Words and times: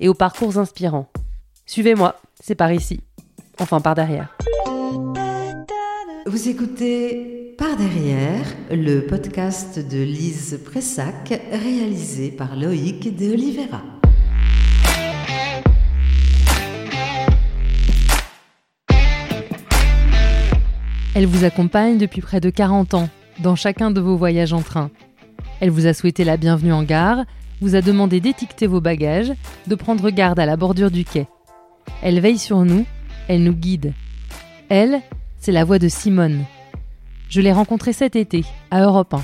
et 0.00 0.08
aux 0.08 0.14
parcours 0.14 0.58
inspirants. 0.58 1.08
Suivez-moi, 1.66 2.16
c'est 2.40 2.54
par 2.54 2.72
ici. 2.72 3.00
Enfin, 3.58 3.80
par 3.80 3.94
derrière. 3.94 4.36
Vous 6.26 6.48
écoutez 6.48 7.54
Par 7.58 7.76
derrière, 7.76 8.44
le 8.70 9.00
podcast 9.00 9.78
de 9.78 10.02
Lise 10.02 10.60
Pressac, 10.64 11.40
réalisé 11.50 12.30
par 12.30 12.54
Loïc 12.54 13.16
de 13.16 13.32
Oliveira. 13.32 13.82
Elle 21.14 21.26
vous 21.26 21.44
accompagne 21.44 21.98
depuis 21.98 22.20
près 22.20 22.40
de 22.40 22.50
40 22.50 22.94
ans 22.94 23.08
dans 23.40 23.56
chacun 23.56 23.90
de 23.90 24.00
vos 24.00 24.16
voyages 24.16 24.52
en 24.52 24.62
train. 24.62 24.90
Elle 25.60 25.70
vous 25.70 25.86
a 25.86 25.94
souhaité 25.94 26.22
la 26.22 26.36
bienvenue 26.36 26.72
en 26.72 26.84
gare, 26.84 27.24
vous 27.60 27.74
a 27.74 27.80
demandé 27.80 28.20
d'étiqueter 28.20 28.66
vos 28.66 28.80
bagages, 28.80 29.32
de 29.66 29.74
prendre 29.74 30.10
garde 30.10 30.38
à 30.38 30.46
la 30.46 30.56
bordure 30.56 30.90
du 30.90 31.04
quai. 31.04 31.26
Elle 32.02 32.20
veille 32.20 32.38
sur 32.38 32.64
nous, 32.64 32.86
elle 33.28 33.42
nous 33.42 33.54
guide. 33.54 33.94
Elle, 34.68 35.00
c'est 35.38 35.52
la 35.52 35.64
voix 35.64 35.78
de 35.78 35.88
Simone. 35.88 36.44
Je 37.28 37.40
l'ai 37.40 37.52
rencontrée 37.52 37.92
cet 37.92 38.16
été, 38.16 38.44
à 38.70 38.82
Europe 38.82 39.14
1. 39.14 39.22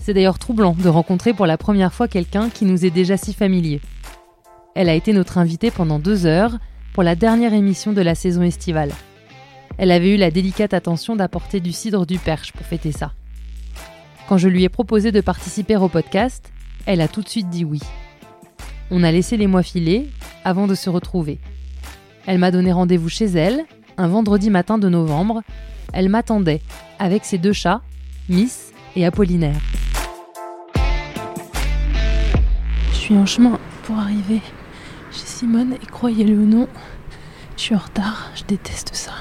C'est 0.00 0.14
d'ailleurs 0.14 0.38
troublant 0.38 0.74
de 0.78 0.88
rencontrer 0.88 1.34
pour 1.34 1.46
la 1.46 1.58
première 1.58 1.92
fois 1.92 2.08
quelqu'un 2.08 2.48
qui 2.48 2.64
nous 2.64 2.84
est 2.84 2.90
déjà 2.90 3.16
si 3.16 3.34
familier. 3.34 3.80
Elle 4.74 4.88
a 4.88 4.94
été 4.94 5.12
notre 5.12 5.38
invitée 5.38 5.70
pendant 5.70 5.98
deux 5.98 6.24
heures 6.24 6.58
pour 6.94 7.02
la 7.02 7.16
dernière 7.16 7.52
émission 7.52 7.92
de 7.92 8.00
la 8.00 8.14
saison 8.14 8.42
estivale. 8.42 8.92
Elle 9.76 9.90
avait 9.90 10.14
eu 10.14 10.16
la 10.16 10.30
délicate 10.30 10.74
attention 10.74 11.16
d'apporter 11.16 11.60
du 11.60 11.72
cidre 11.72 12.06
du 12.06 12.18
Perche 12.18 12.52
pour 12.52 12.66
fêter 12.66 12.92
ça. 12.92 13.12
Quand 14.28 14.38
je 14.38 14.48
lui 14.48 14.64
ai 14.64 14.68
proposé 14.68 15.12
de 15.12 15.20
participer 15.20 15.76
au 15.76 15.88
podcast, 15.88 16.52
elle 16.88 17.02
a 17.02 17.06
tout 17.06 17.20
de 17.20 17.28
suite 17.28 17.50
dit 17.50 17.66
oui. 17.66 17.80
On 18.90 19.02
a 19.02 19.12
laissé 19.12 19.36
les 19.36 19.46
mois 19.46 19.62
filer 19.62 20.08
avant 20.42 20.66
de 20.66 20.74
se 20.74 20.88
retrouver. 20.88 21.38
Elle 22.26 22.38
m'a 22.38 22.50
donné 22.50 22.72
rendez-vous 22.72 23.10
chez 23.10 23.26
elle, 23.26 23.66
un 23.98 24.08
vendredi 24.08 24.48
matin 24.48 24.78
de 24.78 24.88
novembre. 24.88 25.42
Elle 25.92 26.08
m'attendait, 26.08 26.62
avec 26.98 27.26
ses 27.26 27.36
deux 27.36 27.52
chats, 27.52 27.82
Miss 28.30 28.72
et 28.96 29.04
Apollinaire. 29.04 29.60
Je 32.92 32.96
suis 32.96 33.14
en 33.14 33.26
chemin 33.26 33.58
pour 33.82 33.98
arriver 33.98 34.40
chez 35.12 35.26
Simone 35.26 35.74
et 35.74 35.86
croyez-le 35.86 36.38
ou 36.38 36.46
non, 36.46 36.68
je 37.58 37.62
suis 37.64 37.74
en 37.74 37.78
retard, 37.80 38.30
je 38.34 38.44
déteste 38.44 38.94
ça. 38.94 39.12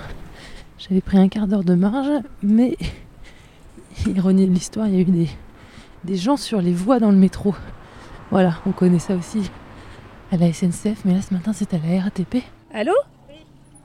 J'avais 0.77 1.01
pris 1.01 1.17
un 1.17 1.27
quart 1.27 1.47
d'heure 1.47 1.65
de 1.65 1.75
marge, 1.75 2.23
mais 2.41 2.77
ironie 4.07 4.47
de 4.47 4.53
l'histoire, 4.53 4.87
il 4.87 4.93
y 4.93 4.97
a 4.97 5.01
eu 5.01 5.05
des, 5.05 5.29
des 6.03 6.15
gens 6.15 6.37
sur 6.37 6.61
les 6.61 6.73
voies 6.73 6.99
dans 6.99 7.11
le 7.11 7.17
métro. 7.17 7.55
Voilà, 8.31 8.57
on 8.65 8.71
connaît 8.71 8.99
ça 8.99 9.15
aussi 9.15 9.49
à 10.31 10.37
la 10.37 10.51
SNCF, 10.51 11.05
mais 11.05 11.13
là 11.13 11.21
ce 11.21 11.33
matin 11.33 11.53
c'est 11.53 11.73
à 11.73 11.77
la 11.77 12.01
RATP. 12.03 12.43
Allô? 12.73 12.93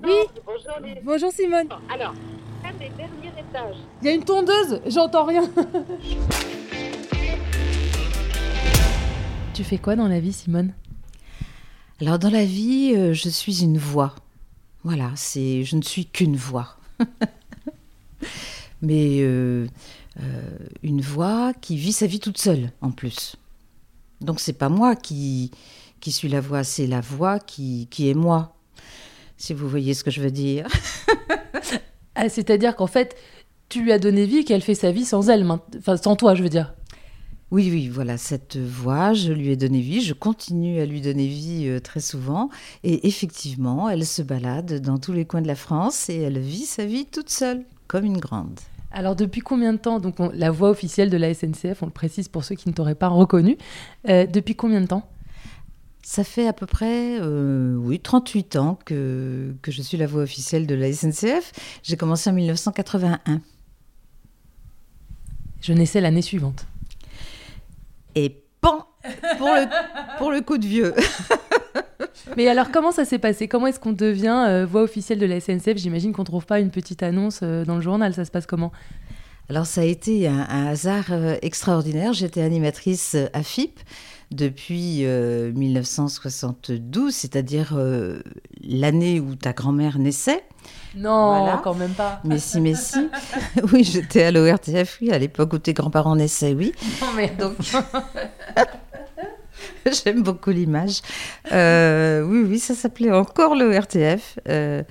Oui 0.02 0.10
Bonjour, 0.44 0.80
les... 0.82 1.00
Bonjour 1.04 1.32
Simone 1.32 1.68
Alors, 1.92 2.14
un 2.64 2.72
des 2.72 2.90
derniers 2.96 3.32
étages. 3.38 3.76
Il 4.02 4.08
y 4.08 4.10
a 4.10 4.14
une 4.14 4.24
tondeuse, 4.24 4.80
j'entends 4.86 5.26
rien 5.26 5.48
Tu 9.54 9.62
fais 9.64 9.78
quoi 9.78 9.94
dans 9.96 10.08
la 10.08 10.18
vie 10.18 10.32
Simone? 10.32 10.72
Alors 12.00 12.18
dans 12.18 12.30
la 12.30 12.44
vie, 12.44 12.94
euh, 12.96 13.12
je 13.12 13.28
suis 13.28 13.62
une 13.62 13.78
voix. 13.78 14.16
Voilà, 14.82 15.10
c'est, 15.14 15.62
je 15.62 15.76
ne 15.76 15.82
suis 15.82 16.06
qu'une 16.06 16.34
voix. 16.34 16.76
Mais 18.82 19.18
euh, 19.20 19.68
une 20.82 21.00
voix 21.00 21.52
qui 21.60 21.76
vit 21.76 21.92
sa 21.92 22.06
vie 22.06 22.20
toute 22.20 22.38
seule 22.38 22.70
en 22.80 22.90
plus. 22.90 23.36
Donc 24.20 24.40
c'est 24.40 24.52
pas 24.52 24.68
moi 24.68 24.94
qui, 24.94 25.50
qui 26.00 26.12
suis 26.12 26.28
la 26.28 26.40
voix, 26.40 26.64
c'est 26.64 26.86
la 26.86 27.00
voix 27.00 27.38
qui, 27.38 27.88
qui 27.90 28.10
est 28.10 28.14
moi. 28.14 28.56
Si 29.36 29.54
vous 29.54 29.68
voyez 29.68 29.94
ce 29.94 30.04
que 30.04 30.10
je 30.10 30.20
veux 30.20 30.30
dire. 30.30 30.66
ah, 32.14 32.28
C'est-à-dire 32.28 32.76
qu'en 32.76 32.86
fait, 32.86 33.16
tu 33.68 33.82
lui 33.82 33.92
as 33.92 33.98
donné 33.98 34.26
vie 34.26 34.38
et 34.38 34.44
qu'elle 34.44 34.62
fait 34.62 34.74
sa 34.74 34.92
vie 34.92 35.04
sans 35.04 35.30
elle, 35.30 35.46
enfin 35.78 35.96
sans 35.96 36.14
toi, 36.14 36.34
je 36.34 36.42
veux 36.42 36.48
dire. 36.48 36.74
Oui, 37.50 37.68
oui, 37.70 37.88
voilà, 37.88 38.16
cette 38.16 38.56
voix, 38.56 39.12
je 39.12 39.32
lui 39.32 39.50
ai 39.50 39.56
donné 39.56 39.80
vie, 39.80 40.00
je 40.00 40.14
continue 40.14 40.80
à 40.80 40.86
lui 40.86 41.02
donner 41.02 41.26
vie 41.26 41.68
euh, 41.68 41.80
très 41.80 42.00
souvent. 42.00 42.48
Et 42.82 43.06
effectivement, 43.06 43.90
elle 43.90 44.06
se 44.06 44.22
balade 44.22 44.80
dans 44.80 44.98
tous 44.98 45.12
les 45.12 45.26
coins 45.26 45.42
de 45.42 45.46
la 45.46 45.54
France 45.54 46.08
et 46.08 46.16
elle 46.16 46.38
vit 46.38 46.64
sa 46.64 46.86
vie 46.86 47.04
toute 47.04 47.28
seule, 47.28 47.64
comme 47.88 48.06
une 48.06 48.18
grande. 48.18 48.58
Alors 48.92 49.16
depuis 49.16 49.40
combien 49.40 49.72
de 49.72 49.78
temps, 49.78 50.00
donc 50.00 50.20
on- 50.20 50.30
la 50.34 50.50
voix 50.50 50.68
officielle 50.70 51.08
de 51.10 51.16
la 51.16 51.32
SNCF, 51.32 51.82
on 51.82 51.86
le 51.86 51.92
précise 51.92 52.28
pour 52.28 52.44
ceux 52.44 52.54
qui 52.54 52.68
ne 52.68 52.74
t'auraient 52.74 52.94
pas 52.94 53.08
reconnu, 53.08 53.56
euh, 54.08 54.26
depuis 54.26 54.54
combien 54.54 54.80
de 54.80 54.86
temps? 54.86 55.08
Ça 56.04 56.24
fait 56.24 56.46
à 56.48 56.52
peu 56.52 56.66
près, 56.66 57.18
euh, 57.20 57.76
oui, 57.76 58.00
38 58.00 58.56
ans 58.56 58.78
que, 58.84 59.54
que 59.62 59.70
je 59.70 59.80
suis 59.82 59.96
la 59.96 60.06
voix 60.06 60.22
officielle 60.22 60.66
de 60.66 60.74
la 60.74 60.92
SNCF. 60.92 61.52
J'ai 61.82 61.96
commencé 61.96 62.28
en 62.28 62.32
1981. 62.32 63.40
Je 65.60 65.72
naissais 65.72 66.00
l'année 66.00 66.22
suivante. 66.22 66.66
Et 68.14 68.42
pan 68.60 68.86
pour 69.38 69.48
le, 69.48 69.66
pour 70.18 70.30
le 70.30 70.40
coup 70.40 70.58
de 70.58 70.66
vieux. 70.66 70.94
Mais 72.36 72.48
alors 72.48 72.70
comment 72.70 72.92
ça 72.92 73.04
s'est 73.04 73.18
passé? 73.18 73.48
Comment 73.48 73.66
est-ce 73.66 73.80
qu'on 73.80 73.92
devient 73.92 74.44
euh, 74.48 74.66
voix 74.66 74.82
officielle 74.82 75.18
de 75.18 75.26
la 75.26 75.40
SNCF 75.40 75.76
J'imagine 75.76 76.12
qu'on 76.12 76.24
trouve 76.24 76.46
pas 76.46 76.60
une 76.60 76.70
petite 76.70 77.02
annonce 77.02 77.40
euh, 77.42 77.64
dans 77.64 77.74
le 77.76 77.80
journal, 77.80 78.14
ça 78.14 78.24
se 78.24 78.30
passe 78.30 78.46
comment? 78.46 78.72
Alors 79.50 79.66
ça 79.66 79.80
a 79.80 79.84
été 79.84 80.28
un, 80.28 80.46
un 80.48 80.66
hasard 80.66 81.06
euh, 81.10 81.36
extraordinaire. 81.42 82.12
J'étais 82.12 82.42
animatrice 82.42 83.16
à 83.32 83.42
FIP 83.42 83.80
depuis 84.30 85.04
euh, 85.04 85.52
1972, 85.52 87.14
c'est-à-dire 87.14 87.74
euh, 87.76 88.20
l'année 88.64 89.20
où 89.20 89.34
ta 89.34 89.52
grand-mère 89.52 89.98
naissait. 89.98 90.42
Non, 90.96 91.40
Voilà. 91.40 91.60
quand 91.62 91.74
même 91.74 91.92
pas. 91.92 92.20
Mais 92.24 92.38
si, 92.38 92.60
mais 92.60 92.74
si. 92.74 93.08
Oui, 93.72 93.84
j'étais 93.84 94.22
à 94.24 94.30
l'ORTF, 94.30 94.98
oui, 95.02 95.10
à 95.12 95.18
l'époque 95.18 95.52
où 95.52 95.58
tes 95.58 95.72
grands-parents 95.74 96.16
naissaient, 96.16 96.54
oui. 96.54 96.72
Non, 97.02 97.08
mais 97.16 97.30
Donc, 97.38 97.56
j'aime 100.04 100.22
beaucoup 100.22 100.50
l'image. 100.50 101.00
Euh, 101.52 102.22
oui, 102.22 102.44
oui, 102.48 102.58
ça 102.58 102.74
s'appelait 102.74 103.10
encore 103.10 103.54
le 103.54 103.74
RTF. 103.76 104.38
euh, 104.48 104.82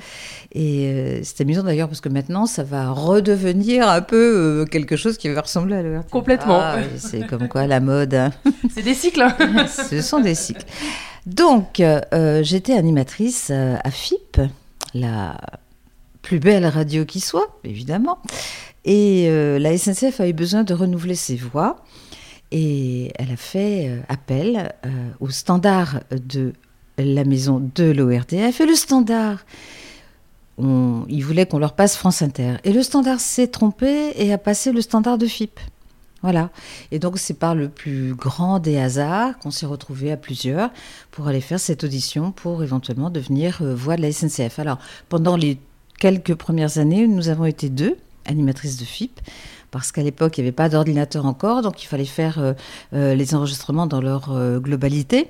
et 0.54 0.88
euh, 0.88 1.20
c'est 1.24 1.42
amusant 1.42 1.64
d'ailleurs 1.64 1.88
parce 1.88 2.02
que 2.02 2.10
maintenant, 2.10 2.46
ça 2.46 2.64
va 2.64 2.90
redevenir 2.92 3.88
un 3.90 4.02
peu 4.02 4.66
quelque 4.70 4.96
chose 4.96 5.18
qui 5.18 5.30
va 5.30 5.42
ressembler 5.42 5.76
à 5.76 5.82
l'ORTF. 5.84 6.10
Complètement. 6.12 6.60
Ah, 6.62 6.78
c'est 6.98 7.26
comme 7.28 7.48
quoi 7.48 7.68
la 7.68 7.80
mode. 7.80 8.14
hein. 8.14 8.32
c'est 8.74 8.84
des 8.84 8.94
cycles. 8.94 9.22
hein. 9.22 9.66
Ce 9.68 10.02
sont 10.02 10.20
des 10.20 10.36
cycles. 10.36 10.66
Donc, 11.26 11.82
j'étais 12.42 12.74
animatrice 12.74 13.52
à 13.52 13.92
FIP, 13.92 14.42
la 14.94 15.38
plus 16.22 16.40
belle 16.40 16.66
radio 16.66 17.06
qui 17.06 17.20
soit, 17.20 17.60
évidemment. 17.64 18.20
Et 18.86 19.30
la 19.60 19.78
SNCF 19.78 20.20
a 20.20 20.28
eu 20.28 20.34
besoin 20.34 20.64
de 20.64 20.74
renouveler 20.74 21.16
ses 21.16 21.36
voix. 21.36 21.84
Et 22.52 23.12
elle 23.16 23.32
a 23.32 23.38
fait 23.38 23.88
euh, 23.88 24.02
appel 24.10 24.74
euh, 24.86 24.90
au 25.20 25.30
standard 25.30 26.02
de 26.12 26.54
la 26.98 27.24
maison 27.24 27.62
de 27.76 27.86
l'ORTF. 27.86 28.62
Et 28.62 28.66
le 28.66 28.76
standard, 28.76 29.46
ils 30.60 31.22
voulaient 31.22 31.48
qu'on 31.48 31.58
leur 31.58 31.74
passe 31.74 31.96
France 31.96 32.22
Inter. 32.22 32.58
Et 32.64 32.74
le 32.74 32.84
standard 32.84 33.20
s'est 33.20 33.48
trompé 33.48 34.12
et 34.16 34.32
a 34.32 34.38
passé 34.38 34.72
le 34.72 34.82
standard 34.82 35.18
de 35.18 35.26
FIP. 35.26 35.60
Voilà. 36.22 36.52
Et 36.92 37.00
donc, 37.00 37.18
c'est 37.18 37.34
par 37.34 37.56
le 37.56 37.68
plus 37.68 38.14
grand 38.14 38.60
des 38.60 38.78
hasards 38.78 39.38
qu'on 39.40 39.52
s'est 39.52 39.66
retrouvés 39.66 40.12
à 40.12 40.18
plusieurs 40.18 40.70
pour 41.10 41.28
aller 41.28 41.42
faire 41.42 41.60
cette 41.60 41.84
audition 41.84 42.32
pour 42.32 42.64
éventuellement 42.64 43.10
devenir 43.10 43.60
euh, 43.62 43.74
voix 43.74 43.96
de 43.96 44.02
la 44.02 44.12
SNCF. 44.12 44.60
Alors, 44.60 44.78
pendant 45.10 45.36
les 45.36 45.58
quelques 46.00 46.36
premières 46.36 46.78
années, 46.78 47.08
nous 47.08 47.30
avons 47.30 47.46
été 47.46 47.70
deux 47.70 47.98
animatrices 48.26 48.78
de 48.78 48.86
FIP 48.86 49.20
parce 49.72 49.94
qu'à 49.94 50.04
l'époque, 50.04 50.38
il 50.38 50.42
n'y 50.42 50.48
avait 50.48 50.56
pas 50.56 50.70
d'ordinateur 50.70 51.26
encore, 51.26 51.62
donc 51.62 51.82
il 51.82 51.88
fallait 51.88 52.06
faire 52.06 52.40
euh, 52.40 52.54
euh, 52.94 53.16
les 53.16 53.34
enregistrements 53.34 53.88
dans 53.88 54.02
leur 54.02 54.32
euh, 54.32 54.60
globalité. 54.60 55.30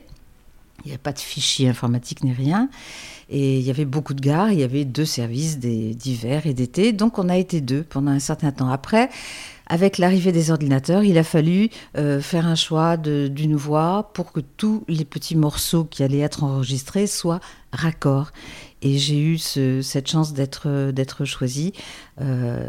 Il 0.84 0.88
n'y 0.88 0.92
avait 0.94 0.98
pas 0.98 1.14
de 1.14 1.20
fichier 1.20 1.70
informatique 1.70 2.24
ni 2.24 2.34
rien. 2.34 2.68
Et 3.30 3.60
il 3.60 3.64
y 3.64 3.70
avait 3.70 3.86
beaucoup 3.86 4.16
de 4.16 4.20
gares, 4.20 4.52
il 4.52 4.60
y 4.60 4.64
avait 4.64 4.84
deux 4.84 5.06
services 5.06 5.60
d'hiver 5.60 6.48
et 6.48 6.54
d'été. 6.54 6.92
Donc 6.92 7.20
on 7.20 7.30
a 7.30 7.38
été 7.38 7.62
deux 7.62 7.84
pendant 7.84 8.12
un 8.12 8.20
certain 8.20 8.52
temps. 8.52 8.70
Après, 8.70 9.10
avec 9.72 10.00
l'arrivée 10.00 10.34
des 10.34 10.52
ordinateurs, 10.52 11.06
il 11.06 11.18
a 11.18 11.24
fallu 11.24 11.70
euh, 11.98 12.20
faire 12.20 12.46
un 12.46 12.56
choix 12.56 12.98
d'une 12.98 13.56
voix 13.56 14.12
pour 14.14 14.34
que 14.34 14.42
tous 14.42 14.84
les 14.90 15.06
petits 15.06 15.38
morceaux 15.38 15.86
qui 15.86 16.04
allaient 16.04 16.20
être 16.20 16.44
enregistrés 16.44 17.08
soient 17.08 17.40
raccords. 17.72 18.32
Et 18.82 18.98
j'ai 18.98 19.18
eu 19.18 19.38
cette 19.38 20.10
chance 20.10 20.34
d'être 20.34 21.24
choisie. 21.24 21.72
Euh, 22.20 22.68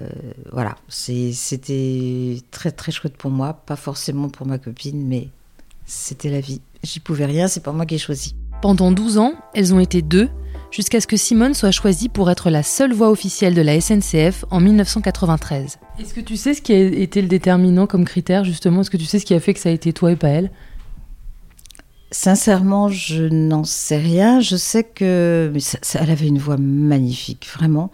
voilà, 0.53 0.77
c'était 0.89 2.37
très 2.53 2.71
très 2.71 2.93
chouette 2.93 3.17
pour 3.17 3.33
moi, 3.33 3.53
pas 3.53 3.77
forcément 3.77 4.29
pour 4.29 4.47
ma 4.47 4.59
copine, 4.59 5.05
mais 5.05 5.29
c'était 5.85 6.31
la 6.31 6.41
vie. 6.41 6.61
J'y 6.85 7.01
pouvais 7.01 7.27
rien, 7.27 7.49
c'est 7.49 7.65
pas 7.65 7.73
moi 7.73 7.85
qui 7.85 7.97
ai 7.97 7.99
choisi. 7.99 8.37
Pendant 8.63 8.93
12 8.93 9.19
ans, 9.19 9.35
elles 9.55 9.75
ont 9.75 9.81
été 9.81 10.03
deux 10.03 10.29
jusqu'à 10.71 11.01
ce 11.01 11.09
que 11.09 11.17
Simone 11.17 11.53
soit 11.53 11.73
choisie 11.73 12.09
pour 12.09 12.31
être 12.31 12.49
la 12.49 12.63
seule 12.63 12.93
voix 12.93 13.11
officielle 13.11 13.55
de 13.55 13.61
la 13.61 13.81
SNCF 13.81 14.45
en 14.53 14.61
1993. 14.61 15.81
Est-ce 15.99 16.15
que 16.15 16.21
tu 16.21 16.37
sais 16.37 16.55
ce 16.55 16.63
qui 16.63 16.73
a 16.73 16.79
été 16.79 17.23
le 17.23 17.27
déterminant 17.27 17.89
comme 17.89 18.05
critère 18.05 18.45
justement? 18.45 18.83
Est-ce 18.83 18.91
que 18.91 18.97
tu 18.97 19.05
sais 19.05 19.19
ce 19.19 19.27
qui 19.27 19.35
a 19.35 19.41
fait 19.41 19.53
que 19.53 19.59
ça 19.59 19.69
a 19.69 19.73
été 19.73 19.93
toi 19.93 20.13
et 20.13 20.17
pas 20.17 20.29
elle? 20.29 20.53
Sincèrement, 22.13 22.87
je 22.87 23.25
n'en 23.25 23.65
sais 23.65 23.99
rien. 23.99 24.39
Je 24.39 24.55
sais 24.55 24.85
que 24.85 25.53
elle 25.95 26.11
avait 26.11 26.29
une 26.29 26.39
voix 26.39 26.57
magnifique, 26.57 27.49
vraiment. 27.53 27.91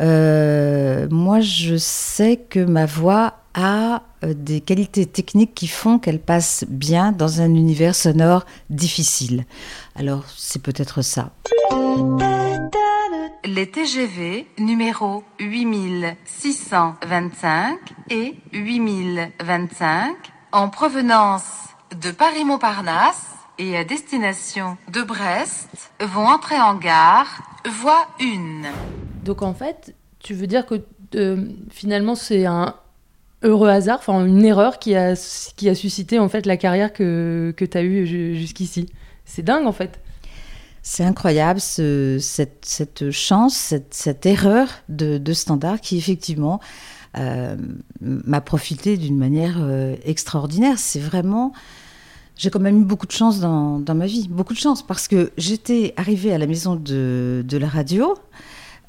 Euh, 0.00 1.06
moi, 1.10 1.40
je 1.40 1.76
sais 1.76 2.36
que 2.36 2.60
ma 2.60 2.86
voix 2.86 3.34
a 3.54 4.02
euh, 4.24 4.34
des 4.34 4.60
qualités 4.60 5.06
techniques 5.06 5.54
qui 5.54 5.68
font 5.68 5.98
qu'elle 5.98 6.20
passe 6.20 6.66
bien 6.68 7.12
dans 7.12 7.40
un 7.40 7.54
univers 7.54 7.94
sonore 7.94 8.44
difficile. 8.70 9.46
Alors, 9.94 10.24
c'est 10.36 10.60
peut-être 10.60 11.00
ça. 11.02 11.30
Les 13.44 13.70
TGV 13.70 14.48
numéro 14.58 15.22
8625 15.38 17.78
et 18.10 18.34
8025 18.52 20.16
en 20.50 20.68
provenance 20.70 21.44
de 22.00 22.10
Paris-Montparnasse 22.10 23.26
et 23.58 23.76
à 23.76 23.84
destination 23.84 24.76
de 24.90 25.02
Brest 25.02 25.68
vont 26.00 26.26
entrer 26.26 26.60
en 26.60 26.74
gare, 26.74 27.60
voie 27.64 28.08
1. 28.20 29.03
Donc 29.24 29.42
en 29.42 29.54
fait, 29.54 29.94
tu 30.18 30.34
veux 30.34 30.46
dire 30.46 30.66
que 30.66 30.82
euh, 31.14 31.48
finalement 31.70 32.14
c'est 32.14 32.46
un 32.46 32.74
heureux 33.42 33.68
hasard, 33.68 33.98
enfin 33.98 34.24
une 34.24 34.44
erreur 34.44 34.78
qui 34.78 34.94
a, 34.94 35.14
qui 35.56 35.68
a 35.68 35.74
suscité 35.74 36.18
en 36.18 36.28
fait 36.28 36.46
la 36.46 36.56
carrière 36.56 36.92
que, 36.92 37.54
que 37.56 37.64
tu 37.64 37.78
as 37.78 37.82
eue 37.82 38.06
jusqu'ici. 38.36 38.86
C'est 39.24 39.42
dingue 39.42 39.66
en 39.66 39.72
fait. 39.72 40.00
C'est 40.82 41.04
incroyable 41.04 41.60
cette, 41.60 42.64
cette, 42.66 43.10
chance, 43.10 43.74
cette, 43.90 44.26
erreur 44.26 44.68
de, 44.90 45.16
de, 45.16 45.32
standard 45.32 45.80
qui 45.80 45.96
effectivement 45.96 46.60
euh, 47.16 47.56
m'a 48.02 48.42
profité 48.42 48.98
d'une 48.98 49.16
manière 49.16 49.56
euh, 49.60 49.96
extraordinaire. 50.04 50.78
C'est 50.78 51.00
vraiment... 51.00 51.52
J'ai 52.36 52.50
quand 52.50 52.60
même 52.60 52.82
eu 52.82 52.84
beaucoup 52.84 53.06
de 53.06 53.12
chance 53.12 53.40
dans, 53.40 53.78
dans, 53.78 53.94
ma 53.94 54.04
vie, 54.04 54.28
beaucoup 54.28 54.52
de 54.52 54.58
chance, 54.58 54.84
parce 54.84 55.08
que 55.08 55.30
j'étais 55.38 55.94
arrivée 55.96 56.34
à 56.34 56.38
la 56.38 56.46
maison 56.46 56.76
de, 56.76 57.42
de 57.46 57.56
la 57.56 57.68
radio 57.68 58.14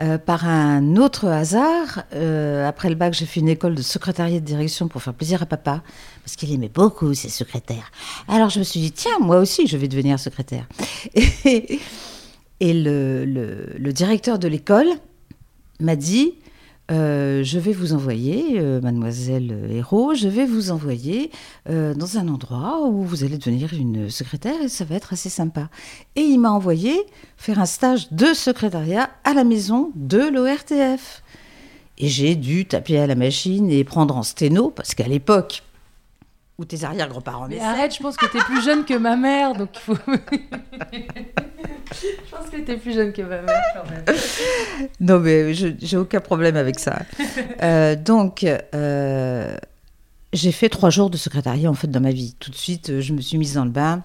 euh, 0.02 0.18
par 0.18 0.46
un 0.46 0.98
autre 0.98 1.28
hasard, 1.28 2.04
euh, 2.14 2.68
après 2.68 2.90
le 2.90 2.96
bac, 2.96 3.14
j'ai 3.14 3.26
fait 3.26 3.40
une 3.40 3.48
école 3.48 3.76
de 3.76 3.82
secrétariat 3.82 4.42
de 4.42 4.46
direction 4.46 4.90
pour 4.90 5.02
faire 5.02 5.14
plaisir 5.14 5.42
à 5.42 5.46
papa, 5.46 5.84
parce 6.24 6.36
qu'il 6.36 6.52
aimait 6.54 6.68
beaucoup 6.68 7.14
ses 7.14 7.30
secrétaires. 7.30 7.92
Alors 8.28 8.50
je 8.50 8.60
me 8.60 8.66
suis 8.66 8.82
dit, 8.82 8.92
tiens, 8.92 9.20
moi 9.22 9.40
aussi, 9.40 9.68
je 9.68 9.78
vais 9.78 9.88
devenir 9.88 10.20
secrétaire. 10.20 10.68
Et, 12.62 12.74
le, 12.74 13.26
le, 13.26 13.94
directeur 13.94 14.40
de 14.40 14.48
l'école 14.48 14.88
m'a 15.80 15.96
dit, 15.96 16.36
euh, 16.92 17.44
je 17.44 17.58
vais 17.58 17.74
vous 17.74 17.94
envoyer, 17.94 18.60
euh, 18.60 18.80
mademoiselle 18.80 19.70
Hérault, 19.72 20.14
je 20.14 20.28
vais 20.28 20.46
vous 20.46 20.70
envoyer 20.70 21.32
euh, 21.68 21.96
dans 21.96 22.20
un 22.20 22.28
endroit 22.28 22.86
où 22.88 23.04
vous 23.04 23.24
allez 23.24 23.40
devenir 23.40 23.74
une 23.74 24.12
secrétaire 24.12 24.62
et 24.62 24.70
ça 24.70 24.86
va 24.86 24.96
être 24.96 25.14
assez 25.14 25.30
sympa. 25.30 25.70
Et 26.16 26.22
il 26.22 26.40
m'a 26.40 26.52
envoyé 26.52 26.96
faire 27.38 27.60
un 27.60 27.66
stage 27.66 28.12
de 28.12 28.34
secrétariat 28.34 29.10
à 29.24 29.34
la 29.34 29.44
maison 29.44 29.92
de 29.96 30.20
l'ORTF. 30.20 31.24
Et 31.98 32.08
j'ai 32.08 32.36
dû 32.36 32.66
taper 32.66 33.00
à 33.00 33.08
la 33.08 33.16
machine 33.16 33.72
et 33.72 33.84
prendre 33.84 34.16
en 34.16 34.24
sténo, 34.24 34.70
parce 34.70 34.94
qu'à 34.94 35.08
l'époque, 35.08 35.64
ou 36.58 36.66
tes 36.66 36.84
arrière-grands-parents. 36.84 37.48
Mais 37.48 37.60
arrête, 37.60 37.96
je 37.96 38.02
pense 38.02 38.18
que 38.18 38.26
tu 38.28 38.38
es 38.38 38.42
plus 38.42 38.62
jeune 38.62 38.86
que 38.86 38.94
ma 38.94 39.16
mère, 39.16 39.54
donc 39.56 39.70
il 39.74 39.80
faut. 39.80 39.98
je 41.92 42.36
pense 42.36 42.50
que 42.50 42.58
tu 42.58 42.72
es 42.72 42.78
plus 42.78 42.94
jeune 42.94 43.14
que 43.14 43.22
ma 43.22 43.42
mère 43.42 43.64
quand 43.74 43.90
même. 43.90 44.18
Non, 45.00 45.20
mais 45.20 45.54
j'ai 45.54 45.98
aucun 45.98 46.20
problème 46.20 46.56
avec 46.56 46.80
ça. 46.80 47.00
Euh, 47.62 47.96
donc, 47.96 48.44
euh, 48.44 49.58
j'ai 50.34 50.52
fait 50.52 50.70
trois 50.70 50.90
jours 50.90 51.10
de 51.10 51.18
secrétariat 51.18 51.70
en 51.70 51.74
fait 51.74 51.88
dans 51.88 52.02
ma 52.02 52.12
vie. 52.12 52.36
Tout 52.40 52.52
de 52.52 52.56
suite, 52.56 53.00
je 53.00 53.14
me 53.14 53.22
suis 53.22 53.38
mise 53.38 53.54
dans 53.54 53.66
le 53.66 53.72
bain. 53.72 54.04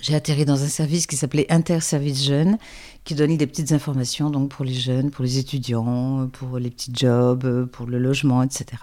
J'ai 0.00 0.14
atterri 0.14 0.44
dans 0.44 0.62
un 0.62 0.68
service 0.68 1.06
qui 1.06 1.16
s'appelait 1.16 1.46
Interservice 1.50 2.24
Jeunes, 2.24 2.58
qui 3.04 3.14
donnait 3.14 3.36
des 3.36 3.46
petites 3.46 3.72
informations 3.72 4.30
donc 4.30 4.50
pour 4.50 4.64
les 4.64 4.74
jeunes, 4.74 5.10
pour 5.10 5.24
les 5.24 5.38
étudiants, 5.38 6.28
pour 6.32 6.58
les 6.58 6.70
petits 6.70 6.92
jobs, 6.94 7.66
pour 7.66 7.86
le 7.86 7.98
logement, 7.98 8.42
etc. 8.42 8.82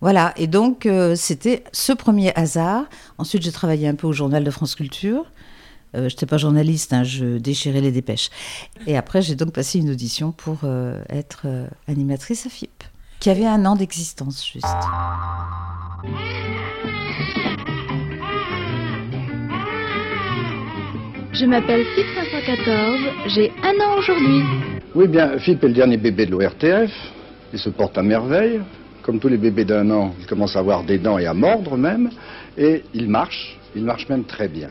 Voilà, 0.00 0.34
et 0.36 0.46
donc 0.46 0.84
euh, 0.84 1.14
c'était 1.14 1.64
ce 1.72 1.92
premier 1.92 2.34
hasard. 2.34 2.84
Ensuite, 3.18 3.42
j'ai 3.42 3.52
travaillé 3.52 3.88
un 3.88 3.94
peu 3.94 4.06
au 4.06 4.12
journal 4.12 4.44
de 4.44 4.50
France 4.50 4.74
Culture. 4.74 5.24
Euh, 5.94 6.08
je 6.08 6.14
n'étais 6.14 6.26
pas 6.26 6.38
journaliste, 6.38 6.92
hein, 6.92 7.04
je 7.04 7.38
déchirais 7.38 7.80
les 7.80 7.92
dépêches. 7.92 8.30
Et 8.86 8.96
après, 8.96 9.22
j'ai 9.22 9.34
donc 9.34 9.52
passé 9.52 9.78
une 9.78 9.90
audition 9.90 10.32
pour 10.32 10.60
euh, 10.64 11.00
être 11.08 11.46
animatrice 11.88 12.46
à 12.46 12.50
FIP, 12.50 12.84
qui 13.20 13.30
avait 13.30 13.46
un 13.46 13.64
an 13.66 13.76
d'existence 13.76 14.46
juste. 14.46 14.66
Je 21.32 21.46
m'appelle 21.46 21.84
FIP 21.94 22.06
514, 22.14 23.00
j'ai 23.34 23.50
un 23.62 23.74
an 23.84 23.98
aujourd'hui. 23.98 24.42
Oui, 24.94 25.08
bien, 25.08 25.38
FIP 25.38 25.64
est 25.64 25.68
le 25.68 25.74
dernier 25.74 25.96
bébé 25.96 26.26
de 26.26 26.32
l'ORTF. 26.32 26.90
Il 27.52 27.58
se 27.58 27.70
porte 27.70 27.96
à 27.96 28.02
merveille. 28.02 28.60
Comme 29.02 29.18
tous 29.18 29.28
les 29.28 29.38
bébés 29.38 29.64
d'un 29.64 29.90
an, 29.90 30.14
il 30.20 30.26
commence 30.26 30.54
à 30.54 30.60
avoir 30.60 30.84
des 30.84 30.98
dents 30.98 31.18
et 31.18 31.26
à 31.26 31.34
mordre 31.34 31.76
même. 31.76 32.10
Et 32.56 32.84
il 32.94 33.08
marche, 33.08 33.58
il 33.74 33.84
marche 33.84 34.08
même 34.08 34.24
très 34.24 34.48
bien. 34.48 34.68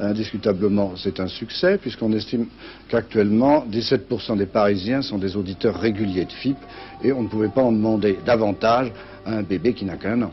Indiscutablement, 0.00 0.92
c'est 0.96 1.20
un 1.20 1.26
succès, 1.26 1.76
puisqu'on 1.76 2.12
estime 2.12 2.46
qu'actuellement, 2.88 3.66
17% 3.70 4.38
des 4.38 4.46
Parisiens 4.46 5.02
sont 5.02 5.18
des 5.18 5.36
auditeurs 5.36 5.78
réguliers 5.78 6.24
de 6.24 6.32
FIP, 6.32 6.56
et 7.04 7.12
on 7.12 7.22
ne 7.22 7.28
pouvait 7.28 7.48
pas 7.48 7.62
en 7.62 7.72
demander 7.72 8.18
davantage 8.24 8.92
à 9.26 9.36
un 9.36 9.42
bébé 9.42 9.74
qui 9.74 9.84
n'a 9.84 9.96
qu'un 9.96 10.22
an. 10.22 10.30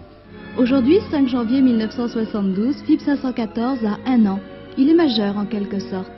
Aujourd'hui, 0.58 1.00
5 1.12 1.28
janvier 1.28 1.62
1972, 1.62 2.78
FIP 2.86 3.02
514 3.02 3.80
a 3.86 3.98
un 4.10 4.26
an. 4.26 4.40
Il 4.78 4.90
est 4.90 4.96
majeur 4.96 5.38
en 5.38 5.46
quelque 5.46 5.80
sorte. 5.80 6.12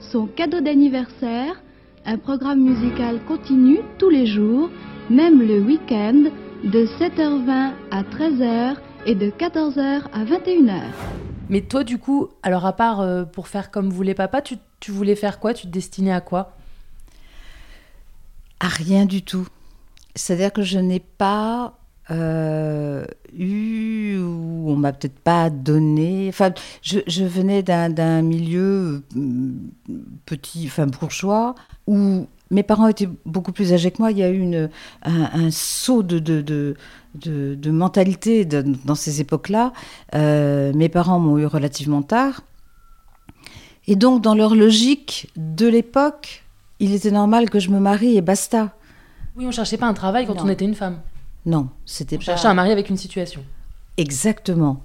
Son 0.00 0.26
cadeau 0.26 0.60
d'anniversaire, 0.60 1.62
un 2.04 2.18
programme 2.18 2.60
musical 2.60 3.20
continu 3.28 3.78
tous 3.98 4.10
les 4.10 4.26
jours, 4.26 4.68
même 5.08 5.40
le 5.40 5.60
week-end, 5.60 6.24
de 6.64 6.86
7h20 6.86 7.70
à 7.90 8.02
13h 8.02 8.76
et 9.06 9.14
de 9.14 9.30
14h 9.30 10.02
à 10.12 10.24
21h. 10.24 11.29
Mais 11.50 11.62
toi, 11.62 11.82
du 11.82 11.98
coup, 11.98 12.28
alors 12.42 12.64
à 12.64 12.72
part 12.72 13.00
euh, 13.00 13.24
pour 13.24 13.48
faire 13.48 13.70
comme 13.70 13.90
voulait 13.90 14.14
papa, 14.14 14.40
tu, 14.40 14.56
tu, 14.78 14.92
voulais 14.92 15.16
faire 15.16 15.40
quoi? 15.40 15.52
Tu 15.52 15.66
te 15.66 15.72
destinais 15.72 16.12
à 16.12 16.20
quoi? 16.20 16.56
À 18.60 18.68
rien 18.68 19.04
du 19.04 19.22
tout. 19.22 19.48
C'est-à-dire 20.14 20.52
que 20.52 20.62
je 20.62 20.78
n'ai 20.78 21.00
pas 21.00 21.76
euh, 22.10 23.04
eu, 23.36 24.18
ou 24.18 24.70
on 24.70 24.76
m'a 24.76 24.92
peut-être 24.92 25.18
pas 25.18 25.50
donné. 25.50 26.26
Enfin, 26.28 26.52
je, 26.82 27.00
je 27.06 27.24
venais 27.24 27.62
d'un 27.62 28.22
milieu 28.22 29.02
euh, 29.16 29.52
petit, 30.26 30.66
enfin 30.66 30.86
bourgeois, 30.86 31.56
où 31.86 32.26
mes 32.50 32.62
parents 32.62 32.88
étaient 32.88 33.08
beaucoup 33.26 33.52
plus 33.52 33.72
âgés 33.72 33.90
que 33.90 33.98
moi. 33.98 34.10
Il 34.10 34.18
y 34.18 34.22
a 34.22 34.30
eu 34.30 34.38
une, 34.38 34.70
un, 35.02 35.50
saut 35.50 36.02
de, 36.02 36.18
de, 36.18 36.40
de, 36.42 36.76
de 37.14 37.70
mentalité 37.70 38.44
dans 38.44 38.94
ces 38.94 39.20
époques-là. 39.20 39.72
Euh, 40.14 40.72
mes 40.74 40.88
parents 40.88 41.18
m'ont 41.18 41.38
eu 41.38 41.46
relativement 41.46 42.02
tard. 42.02 42.42
Et 43.86 43.96
donc, 43.96 44.22
dans 44.22 44.34
leur 44.34 44.54
logique 44.54 45.30
de 45.36 45.66
l'époque, 45.66 46.44
il 46.78 46.94
était 46.94 47.10
normal 47.10 47.50
que 47.50 47.58
je 47.58 47.70
me 47.70 47.80
marie 47.80 48.16
et 48.16 48.20
basta. 48.20 48.74
Oui, 49.36 49.46
on 49.46 49.50
cherchait 49.50 49.76
pas 49.76 49.86
un 49.86 49.94
travail 49.94 50.26
quand 50.26 50.40
on 50.42 50.48
était 50.48 50.64
une 50.64 50.74
femme. 50.74 51.00
Non, 51.46 51.68
c'était 51.86 52.16
pas. 52.16 52.22
On 52.22 52.26
cherchait 52.26 52.48
un 52.48 52.54
mari 52.54 52.70
avec 52.70 52.90
une 52.90 52.96
situation. 52.96 53.42
Exactement. 53.96 54.82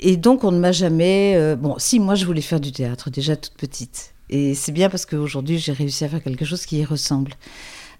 Et 0.00 0.16
donc, 0.16 0.44
on 0.44 0.52
ne 0.52 0.58
m'a 0.58 0.72
jamais. 0.72 1.34
Euh, 1.36 1.56
bon, 1.56 1.76
si, 1.78 2.00
moi, 2.00 2.14
je 2.14 2.24
voulais 2.24 2.40
faire 2.40 2.60
du 2.60 2.72
théâtre 2.72 3.10
déjà 3.10 3.36
toute 3.36 3.54
petite. 3.54 4.14
Et 4.28 4.54
c'est 4.54 4.72
bien 4.72 4.88
parce 4.88 5.06
qu'aujourd'hui, 5.06 5.58
j'ai 5.58 5.72
réussi 5.72 6.04
à 6.04 6.08
faire 6.08 6.22
quelque 6.22 6.44
chose 6.44 6.64
qui 6.64 6.78
y 6.78 6.84
ressemble. 6.84 7.32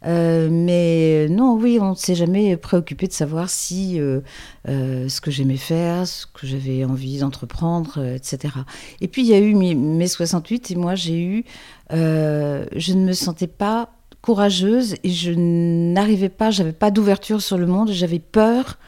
Euh, 0.06 0.48
mais 0.50 1.28
non, 1.28 1.54
oui, 1.56 1.78
on 1.80 1.90
ne 1.90 1.94
s'est 1.94 2.14
jamais 2.14 2.56
préoccupé 2.56 3.06
de 3.06 3.12
savoir 3.12 3.50
si 3.50 4.00
euh, 4.00 4.20
euh, 4.68 5.08
ce 5.08 5.20
que 5.20 5.30
j'aimais 5.30 5.56
faire, 5.56 6.06
ce 6.06 6.26
que 6.26 6.46
j'avais 6.46 6.84
envie 6.84 7.18
d'entreprendre, 7.18 7.98
euh, 7.98 8.16
etc. 8.16 8.54
Et 9.00 9.08
puis 9.08 9.22
il 9.22 9.28
y 9.28 9.34
a 9.34 9.38
eu 9.38 9.54
mes, 9.54 9.74
mes 9.74 10.08
68 10.08 10.70
et 10.70 10.76
moi 10.76 10.94
j'ai 10.94 11.20
eu, 11.22 11.44
euh, 11.92 12.64
je 12.74 12.94
ne 12.94 13.04
me 13.04 13.12
sentais 13.12 13.46
pas 13.46 13.90
courageuse 14.22 14.96
et 15.02 15.10
je 15.10 15.32
n'arrivais 15.32 16.28
pas, 16.28 16.50
j'avais 16.50 16.72
pas 16.72 16.90
d'ouverture 16.90 17.42
sur 17.42 17.58
le 17.58 17.66
monde, 17.66 17.90
j'avais 17.90 18.18
peur 18.18 18.78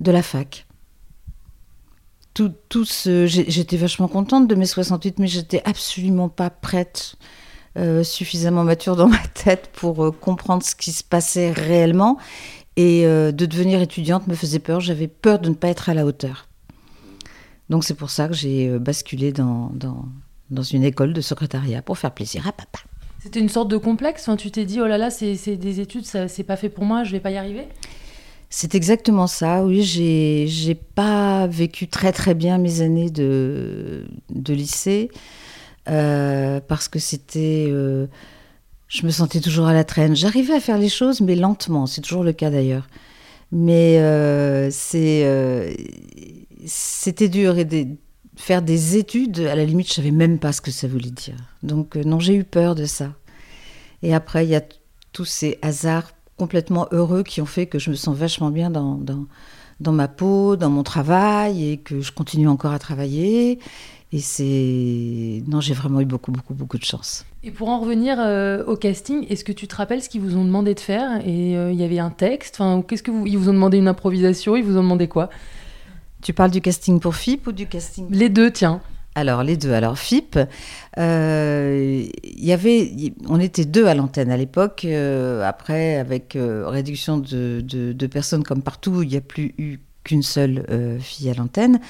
de 0.00 0.10
la 0.10 0.22
fac. 0.22 0.66
Tout, 2.34 2.52
tout 2.70 2.86
ce, 2.86 3.26
j'étais 3.26 3.76
vachement 3.76 4.08
contente 4.08 4.48
de 4.48 4.54
mes 4.54 4.64
68, 4.64 5.18
mais 5.18 5.26
j'étais 5.26 5.60
absolument 5.66 6.30
pas 6.30 6.48
prête, 6.48 7.16
euh, 7.78 8.04
suffisamment 8.04 8.64
mature 8.64 8.96
dans 8.96 9.08
ma 9.08 9.22
tête 9.34 9.70
pour 9.72 10.04
euh, 10.04 10.10
comprendre 10.10 10.62
ce 10.62 10.74
qui 10.74 10.92
se 10.92 11.02
passait 11.02 11.52
réellement. 11.52 12.18
Et 12.76 13.06
euh, 13.06 13.32
de 13.32 13.46
devenir 13.46 13.80
étudiante 13.80 14.26
me 14.28 14.34
faisait 14.34 14.58
peur, 14.58 14.80
j'avais 14.80 15.08
peur 15.08 15.38
de 15.38 15.48
ne 15.48 15.54
pas 15.54 15.68
être 15.68 15.88
à 15.88 15.94
la 15.94 16.06
hauteur. 16.06 16.48
Donc 17.68 17.84
c'est 17.84 17.94
pour 17.94 18.10
ça 18.10 18.28
que 18.28 18.34
j'ai 18.34 18.78
basculé 18.78 19.32
dans, 19.32 19.70
dans, 19.74 20.06
dans 20.50 20.62
une 20.62 20.84
école 20.84 21.12
de 21.12 21.20
secrétariat 21.20 21.82
pour 21.82 21.98
faire 21.98 22.12
plaisir 22.12 22.46
à 22.46 22.52
papa. 22.52 22.78
C'était 23.22 23.40
une 23.40 23.48
sorte 23.48 23.68
de 23.68 23.76
complexe. 23.76 24.22
Enfin, 24.22 24.36
tu 24.36 24.50
t'es 24.50 24.64
dit, 24.64 24.80
oh 24.80 24.86
là 24.86 24.98
là, 24.98 25.10
c'est 25.10 25.56
des 25.56 25.80
études, 25.80 26.04
ça 26.04 26.28
c'est 26.28 26.42
pas 26.42 26.56
fait 26.56 26.68
pour 26.68 26.84
moi, 26.84 27.04
je 27.04 27.12
vais 27.12 27.20
pas 27.20 27.30
y 27.30 27.36
arriver? 27.36 27.68
C'est 28.50 28.74
exactement 28.74 29.26
ça, 29.26 29.64
oui. 29.64 29.82
J'ai, 29.82 30.46
j'ai 30.46 30.74
pas 30.74 31.46
vécu 31.46 31.88
très 31.88 32.12
très 32.12 32.34
bien 32.34 32.58
mes 32.58 32.82
années 32.82 33.10
de, 33.10 34.04
de 34.28 34.52
lycée 34.52 35.10
euh, 35.88 36.60
parce 36.66 36.88
que 36.88 36.98
c'était. 36.98 37.66
euh, 37.68 38.06
je 38.88 39.06
me 39.06 39.10
sentais 39.10 39.40
toujours 39.40 39.66
à 39.66 39.72
la 39.72 39.84
traîne. 39.84 40.14
J'arrivais 40.14 40.54
à 40.54 40.60
faire 40.60 40.78
les 40.78 40.88
choses, 40.90 41.20
mais 41.20 41.34
lentement. 41.34 41.86
C'est 41.86 42.02
toujours 42.02 42.24
le 42.24 42.32
cas 42.32 42.50
d'ailleurs. 42.50 42.86
Mais 43.50 43.98
euh, 44.00 44.70
c'était 46.64 47.28
dur. 47.28 47.58
Et 47.58 47.88
faire 48.36 48.62
des 48.62 48.96
études, 48.96 49.40
à 49.40 49.54
la 49.54 49.64
limite, 49.64 49.88
je 49.88 49.94
savais 49.94 50.10
même 50.10 50.38
pas 50.38 50.52
ce 50.52 50.60
que 50.60 50.70
ça 50.70 50.88
voulait 50.88 51.10
dire. 51.10 51.36
Donc, 51.62 51.96
non, 51.96 52.20
j'ai 52.20 52.34
eu 52.34 52.44
peur 52.44 52.74
de 52.74 52.84
ça. 52.84 53.14
Et 54.02 54.14
après, 54.14 54.44
il 54.44 54.50
y 54.50 54.56
a 54.56 54.62
tous 55.12 55.24
ces 55.24 55.58
hasards 55.62 56.12
complètement 56.36 56.86
heureux 56.90 57.22
qui 57.22 57.40
ont 57.40 57.46
fait 57.46 57.66
que 57.66 57.78
je 57.78 57.90
me 57.90 57.94
sens 57.94 58.16
vachement 58.16 58.50
bien 58.50 58.70
dans 58.70 59.92
ma 59.92 60.08
peau, 60.08 60.56
dans 60.56 60.70
mon 60.70 60.82
travail 60.82 61.70
et 61.70 61.78
que 61.78 62.00
je 62.00 62.12
continue 62.12 62.48
encore 62.48 62.72
à 62.72 62.78
travailler. 62.78 63.58
Et 64.14 64.18
c'est. 64.20 65.42
Non, 65.48 65.60
j'ai 65.60 65.72
vraiment 65.72 66.00
eu 66.00 66.04
beaucoup, 66.04 66.32
beaucoup, 66.32 66.52
beaucoup 66.54 66.76
de 66.78 66.84
chance. 66.84 67.24
Et 67.42 67.50
pour 67.50 67.68
en 67.70 67.80
revenir 67.80 68.16
euh, 68.20 68.62
au 68.66 68.76
casting, 68.76 69.26
est-ce 69.30 69.42
que 69.42 69.52
tu 69.52 69.66
te 69.66 69.74
rappelles 69.74 70.02
ce 70.02 70.08
qu'ils 70.10 70.20
vous 70.20 70.36
ont 70.36 70.44
demandé 70.44 70.74
de 70.74 70.80
faire? 70.80 71.26
Et 71.26 71.56
euh, 71.56 71.72
il 71.72 71.80
y 71.80 71.82
avait 71.84 71.98
un 71.98 72.10
texte 72.10 72.56
Enfin, 72.60 72.82
qu'est-ce 72.86 73.02
que 73.02 73.10
vous... 73.10 73.26
Ils 73.26 73.38
vous 73.38 73.48
ont 73.48 73.54
demandé 73.54 73.78
une 73.78 73.88
improvisation 73.88 74.54
Ils 74.54 74.64
vous 74.64 74.76
ont 74.76 74.82
demandé 74.82 75.08
quoi? 75.08 75.30
Tu 76.22 76.32
parles 76.34 76.50
du 76.50 76.60
casting 76.60 77.00
pour 77.00 77.16
FIP 77.16 77.46
ou 77.46 77.52
du 77.52 77.66
casting? 77.66 78.06
Les 78.10 78.28
deux, 78.28 78.50
tiens. 78.50 78.80
Alors, 79.14 79.42
les 79.42 79.56
deux. 79.56 79.72
Alors, 79.72 79.98
FIP, 79.98 80.38
euh, 80.98 82.04
y 82.22 82.52
avait, 82.52 82.80
y- 82.84 83.14
on 83.28 83.40
était 83.40 83.64
deux 83.64 83.86
à 83.86 83.94
l'antenne 83.94 84.30
à 84.30 84.36
l'époque. 84.36 84.84
euh, 84.84 85.42
après, 85.42 85.96
avec 85.96 86.36
réduction 86.38 87.18
de, 87.18 87.60
de- 87.62 87.92
de 87.92 88.06
personnes 88.06 88.42
comme 88.44 88.62
partout, 88.62 89.02
il 89.02 89.08
n'y 89.08 89.16
a 89.16 89.20
plus 89.20 89.54
eu 89.58 89.80
qu'une 90.04 90.22
seule 90.22 90.66
euh, 90.70 90.98
fille 90.98 91.30
à 91.30 91.34
l'antenne. 91.34 91.80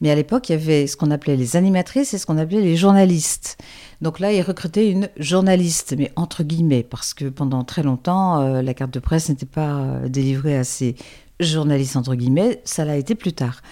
Mais 0.00 0.10
à 0.10 0.14
l'époque, 0.14 0.48
il 0.48 0.52
y 0.52 0.54
avait 0.54 0.86
ce 0.86 0.96
qu'on 0.96 1.10
appelait 1.10 1.36
les 1.36 1.56
animatrices 1.56 2.14
et 2.14 2.18
ce 2.18 2.26
qu'on 2.26 2.38
appelait 2.38 2.60
les 2.60 2.76
journalistes. 2.76 3.58
Donc 4.00 4.20
là, 4.20 4.32
ils 4.32 4.42
recrutaient 4.42 4.90
une 4.90 5.08
journaliste, 5.16 5.94
mais 5.96 6.12
entre 6.16 6.42
guillemets, 6.42 6.82
parce 6.82 7.14
que 7.14 7.26
pendant 7.26 7.64
très 7.64 7.82
longtemps, 7.82 8.40
euh, 8.40 8.62
la 8.62 8.74
carte 8.74 8.92
de 8.92 9.00
presse 9.00 9.28
n'était 9.28 9.46
pas 9.46 9.76
euh, 9.76 10.08
délivrée 10.08 10.56
à 10.56 10.64
ces 10.64 10.96
journalistes, 11.40 11.96
entre 11.96 12.14
guillemets. 12.14 12.60
Ça 12.64 12.84
l'a 12.84 12.96
été 12.96 13.14
plus 13.14 13.32
tard. 13.32 13.62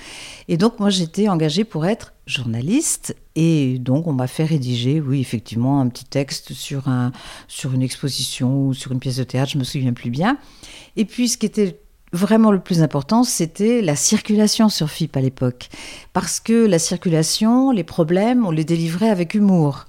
Et 0.49 0.57
donc, 0.57 0.81
moi, 0.81 0.91
j'étais 0.91 1.29
engagée 1.29 1.65
pour 1.65 1.87
être 1.87 2.13
journaliste. 2.27 3.17
Et 3.37 3.79
donc, 3.79 4.07
on 4.07 4.13
m'a 4.13 4.27
fait 4.27 4.45
rédiger, 4.45 5.01
oui, 5.01 5.21
effectivement, 5.21 5.81
un 5.81 5.89
petit 5.89 6.05
texte 6.05 6.53
sur, 6.53 6.89
un, 6.89 7.13
sur 7.49 7.73
une 7.73 7.83
exposition 7.83 8.67
ou 8.67 8.75
sur 8.75 8.93
une 8.93 8.99
pièce 8.99 9.17
de 9.17 9.25
théâtre, 9.25 9.53
je 9.53 9.59
me 9.59 9.65
souviens 9.65 9.93
plus 9.93 10.11
bien. 10.11 10.39
Et 10.97 11.05
puis, 11.05 11.29
ce 11.29 11.39
qui 11.39 11.47
était 11.47 11.81
vraiment 12.15 12.53
le 12.53 12.61
plus 12.61 12.83
important, 12.83 13.25
c'était 13.25 13.83
la 13.83 13.97
circulation 13.97 14.69
sur 14.69 14.89
FIP 14.89 15.17
à 15.17 15.21
l'époque. 15.21 15.69
Parce 16.13 16.41
que 16.41 16.67
la 16.67 16.79
circulation, 16.79 17.71
les 17.71 17.85
problèmes, 17.85 18.47
on 18.47 18.51
les 18.51 18.65
délivrait 18.65 19.11
avec 19.11 19.35
humour. 19.35 19.87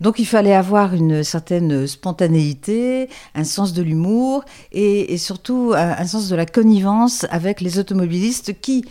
Donc 0.00 0.18
il 0.18 0.24
fallait 0.26 0.54
avoir 0.54 0.94
une 0.94 1.22
certaine 1.22 1.86
spontanéité, 1.86 3.08
un 3.34 3.44
sens 3.44 3.72
de 3.72 3.82
l'humour 3.82 4.44
et, 4.72 5.16
surtout 5.16 5.72
un, 5.76 5.90
un 5.90 6.06
sens 6.06 6.28
de 6.28 6.34
la 6.34 6.46
connivence 6.46 7.24
avec 7.30 7.60
les 7.60 7.78
automobilistes 7.78 8.60
qui, 8.60 8.84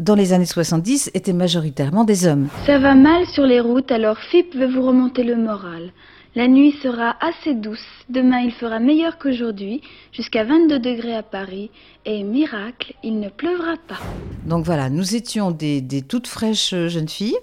dans 0.00 0.14
les 0.14 0.32
années 0.32 0.46
70, 0.46 1.10
étaient 1.14 1.32
majoritairement 1.32 2.04
des 2.04 2.26
hommes. 2.26 2.48
Ça 2.66 2.78
va 2.78 2.94
mal 2.94 3.24
sur 3.26 3.44
les 3.44 3.60
routes, 3.60 3.92
alors 3.92 4.18
FIP 4.18 4.56
veut 4.56 4.72
vous 4.72 4.82
remonter 4.82 5.22
le 5.22 5.36
moral. 5.36 5.92
La 6.36 6.48
nuit 6.48 6.72
sera 6.82 7.16
assez 7.24 7.54
douce, 7.54 7.78
demain 8.10 8.40
il 8.40 8.52
fera 8.52 8.78
meilleur 8.78 9.16
qu'aujourd'hui, 9.16 9.80
jusqu'à 10.12 10.44
22 10.44 10.78
degrés 10.78 11.16
à 11.16 11.22
Paris, 11.22 11.70
et 12.04 12.22
miracle, 12.24 12.92
il 13.02 13.20
ne 13.20 13.30
pleuvra 13.30 13.76
pas. 13.88 13.96
Donc 14.44 14.66
voilà, 14.66 14.90
nous 14.90 15.16
étions 15.16 15.50
des, 15.50 15.82
toutes 16.06 16.26
fraîches 16.26 16.74
euh, 16.74 16.88
jeunes 16.88 17.08
filles. 17.08 17.38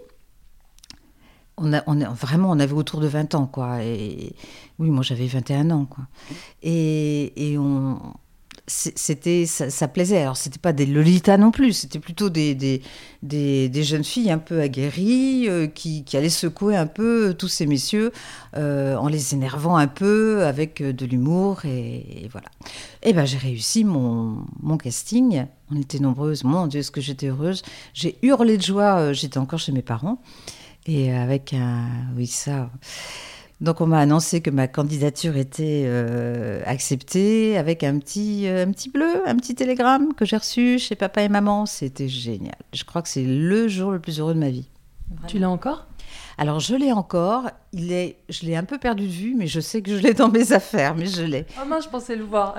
On 1.57 1.73
a, 1.73 1.81
vraiment, 2.11 2.51
on 2.51 2.59
avait 2.59 2.73
autour 2.73 2.99
de 2.99 3.07
20 3.07 3.33
ans, 3.33 3.47
quoi. 3.47 3.83
Et 3.83 4.35
oui, 4.77 4.91
moi 4.91 5.01
j'avais 5.01 5.25
21 5.25 5.71
ans, 5.71 5.85
quoi. 5.85 6.03
Et, 6.61 7.51
et 7.51 7.57
on, 7.57 7.99
c'était, 8.65 9.45
ça, 9.45 9.87
plaisait. 9.89 10.21
Alors 10.21 10.37
c'était 10.37 10.59
pas 10.59 10.71
des 10.71 10.85
Lolita 10.85 11.37
non 11.37 11.51
plus, 11.51 11.73
c'était 11.73 11.99
plutôt 11.99 12.29
des, 12.29 12.55
des, 12.55 12.81
des, 13.21 13.83
jeunes 13.83 14.05
filles 14.05 14.31
un 14.31 14.37
peu 14.37 14.61
aguerries 14.61 15.49
euh, 15.49 15.67
qui, 15.67 16.05
qui 16.05 16.15
allaient 16.15 16.29
secouer 16.29 16.77
un 16.77 16.87
peu 16.87 17.35
tous 17.37 17.49
ces 17.49 17.65
messieurs 17.65 18.13
euh, 18.55 18.95
en 18.95 19.09
les 19.09 19.33
énervant 19.33 19.75
un 19.75 19.87
peu 19.87 20.45
avec 20.45 20.79
euh, 20.79 20.93
de 20.93 21.05
l'humour 21.05 21.65
et, 21.65 22.23
et 22.23 22.29
voilà. 22.31 22.47
Et 23.01 23.11
ben 23.11 23.25
j'ai 23.25 23.37
réussi 23.37 23.83
mon, 23.83 24.45
mon 24.61 24.77
casting. 24.77 25.45
On 25.69 25.79
était 25.79 25.99
nombreuses. 25.99 26.43
Mon 26.43 26.67
Dieu, 26.67 26.79
est-ce 26.79 26.91
que 26.91 27.01
j'étais 27.01 27.27
heureuse? 27.27 27.63
J'ai 27.93 28.17
hurlé 28.21 28.57
de 28.57 28.61
joie. 28.61 29.11
J'étais 29.11 29.39
encore 29.39 29.59
chez 29.59 29.71
mes 29.71 29.81
parents. 29.81 30.21
Et 30.85 31.13
avec 31.13 31.53
un. 31.53 31.87
Oui, 32.15 32.27
ça. 32.27 32.69
Donc 33.63 33.79
on 33.79 33.87
m'a 33.87 33.99
annoncé 33.99 34.41
que 34.41 34.49
ma 34.49 34.67
candidature 34.67 35.37
était 35.37 35.83
euh, 35.85 36.61
acceptée 36.65 37.57
avec 37.57 37.81
un 37.83 37.97
petit, 37.97 38.45
euh, 38.45 38.65
un 38.65 38.71
petit 38.71 38.89
bleu, 38.89 39.21
un 39.25 39.35
petit 39.37 39.55
télégramme 39.55 40.13
que 40.15 40.25
j'ai 40.25 40.35
reçu 40.35 40.77
chez 40.79 40.95
papa 40.95 41.21
et 41.23 41.29
maman. 41.29 41.65
C'était 41.65 42.09
génial. 42.09 42.55
Je 42.73 42.83
crois 42.83 43.01
que 43.01 43.07
c'est 43.07 43.23
le 43.23 43.69
jour 43.69 43.91
le 43.91 43.99
plus 43.99 44.19
heureux 44.19 44.33
de 44.33 44.39
ma 44.39 44.49
vie. 44.49 44.67
Tu 45.27 45.39
l'as 45.39 45.49
encore? 45.49 45.85
Alors 46.37 46.59
je 46.59 46.75
l'ai 46.75 46.91
encore. 46.91 47.49
Il 47.71 47.93
est, 47.93 48.17
je 48.27 48.45
l'ai 48.45 48.57
un 48.57 48.65
peu 48.65 48.77
perdu 48.79 49.07
de 49.07 49.11
vue, 49.13 49.33
mais 49.37 49.47
je 49.47 49.61
sais 49.61 49.81
que 49.81 49.95
je 49.95 50.01
l'ai 50.01 50.13
dans 50.13 50.27
mes 50.29 50.51
affaires, 50.51 50.93
mais 50.93 51.05
je 51.05 51.23
l'ai. 51.23 51.45
Oh 51.61 51.65
mince, 51.65 51.85
je 51.85 51.89
pensais 51.89 52.17
le 52.17 52.25
voir. 52.25 52.55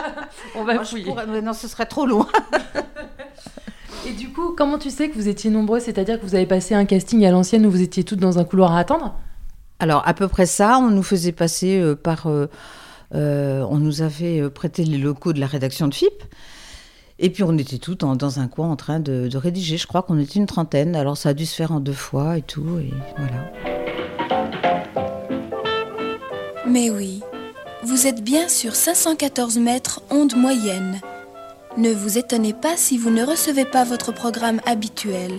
On 0.56 0.64
va 0.64 0.72
Moi, 0.74 0.84
je 0.84 0.88
fouiller. 0.88 1.04
pourrais- 1.04 1.42
non, 1.42 1.52
ce 1.52 1.68
serait 1.68 1.84
trop 1.86 2.06
loin. 2.06 2.26
Et 4.08 4.12
du 4.12 4.30
coup, 4.30 4.54
comment 4.56 4.78
tu 4.78 4.88
sais 4.88 5.10
que 5.10 5.14
vous 5.16 5.28
étiez 5.28 5.50
nombreux? 5.50 5.80
C'est-à-dire 5.80 6.18
que 6.18 6.24
vous 6.24 6.34
avez 6.34 6.46
passé 6.46 6.74
un 6.74 6.86
casting 6.86 7.24
à 7.26 7.30
l'ancienne 7.30 7.66
où 7.66 7.70
vous 7.70 7.82
étiez 7.82 8.04
toutes 8.04 8.20
dans 8.20 8.38
un 8.38 8.44
couloir 8.44 8.72
à 8.72 8.78
attendre? 8.78 9.18
Alors, 9.78 10.02
à 10.06 10.14
peu 10.14 10.28
près 10.28 10.46
ça, 10.46 10.78
on 10.78 10.90
nous 10.90 11.02
faisait 11.02 11.32
passer 11.32 11.78
euh, 11.78 11.94
par. 11.94 12.26
euh, 12.28 12.46
euh, 13.14 13.64
on 13.70 13.76
nous 13.78 14.02
avait 14.02 14.48
prêté 14.50 14.84
les 14.84 14.98
locaux 14.98 15.32
de 15.32 15.38
la 15.40 15.46
rédaction 15.46 15.86
de 15.86 15.94
FIP. 15.94 16.24
Et 17.18 17.30
puis, 17.30 17.42
on 17.44 17.56
était 17.56 17.78
toutes 17.78 18.02
en- 18.02 18.16
dans 18.16 18.40
un 18.40 18.48
coin 18.48 18.68
en 18.70 18.76
train 18.76 19.00
de, 19.00 19.30
rédiger. 19.36 19.76
Je 19.78 19.86
crois 19.86 20.02
qu'on 20.02 20.18
était 20.18 20.38
une 20.38 20.46
trentaine. 20.46 20.96
Alors, 20.96 21.16
ça 21.16 21.30
a 21.30 21.34
dû 21.34 21.46
se 21.46 21.54
faire 21.54 21.72
en 21.72 21.80
deux 21.80 21.92
fois 21.92 22.36
et 22.38 22.42
tout. 22.42 22.66
Mais 26.66 26.90
oui, 26.90 27.22
vous 27.84 28.06
êtes 28.06 28.22
bien 28.24 28.48
sur 28.48 28.74
514 28.74 29.58
mètres 29.58 30.02
onde 30.10 30.34
moyenne. 30.36 31.00
Ne 31.78 31.92
vous 31.92 32.18
étonnez 32.18 32.54
pas 32.54 32.76
si 32.76 32.98
vous 32.98 33.10
ne 33.10 33.24
recevez 33.24 33.64
pas 33.66 33.84
votre 33.84 34.12
programme 34.12 34.60
habituel. 34.66 35.32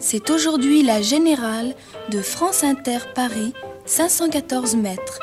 C'est 0.00 0.30
aujourd'hui 0.30 0.84
la 0.84 1.02
générale 1.02 1.74
de 2.10 2.20
France 2.20 2.62
Inter 2.62 2.98
Paris 3.16 3.52
514 3.84 4.76
mètres. 4.76 5.18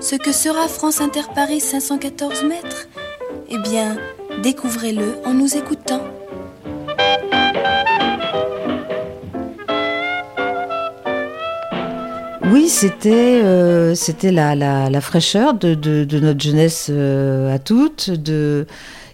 Ce 0.00 0.16
que 0.16 0.32
sera 0.32 0.66
France 0.66 1.00
Inter 1.00 1.22
Paris 1.32 1.60
514 1.60 2.42
mètres? 2.42 2.88
Eh 3.48 3.58
bien, 3.58 3.96
découvrez-le 4.42 5.18
en 5.24 5.32
nous 5.32 5.56
écoutant. 5.56 6.02
Oui, 12.50 12.68
c'était 12.68 13.40
euh, 13.44 13.94
la, 14.24 15.00
fraîcheur 15.00 15.54
de 15.54 16.18
notre 16.18 16.40
jeunesse 16.40 16.88
euh, 16.90 17.54
à 17.54 17.60
toutes, 17.60 18.10
de 18.10 18.66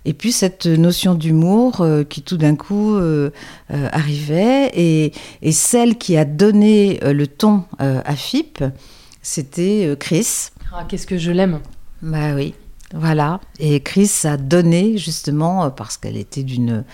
et 0.05 0.15
puis 0.15 0.33
cette 0.33 0.67
notion 0.67 1.15
d'humour 1.15 1.81
euh, 1.81 2.05
qui 2.05 2.23
tout 2.23 2.37
d'un 2.37 2.57
coup 2.57 2.95
euh, 2.95 3.31
euh, 3.71 3.89
arrivait 3.93 4.71
et, 4.75 5.13
et 5.43 5.53
celle 5.53 5.99
qui 5.99 6.17
a 6.17 6.25
donné 6.25 7.01
le 7.03 7.27
ton 7.27 7.65
à 7.79 8.15
FIP, 8.17 8.65
c'était 9.23 9.97
Chris. 9.99 10.49
Ah, 10.73 10.85
Qu'est-ce 10.89 11.07
que 11.07 11.19
je 11.19 11.31
l'aime 11.31 11.61
Bah 12.03 12.35
oui, 12.35 12.55
voilà. 12.95 13.41
Et 13.59 13.81
Chris 13.81 14.11
a 14.25 14.37
donné 14.37 14.97
justement 14.99 15.71
parce 15.71 15.97
qu'elle 15.97 16.17
était 16.17 16.43
d'une 16.43 16.85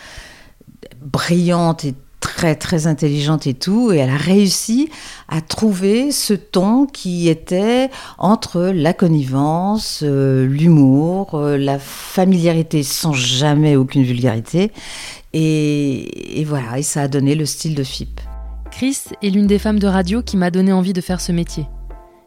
brillante 1.01 1.85
et 1.85 1.95
très 2.37 2.55
très 2.55 2.87
intelligente 2.87 3.47
et 3.47 3.55
tout, 3.55 3.93
et 3.93 3.97
elle 3.97 4.11
a 4.11 4.17
réussi 4.19 4.91
à 5.27 5.41
trouver 5.41 6.13
ce 6.13 6.35
ton 6.35 6.85
qui 6.85 7.31
était 7.31 7.89
entre 8.19 8.61
la 8.75 8.93
connivence, 8.93 10.01
euh, 10.03 10.47
l'humour, 10.47 11.35
euh, 11.35 11.57
la 11.57 11.79
familiarité 11.79 12.83
sans 12.83 13.15
jamais 13.15 13.75
aucune 13.75 14.03
vulgarité, 14.03 14.71
et, 15.33 16.41
et 16.41 16.45
voilà, 16.45 16.79
et 16.79 16.83
ça 16.83 17.01
a 17.01 17.09
donné 17.09 17.35
le 17.35 17.47
style 17.47 17.75
de 17.75 17.83
FIP. 17.83 18.21
Chris 18.71 18.99
est 19.23 19.31
l'une 19.31 19.47
des 19.47 19.59
femmes 19.59 19.79
de 19.79 19.87
radio 19.87 20.21
qui 20.21 20.37
m'a 20.37 20.51
donné 20.51 20.75
envie 20.75 20.93
de 20.93 21.01
faire 21.01 21.23
ce 21.23 21.33
métier. 21.33 21.67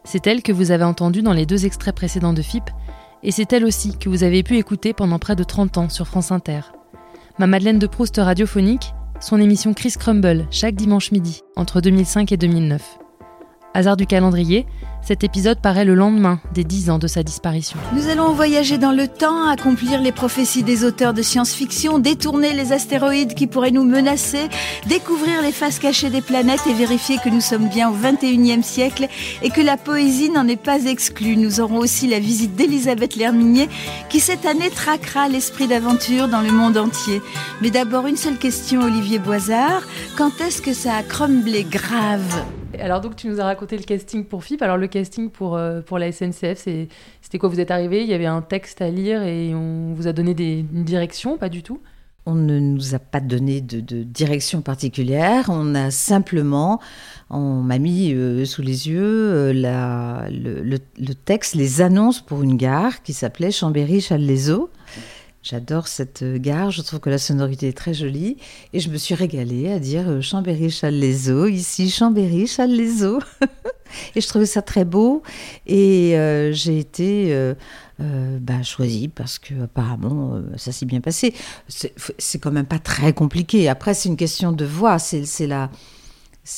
C'est 0.02 0.26
elle 0.26 0.42
que 0.42 0.50
vous 0.50 0.72
avez 0.72 0.82
entendue 0.82 1.22
dans 1.22 1.32
les 1.32 1.46
deux 1.46 1.66
extraits 1.66 1.94
précédents 1.94 2.32
de 2.32 2.42
FIP, 2.42 2.64
et 3.22 3.30
c'est 3.30 3.52
elle 3.52 3.64
aussi 3.64 3.96
que 3.96 4.08
vous 4.08 4.24
avez 4.24 4.42
pu 4.42 4.58
écouter 4.58 4.92
pendant 4.92 5.20
près 5.20 5.36
de 5.36 5.44
30 5.44 5.78
ans 5.78 5.88
sur 5.88 6.08
France 6.08 6.32
Inter. 6.32 6.62
Ma 7.38 7.46
Madeleine 7.46 7.78
de 7.78 7.86
Proust 7.86 8.16
radiophonique, 8.16 8.92
son 9.20 9.40
émission 9.40 9.74
Chris 9.74 9.94
Crumble 9.98 10.46
chaque 10.50 10.74
dimanche 10.74 11.12
midi, 11.12 11.42
entre 11.56 11.80
2005 11.80 12.32
et 12.32 12.36
2009. 12.36 12.98
Hasard 13.72 13.96
du 13.96 14.06
calendrier, 14.06 14.66
cet 15.00 15.22
épisode 15.24 15.60
paraît 15.60 15.84
le 15.84 15.94
lendemain 15.94 16.40
des 16.54 16.64
10 16.64 16.90
ans 16.90 16.98
de 16.98 17.06
sa 17.06 17.22
disparition. 17.22 17.78
Nous 17.94 18.08
allons 18.08 18.32
voyager 18.32 18.78
dans 18.78 18.92
le 18.92 19.06
temps, 19.06 19.48
accomplir 19.48 20.00
les 20.00 20.12
prophéties 20.12 20.62
des 20.62 20.84
auteurs 20.84 21.14
de 21.14 21.22
science-fiction, 21.22 22.00
détourner 22.00 22.52
les 22.52 22.72
astéroïdes 22.72 23.34
qui 23.34 23.46
pourraient 23.46 23.70
nous 23.70 23.84
menacer, 23.84 24.48
découvrir 24.88 25.40
les 25.42 25.52
faces 25.52 25.78
cachées 25.78 26.10
des 26.10 26.20
planètes 26.20 26.66
et 26.68 26.74
vérifier 26.74 27.18
que 27.18 27.28
nous 27.28 27.40
sommes 27.40 27.68
bien 27.68 27.90
au 27.90 27.94
21e 27.94 28.62
siècle 28.62 29.06
et 29.42 29.50
que 29.50 29.60
la 29.60 29.76
poésie 29.76 30.30
n'en 30.30 30.48
est 30.48 30.56
pas 30.56 30.84
exclue. 30.84 31.36
Nous 31.36 31.60
aurons 31.60 31.78
aussi 31.78 32.08
la 32.08 32.18
visite 32.18 32.56
d'Elisabeth 32.56 33.16
Lerminier 33.16 33.68
qui 34.08 34.20
cette 34.20 34.46
année 34.46 34.70
traquera 34.70 35.28
l'esprit 35.28 35.68
d'aventure 35.68 36.28
dans 36.28 36.42
le 36.42 36.52
monde 36.52 36.76
entier. 36.76 37.22
Mais 37.62 37.70
d'abord 37.70 38.06
une 38.06 38.16
seule 38.16 38.36
question 38.36 38.82
Olivier 38.82 39.18
Boisard, 39.18 39.82
quand 40.18 40.40
est-ce 40.40 40.60
que 40.60 40.74
ça 40.74 40.96
a 40.96 41.02
crumblé 41.02 41.64
grave? 41.64 42.44
Alors 42.80 43.00
donc 43.00 43.16
tu 43.16 43.28
nous 43.28 43.40
as 43.40 43.44
raconté 43.44 43.76
le 43.76 43.82
casting 43.82 44.24
pour 44.24 44.44
FIP. 44.44 44.62
Alors 44.62 44.76
le 44.76 44.86
casting 44.86 45.30
pour, 45.30 45.56
euh, 45.56 45.80
pour 45.80 45.98
la 45.98 46.10
SNCF, 46.12 46.56
c'était 46.56 47.38
quoi? 47.38 47.48
Vous 47.48 47.60
êtes 47.60 47.70
arrivé, 47.70 48.02
il 48.02 48.08
y 48.08 48.14
avait 48.14 48.26
un 48.26 48.42
texte 48.42 48.82
à 48.82 48.90
lire 48.90 49.22
et 49.22 49.54
on 49.54 49.94
vous 49.94 50.06
a 50.06 50.12
donné 50.12 50.34
des, 50.34 50.64
une 50.72 50.84
direction 50.84 51.38
Pas 51.38 51.48
du 51.48 51.62
tout? 51.62 51.80
On 52.26 52.34
ne 52.34 52.58
nous 52.58 52.94
a 52.94 52.98
pas 52.98 53.20
donné 53.20 53.62
de, 53.62 53.80
direction 54.02 54.60
particulière. 54.60 55.46
On 55.48 55.74
a 55.74 55.90
simplement, 55.90 56.78
on 57.30 57.62
m'a 57.62 57.78
mis 57.78 58.12
euh, 58.12 58.44
sous 58.44 58.60
les 58.60 58.88
yeux 58.88 59.02
euh, 59.02 59.52
le, 59.54 60.78
le, 60.98 61.14
texte, 61.14 61.54
les 61.54 61.80
annonces 61.80 62.20
pour 62.20 62.42
une 62.42 62.56
gare 62.56 63.02
qui 63.02 63.14
s'appelait 63.14 63.50
Chambéry-Challes-les-Eaux. 63.50 64.68
J'adore 65.42 65.88
cette 65.88 66.22
gare, 66.22 66.70
je 66.70 66.82
trouve 66.82 67.00
que 67.00 67.08
la 67.08 67.16
sonorité 67.16 67.68
est 67.68 67.76
très 67.76 67.94
jolie 67.94 68.36
et 68.74 68.80
je 68.80 68.90
me 68.90 68.98
suis 68.98 69.14
régalée 69.14 69.72
à 69.72 69.78
dire 69.78 70.06
euh, 70.06 70.20
Chambéry, 70.20 70.70
les 70.90 71.30
eaux 71.30 71.46
ici 71.46 71.88
Chambéry, 71.88 72.46
les 72.68 73.04
eaux 73.04 73.20
et 74.14 74.20
je 74.20 74.28
trouvais 74.28 74.44
ça 74.44 74.60
très 74.60 74.84
beau 74.84 75.22
et 75.66 76.18
euh, 76.18 76.52
j'ai 76.52 76.78
été 76.78 77.32
euh, 77.32 77.54
bah, 78.38 78.62
choisie 78.62 79.08
parce 79.08 79.38
que 79.38 79.64
apparemment 79.64 80.42
ça 80.56 80.72
s'est 80.72 80.86
bien 80.86 81.00
passé. 81.00 81.34
C'est 81.68 82.38
quand 82.38 82.52
même 82.52 82.66
pas 82.66 82.78
très 82.78 83.14
compliqué. 83.14 83.68
Après, 83.68 83.94
c'est 83.94 84.10
une 84.10 84.16
question 84.18 84.52
de 84.52 84.64
voix, 84.66 84.98
c'est 84.98 85.46
la 85.46 85.70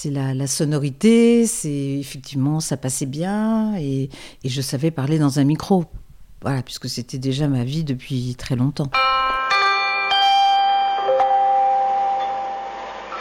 la, 0.04 0.46
sonorité, 0.46 1.46
c'est 1.46 1.98
effectivement 1.98 2.60
ça 2.60 2.76
passait 2.76 3.06
bien 3.06 3.76
et, 3.76 4.08
je 4.44 4.60
savais 4.60 4.90
parler 4.90 5.18
dans 5.18 5.38
un 5.38 5.44
micro. 5.44 5.84
Voilà, 6.42 6.62
puisque 6.62 6.88
c'était 6.88 7.18
déjà 7.18 7.46
ma 7.46 7.62
vie 7.62 7.84
depuis 7.84 8.34
très 8.34 8.56
longtemps. 8.56 8.90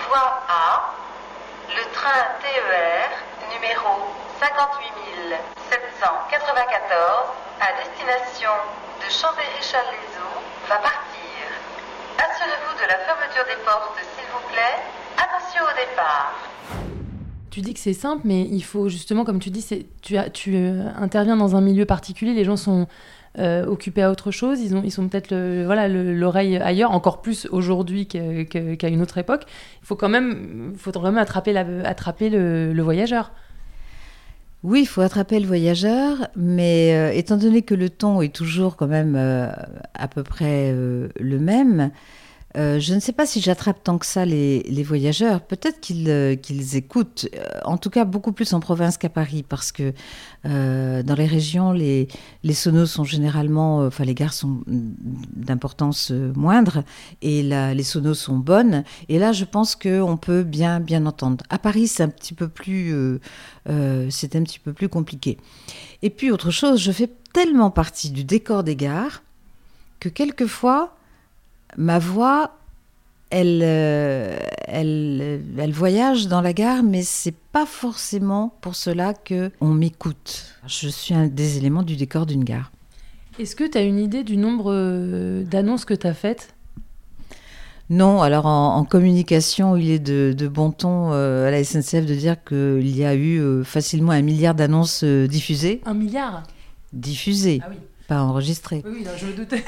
Voie 0.10 0.42
A, 0.50 0.96
le 1.70 1.84
train 1.94 2.26
TER 2.42 3.10
numéro 3.54 4.10
58 4.40 5.38
794 5.70 6.98
à 7.62 7.68
destination 7.78 8.50
de 9.06 9.08
Chambéry-Challes-les-Eaux 9.14 10.42
va 10.68 10.78
partir. 10.78 11.46
Assurez-vous 12.18 12.74
de 12.82 12.88
la 12.90 12.98
fermeture 13.06 13.46
des 13.46 13.62
portes, 13.64 14.02
s'il 14.18 14.26
vous 14.34 14.48
plaît. 14.50 14.82
Attention 15.18 15.62
au 15.62 15.76
départ. 15.78 16.51
Tu 17.52 17.60
dis 17.60 17.74
que 17.74 17.82
c'est 17.82 17.94
simple, 17.94 18.22
mais 18.24 18.48
il 18.50 18.64
faut 18.64 18.88
justement, 18.88 19.26
comme 19.26 19.40
tu 19.40 19.50
dis, 19.50 19.68
tu, 20.02 20.16
euh, 20.16 20.90
interviens 20.96 21.36
dans 21.36 21.58
un 21.58 21.62
milieu 21.62 21.86
particulier, 21.86 22.34
les 22.34 22.46
gens 22.46 22.56
sont 22.56 22.88
euh, 23.40 23.66
occupés 23.66 24.04
à 24.04 24.10
autre 24.10 24.32
chose, 24.32 24.62
ils, 24.62 24.74
ont, 24.74 24.90
sont 24.90 25.10
peut-être 25.10 25.36
voilà, 25.66 25.90
l'oreille 25.90 26.56
ailleurs, 26.56 26.92
encore 26.92 27.22
plus 27.22 27.48
aujourd'hui 27.52 28.08
qu'à 28.08 28.88
une 28.88 29.02
autre 29.02 29.18
époque. 29.18 29.44
Il 29.84 29.86
faut 29.86 29.98
quand 29.98 30.08
même, 30.08 30.74
faut 30.78 30.92
attraper, 30.96 31.52
le, 31.52 32.82
voyageur. 32.82 33.34
Oui, 34.64 34.84
il 34.84 34.88
faut 34.88 35.02
attraper 35.02 35.38
le 35.38 35.46
voyageur, 35.46 36.30
mais 36.38 36.94
euh, 36.94 37.12
étant 37.12 37.36
donné 37.36 37.64
que 37.64 37.76
le 37.76 37.90
ton 37.90 38.22
est 38.22 38.34
toujours 38.34 38.78
quand 38.78 38.88
même 38.88 39.18
à 39.94 40.08
peu 40.08 40.24
près 40.24 40.72
le 40.72 41.40
même, 41.40 41.92
euh, 42.58 42.80
je 42.80 42.94
ne 42.94 43.00
sais 43.00 43.14
pas 43.14 43.26
si 43.26 43.40
j'attrape 43.40 43.84
tant 43.84 43.98
que 43.98 44.06
ça 44.06 44.26
les, 44.26 44.84
voyageurs. 44.84 45.42
Peut-être 45.42 45.80
qu'ils 45.80 46.10
euh, 46.10 46.36
écoutent, 46.74 47.28
euh, 47.36 47.60
en 47.64 47.78
tout 47.78 47.90
cas 47.90 48.04
beaucoup 48.04 48.32
plus 48.32 48.54
en 48.54 48.60
province 48.60 48.98
qu'à 48.98 49.10
Paris, 49.10 49.44
parce 49.48 49.72
que 49.72 49.94
dans 50.44 51.16
les 51.16 51.28
régions, 51.28 51.72
les, 51.72 52.08
les 52.44 52.54
sonos 52.54 52.88
sont 52.88 53.04
généralement, 53.04 53.86
enfin 53.86 54.06
les 54.06 54.16
gares 54.16 54.34
sont 54.34 54.64
d'importance 54.66 56.10
moindre, 56.12 56.84
et 57.22 57.44
les 57.44 57.84
sonos 57.84 58.16
sont 58.16 58.38
bonnes. 58.38 58.84
Et 59.08 59.20
là, 59.20 59.34
je 59.34 59.46
pense 59.46 59.76
qu'on 59.76 60.18
peut 60.18 60.42
bien 60.42 60.80
bien 60.80 61.06
entendre. 61.06 61.46
À 61.52 61.60
Paris, 61.60 61.88
c'est 61.88 62.02
un 62.02 62.10
petit 62.10 62.34
peu 62.34 62.48
plus, 62.48 63.20
c'est 63.68 64.36
un 64.36 64.44
petit 64.44 64.58
peu 64.58 64.74
plus 64.74 64.90
compliqué. 64.90 65.38
Et 66.02 66.10
puis 66.10 66.32
autre 66.32 66.50
chose, 66.50 66.82
je 66.82 66.92
fais 66.92 67.12
tellement 67.34 67.70
partie 67.70 68.10
du 68.10 68.24
décor 68.24 68.64
des 68.64 68.76
gares 68.76 69.22
que 70.00 70.10
quelquefois 70.10 70.96
ma 71.78 72.00
voix, 72.00 72.58
elle, 73.30 73.62
euh, 73.64 74.38
elle, 74.68 75.42
elle, 75.58 75.72
voyage 75.72 76.28
dans 76.28 76.42
la 76.42 76.54
gare, 76.54 76.84
mais 76.84 77.02
c'est 77.02 77.36
pas 77.52 77.66
forcément 77.66 78.54
pour 78.62 78.76
cela 78.76 79.14
que 79.14 79.52
on 79.62 79.70
m'écoute. 79.70 80.56
Je 80.68 80.90
suis 80.90 81.14
un 81.14 81.28
des 81.28 81.58
éléments 81.58 81.84
du 81.84 81.96
décor 81.96 82.26
d'une 82.26 82.44
gare. 82.44 82.72
Est-ce 83.40 83.56
que 83.56 83.64
tu 83.64 83.78
as 83.78 83.82
une 83.82 84.00
idée 84.00 84.24
du 84.24 84.38
nombre 84.38 84.72
euh, 84.74 85.44
d'annonces 85.44 85.86
que 85.86 85.94
tu 85.94 86.06
as 86.08 86.14
faites? 86.14 86.54
Non, 87.90 88.22
alors 88.22 88.46
en, 88.46 88.86
communication, 88.86 89.76
il 89.76 89.90
est 89.90 90.00
de, 90.00 90.48
bon 90.48 90.72
ton 90.72 91.12
euh, 91.12 91.48
à 91.48 91.52
la 91.52 91.62
SNCF 91.62 92.06
de 92.06 92.16
dire 92.16 92.42
qu'il 92.42 92.96
y 92.96 93.04
a 93.04 93.16
eu 93.16 93.66
facilement 93.66 94.14
un 94.14 94.22
milliard 94.22 94.56
d'annonces 94.56 95.04
diffusées. 95.04 95.82
Un 95.86 95.94
milliard? 95.94 96.44
Diffusées. 96.94 97.60
Ah 97.64 97.68
oui 97.70 97.78
pas 98.12 98.24
enregistré. 98.24 98.84
Oui, 98.86 99.06
je 99.18 99.26
me 99.26 99.32
doutais. 99.32 99.64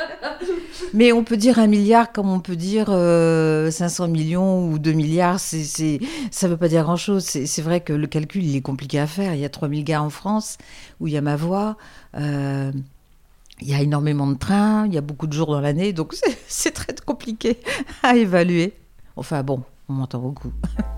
Mais 0.94 1.12
on 1.12 1.24
peut 1.24 1.36
dire 1.36 1.58
un 1.58 1.66
milliard 1.66 2.10
comme 2.10 2.30
on 2.30 2.40
peut 2.40 2.56
dire 2.56 2.86
500 2.86 2.94
euh, 2.94 4.06
millions 4.08 4.66
ou 4.66 4.78
2 4.78 4.92
milliards. 4.92 5.38
C'est, 5.38 6.00
ça 6.30 6.46
ne 6.46 6.52
veut 6.52 6.56
pas 6.56 6.68
dire 6.68 6.84
grand-chose. 6.84 7.22
C'est, 7.22 7.60
vrai 7.60 7.82
que 7.82 7.92
le 7.92 8.06
calcul, 8.06 8.42
il 8.42 8.56
est 8.56 8.62
compliqué 8.62 8.98
à 8.98 9.06
faire. 9.06 9.34
Il 9.34 9.40
y 9.40 9.44
a 9.44 9.50
3000 9.50 9.84
gars 9.84 10.02
en 10.02 10.08
France 10.08 10.56
où 11.00 11.06
il 11.06 11.12
y 11.12 11.18
a 11.18 11.20
ma 11.20 11.36
voix. 11.36 11.76
Euh, 12.16 12.72
il 13.60 13.68
y 13.68 13.74
a 13.74 13.82
énormément 13.82 14.26
de 14.26 14.38
trains, 14.38 14.86
il 14.86 14.94
y 14.94 14.98
a 14.98 15.02
beaucoup 15.02 15.26
de 15.26 15.34
jours 15.34 15.48
dans 15.48 15.60
l'année, 15.60 15.92
donc 15.92 16.14
c'est 16.48 16.70
très 16.72 16.94
compliqué 17.04 17.58
à 18.02 18.16
évaluer. 18.16 18.72
Enfin 19.16 19.42
bon, 19.42 19.60
on 19.90 19.92
m'entend 19.92 20.20
beaucoup. 20.20 20.50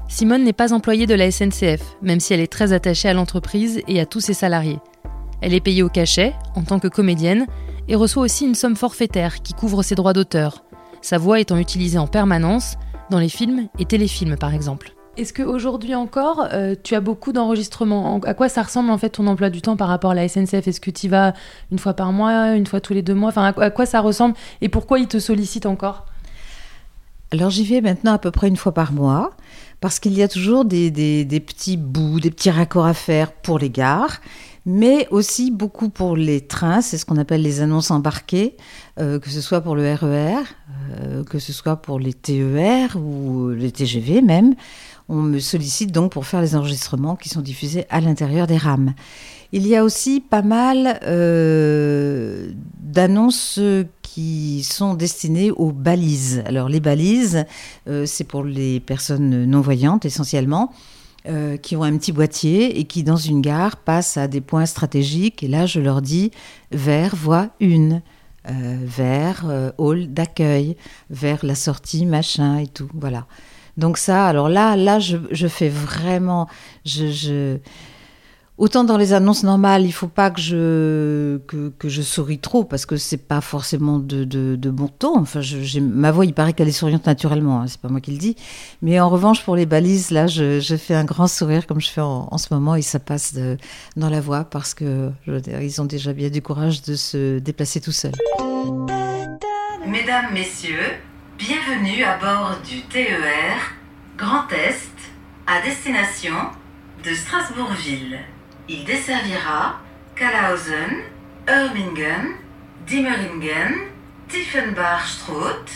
Simone 0.09 0.45
n'est 0.45 0.53
pas 0.53 0.73
employée 0.73 1.09
de 1.09 1.15
la 1.15 1.29
SNCF, 1.33 1.83
même 2.03 2.21
si 2.21 2.35
elle 2.35 2.41
est 2.41 2.53
très 2.53 2.73
attachée 2.73 3.09
à 3.09 3.15
l'entreprise 3.15 3.83
et 3.89 3.99
à 3.99 4.07
tous 4.07 4.21
ses 4.21 4.35
salariés. 4.35 4.79
Elle 5.43 5.55
est 5.55 5.61
payée 5.61 5.83
au 5.83 5.89
cachet, 5.89 6.35
en 6.55 6.63
tant 6.63 6.79
que 6.79 6.87
comédienne, 6.87 7.47
et 7.89 7.97
reçoit 7.97 8.23
aussi 8.23 8.47
une 8.47 8.55
somme 8.55 8.77
forfaitaire 8.77 9.43
qui 9.43 9.55
couvre 9.55 9.83
ses 9.83 9.97
droits 9.97 10.13
d'auteur, 10.13 10.63
sa 11.03 11.19
voix 11.19 11.41
étant 11.41 11.59
utilisée 11.59 11.99
en 11.99 12.07
permanence 12.07 12.77
dans 13.11 13.19
les 13.19 13.29
films 13.29 13.67
et 13.81 13.85
téléfilms 13.85 14.37
par 14.37 14.55
exemple. 14.55 14.95
Est-ce 15.17 15.35
qu'aujourd'hui 15.35 15.97
encore, 15.97 16.47
euh, 16.53 16.77
tu 16.81 16.95
as 16.95 17.01
beaucoup 17.01 17.33
d'enregistrements 17.33 18.21
À 18.21 18.35
quoi 18.35 18.49
ça 18.49 18.63
ressemble 18.63 18.91
en 18.91 18.99
fait 18.99 19.11
ton 19.11 19.27
emploi 19.27 19.51
du 19.51 19.61
temps 19.61 19.77
par 19.77 19.89
rapport 19.89 20.13
à 20.13 20.15
la 20.15 20.29
SNCF 20.29 20.69
Est-ce 20.69 20.81
que 20.81 20.93
tu 20.93 21.07
y 21.07 21.09
vas 21.09 21.35
une 21.73 21.79
fois 21.81 21.95
par 21.95 22.13
mois, 22.13 22.55
une 22.55 22.67
fois 22.67 22.81
tous 22.81 22.95
les 22.95 23.03
deux 23.03 23.15
mois? 23.15 23.31
Enfin, 23.31 23.53
à 23.55 23.71
quoi 23.71 23.85
ça 23.85 24.01
ressemble 24.01 24.37
et 24.61 24.69
pourquoi 24.69 25.01
ils 25.01 25.09
te 25.09 25.19
sollicitent 25.19 25.67
encore? 25.67 26.07
Alors 27.33 27.51
j'y 27.51 27.65
vais 27.65 27.81
maintenant 27.81 28.13
à 28.13 28.19
peu 28.19 28.31
près 28.31 28.47
une 28.47 28.57
fois 28.57 28.73
par 28.73 28.93
mois 28.93 29.33
parce 29.81 29.99
qu'il 29.99 30.15
y 30.15 30.23
a 30.23 30.29
toujours 30.29 30.65
des, 30.65 30.91
des 30.91 31.41
petits 31.41 31.77
bouts, 31.77 32.21
des 32.21 32.31
petits 32.31 32.51
raccords 32.51 32.87
à 32.87 32.95
faire 32.95 33.33
pour 33.33 33.59
les 33.59 33.71
gares 33.71 34.21
mais 34.65 35.09
aussi 35.11 35.51
beaucoup 35.51 35.89
pour 35.89 36.17
les 36.17 36.41
trains, 36.41 36.83
c'est 36.83 36.97
ce 36.97 37.05
qu'on 37.05 37.17
appelle 37.17 37.43
les 37.43 37.61
annonces 37.61 37.91
embarquées, 37.91 38.57
euh, 39.01 39.19
que 39.19 39.29
ce 39.29 39.41
soit 39.41 39.61
pour 39.61 39.75
le 39.75 39.93
RER, 39.93 40.07
e 40.07 40.45
euh, 41.01 41.25
que 41.25 41.39
ce 41.39 41.53
soit 41.53 41.77
pour 41.77 41.99
les 41.99 42.15
TER 42.15 42.97
ou 42.97 43.51
les 43.51 43.73
TGV 43.73 44.23
même. 44.23 44.55
on 45.09 45.17
me 45.17 45.41
sollicite 45.41 45.91
donc 45.91 46.13
pour 46.13 46.27
faire 46.27 46.41
les 46.41 46.55
enregistrements 46.55 47.17
qui 47.17 47.29
sont 47.29 47.41
diffusés 47.41 47.87
à 47.91 48.01
l'intérieur 48.01 48.47
des 48.47 48.57
rames. 48.57 48.95
Il 49.51 49.67
y 49.67 49.77
a 49.77 49.85
aussi 49.85 50.21
pas 50.21 50.43
mal 50.43 51.01
euh, 51.03 52.53
d'annonces 52.81 53.61
qui 54.01 54.63
sont 54.63 54.95
destinées 54.95 55.51
aux 55.51 55.73
balises. 55.73 56.43
Alors 56.47 56.69
les 56.69 56.81
balises, 56.81 57.45
c'est 58.05 58.25
pour 58.25 58.45
les 58.45 58.81
personnes 58.81 59.45
non-voyantes 59.45 60.05
essentiellement. 60.05 60.73
Euh, 61.29 61.57
qui 61.57 61.77
ont 61.77 61.85
un 61.85 61.97
petit 61.97 62.11
boîtier 62.11 62.81
et 62.81 62.85
qui, 62.85 63.05
dans 63.05 63.17
une 63.17 63.41
gare, 63.41 63.77
passent 63.77 64.17
à 64.17 64.27
des 64.27 64.41
points 64.41 64.67
stratégiques. 64.67 65.45
Et 65.45 65.49
là, 65.49 65.67
je 65.67 65.79
leur 65.79 66.03
dis 66.03 66.33
vers 66.73 67.15
voie 67.15 67.51
1, 67.61 68.01
euh, 68.51 68.79
vers 68.83 69.45
euh, 69.49 69.71
hall 69.79 70.13
d'accueil, 70.13 70.77
vers 71.11 71.47
la 71.47 71.55
sortie, 71.55 72.07
machin 72.07 72.59
et 72.59 72.67
tout. 72.67 72.89
Voilà. 72.95 73.27
Donc 73.77 73.99
ça, 73.99 74.27
alors 74.27 74.49
là, 74.49 74.75
là, 74.75 74.99
je, 74.99 75.17
je 75.31 75.47
fais 75.47 75.69
vraiment, 75.69 76.49
je, 76.85 77.59
autant 78.59 78.85
dans 78.85 78.97
les 78.97 79.13
annonces 79.13 79.43
normales, 79.43 79.85
il 79.85 79.93
faut 79.93 80.09
pas 80.09 80.31
que 80.31 80.41
je 80.41 81.39
que, 81.47 81.89
souris 82.03 82.39
trop 82.39 82.65
parce 82.65 82.87
que 82.87 82.97
c'est 82.97 83.29
pas 83.29 83.41
forcément 83.41 83.99
de, 83.99 84.57
bon 84.71 84.89
ton. 84.89 85.19
Enfin, 85.19 85.41
ma 85.81 86.11
voix, 86.11 86.25
il 86.25 86.35
paraît 86.35 86.53
qu'elle 86.53 86.69
est 86.69 86.73
souriante 86.73 87.07
naturellement, 87.07 87.63
hein, 87.63 87.67
c'est 87.67 87.81
pas 87.81 87.89
moi 87.89 88.01
qui 88.01 88.13
le 88.13 88.19
dis. 88.19 88.37
Mais 88.83 89.01
en 89.01 89.09
revanche, 89.09 89.43
pour 89.45 89.57
les 89.57 89.67
balises, 89.67 90.11
là, 90.11 90.27
je, 90.27 90.61
fais 90.77 90.95
un 90.95 91.05
grand 91.05 91.27
sourire 91.27 91.67
comme 91.67 91.81
je 91.81 91.91
fais 91.91 92.01
en, 92.01 92.39
ce 92.39 92.53
moment 92.53 92.75
et 92.75 92.83
ça 92.83 92.99
passe 92.99 93.35
dans 93.97 94.11
la 94.11 94.21
voix 94.21 94.45
parce 94.45 94.75
que 94.75 95.11
je 95.27 95.33
ils 95.61 95.81
ont 95.81 95.85
déjà 95.85 96.13
bien 96.13 96.31
du 96.31 96.43
courage 96.43 96.83
de 96.83 96.95
se 96.95 97.39
déplacer 97.39 97.81
tout 97.81 97.93
seuls. 97.93 98.13
Mesdames, 99.87 100.33
Messieurs, 100.33 100.97
bienvenue 101.39 102.05
à 102.05 102.17
bord 102.19 102.57
du 102.69 102.83
TER 102.83 103.59
Grand 104.17 104.49
Est 104.51 104.93
à 105.47 105.61
destination 105.63 106.35
de 107.05 107.15
Strasbourgville. 107.15 108.21
Il 108.73 108.85
desservira 108.87 109.83
Kalausen, 110.17 111.03
Ermingen, 111.47 112.37
Dimmeringen, 112.87 113.75
Tiefenbachstraat, 114.29 115.67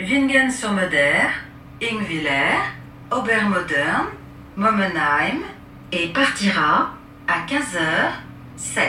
Wingen-sur-Moder, 0.00 1.28
Ingwiller, 1.82 2.56
Obermodern, 3.10 4.06
Momenheim 4.56 5.42
et 5.92 6.08
partira 6.08 6.94
à 7.26 7.46
15h07. 7.46 8.80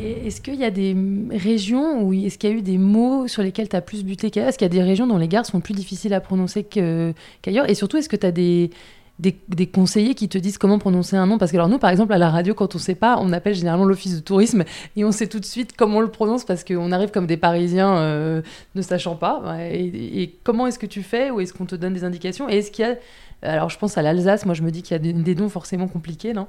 Et 0.00 0.26
Est-ce 0.26 0.40
qu'il 0.40 0.56
y 0.56 0.64
a 0.64 0.72
des 0.72 0.96
régions 1.30 2.02
où 2.02 2.12
est-ce 2.12 2.36
qu'il 2.36 2.50
y 2.50 2.52
a 2.52 2.56
eu 2.56 2.62
des 2.62 2.78
mots 2.78 3.28
sur 3.28 3.44
lesquels 3.44 3.68
tu 3.68 3.76
as 3.76 3.80
plus 3.80 4.04
buté 4.04 4.32
qu'ailleurs? 4.32 4.48
Est-ce 4.48 4.58
qu'il 4.58 4.66
y 4.66 4.70
a 4.70 4.74
des 4.74 4.82
régions 4.82 5.06
dont 5.06 5.18
les 5.18 5.28
gares 5.28 5.46
sont 5.46 5.60
plus 5.60 5.74
difficiles 5.74 6.14
à 6.14 6.20
prononcer 6.20 6.64
qu'ailleurs? 6.64 7.70
Et 7.70 7.74
surtout, 7.74 7.96
est-ce 7.96 8.08
que 8.08 8.16
tu 8.16 8.26
as 8.26 8.32
des, 8.32 8.70
des, 9.18 9.66
conseillers 9.66 10.14
qui 10.14 10.28
te 10.28 10.38
disent 10.38 10.58
comment 10.58 10.78
prononcer 10.78 11.16
un 11.16 11.26
nom. 11.26 11.38
Parce 11.38 11.50
que 11.50 11.56
alors 11.56 11.68
nous, 11.68 11.78
par 11.78 11.90
exemple, 11.90 12.12
à 12.12 12.18
la 12.18 12.30
radio, 12.30 12.54
quand 12.54 12.74
on 12.74 12.78
sait 12.78 12.94
pas, 12.94 13.18
on 13.20 13.32
appelle 13.32 13.54
généralement 13.54 13.84
l'office 13.84 14.14
de 14.14 14.20
tourisme 14.20 14.64
et 14.96 15.04
on 15.04 15.12
sait 15.12 15.26
tout 15.26 15.40
de 15.40 15.44
suite 15.44 15.76
comment 15.76 15.98
on 15.98 16.02
le 16.02 16.10
prononce 16.10 16.44
parce 16.44 16.64
qu'on 16.64 16.92
arrive 16.92 17.10
comme 17.10 17.26
des 17.26 17.36
Parisiens 17.36 17.96
euh, 17.98 18.42
ne 18.74 18.82
sachant 18.82 19.16
pas. 19.16 19.42
Et, 19.70 20.38
comment 20.44 20.66
est-ce 20.66 20.78
que 20.78 20.86
tu 20.86 21.02
fais 21.02 21.30
Ou 21.30 21.40
est-ce 21.40 21.52
qu'on 21.52 21.66
te 21.66 21.74
donne 21.74 21.94
des 21.94 22.04
indications? 22.04 22.48
Et 22.48 22.58
est-ce 22.58 22.70
qu'il 22.70 22.84
y 22.84 22.88
a... 22.88 22.94
Alors 23.40 23.70
je 23.70 23.78
pense 23.78 23.96
à 23.96 24.02
l'Alsace, 24.02 24.46
moi 24.46 24.54
je 24.54 24.62
me 24.62 24.72
dis 24.72 24.82
qu'il 24.82 24.92
y 24.92 24.96
a 24.96 24.98
des, 24.98 25.12
des 25.12 25.34
noms 25.36 25.48
forcément 25.48 25.86
compliqués, 25.86 26.32
non? 26.32 26.48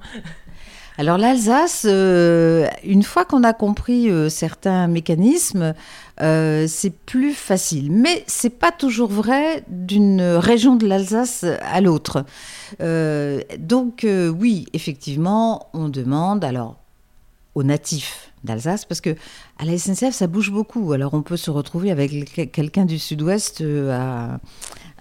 Alors 0.99 1.17
l'Alsace, 1.17 1.85
euh, 1.87 2.67
une 2.83 3.03
fois 3.03 3.23
qu'on 3.23 3.45
a 3.45 3.53
compris 3.53 4.09
euh, 4.09 4.27
certains 4.27 4.87
mécanismes, 4.87 5.73
euh, 6.21 6.65
c'est 6.67 6.89
plus 6.89 7.33
facile. 7.33 7.91
Mais 7.91 8.23
c'est 8.27 8.49
pas 8.49 8.71
toujours 8.71 9.09
vrai 9.09 9.63
d'une 9.67 10.21
région 10.21 10.75
de 10.75 10.87
l'Alsace 10.87 11.45
à 11.61 11.81
l'autre. 11.81 12.25
Euh, 12.81 13.41
donc 13.57 14.03
euh, 14.03 14.27
oui, 14.29 14.65
effectivement, 14.73 15.69
on 15.73 15.89
demande 15.89 16.43
alors 16.43 16.77
aux 17.55 17.63
natifs 17.63 18.31
d'Alsace 18.43 18.85
parce 18.85 19.01
que 19.01 19.15
à 19.59 19.65
la 19.65 19.77
SNCF 19.77 20.13
ça 20.13 20.27
bouge 20.27 20.51
beaucoup. 20.51 20.93
Alors 20.93 21.13
on 21.13 21.21
peut 21.21 21.37
se 21.37 21.51
retrouver 21.51 21.91
avec 21.91 22.33
que- 22.33 22.45
quelqu'un 22.45 22.85
du 22.85 22.97
Sud-Ouest 22.97 23.61
euh, 23.61 24.37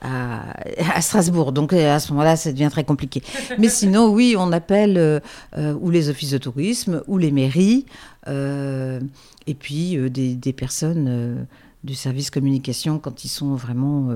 à 0.02 1.00
Strasbourg. 1.00 1.52
Donc 1.52 1.72
euh, 1.72 1.94
à 1.94 2.00
ce 2.00 2.12
moment-là, 2.12 2.36
ça 2.36 2.52
devient 2.52 2.68
très 2.70 2.84
compliqué. 2.84 3.22
Mais 3.58 3.68
sinon, 3.68 4.08
oui, 4.08 4.34
on 4.36 4.52
appelle 4.52 4.98
euh, 4.98 5.74
ou 5.80 5.90
les 5.90 6.08
offices 6.10 6.32
de 6.32 6.38
tourisme 6.38 7.02
ou 7.06 7.18
les 7.18 7.30
mairies, 7.30 7.86
et 8.26 9.54
puis 9.54 9.96
des, 10.10 10.52
personnes 10.52 11.46
du 11.82 11.94
service 11.94 12.30
communication 12.30 12.98
quand 12.98 13.24
ils 13.24 13.28
sont 13.28 13.54
vraiment, 13.54 14.10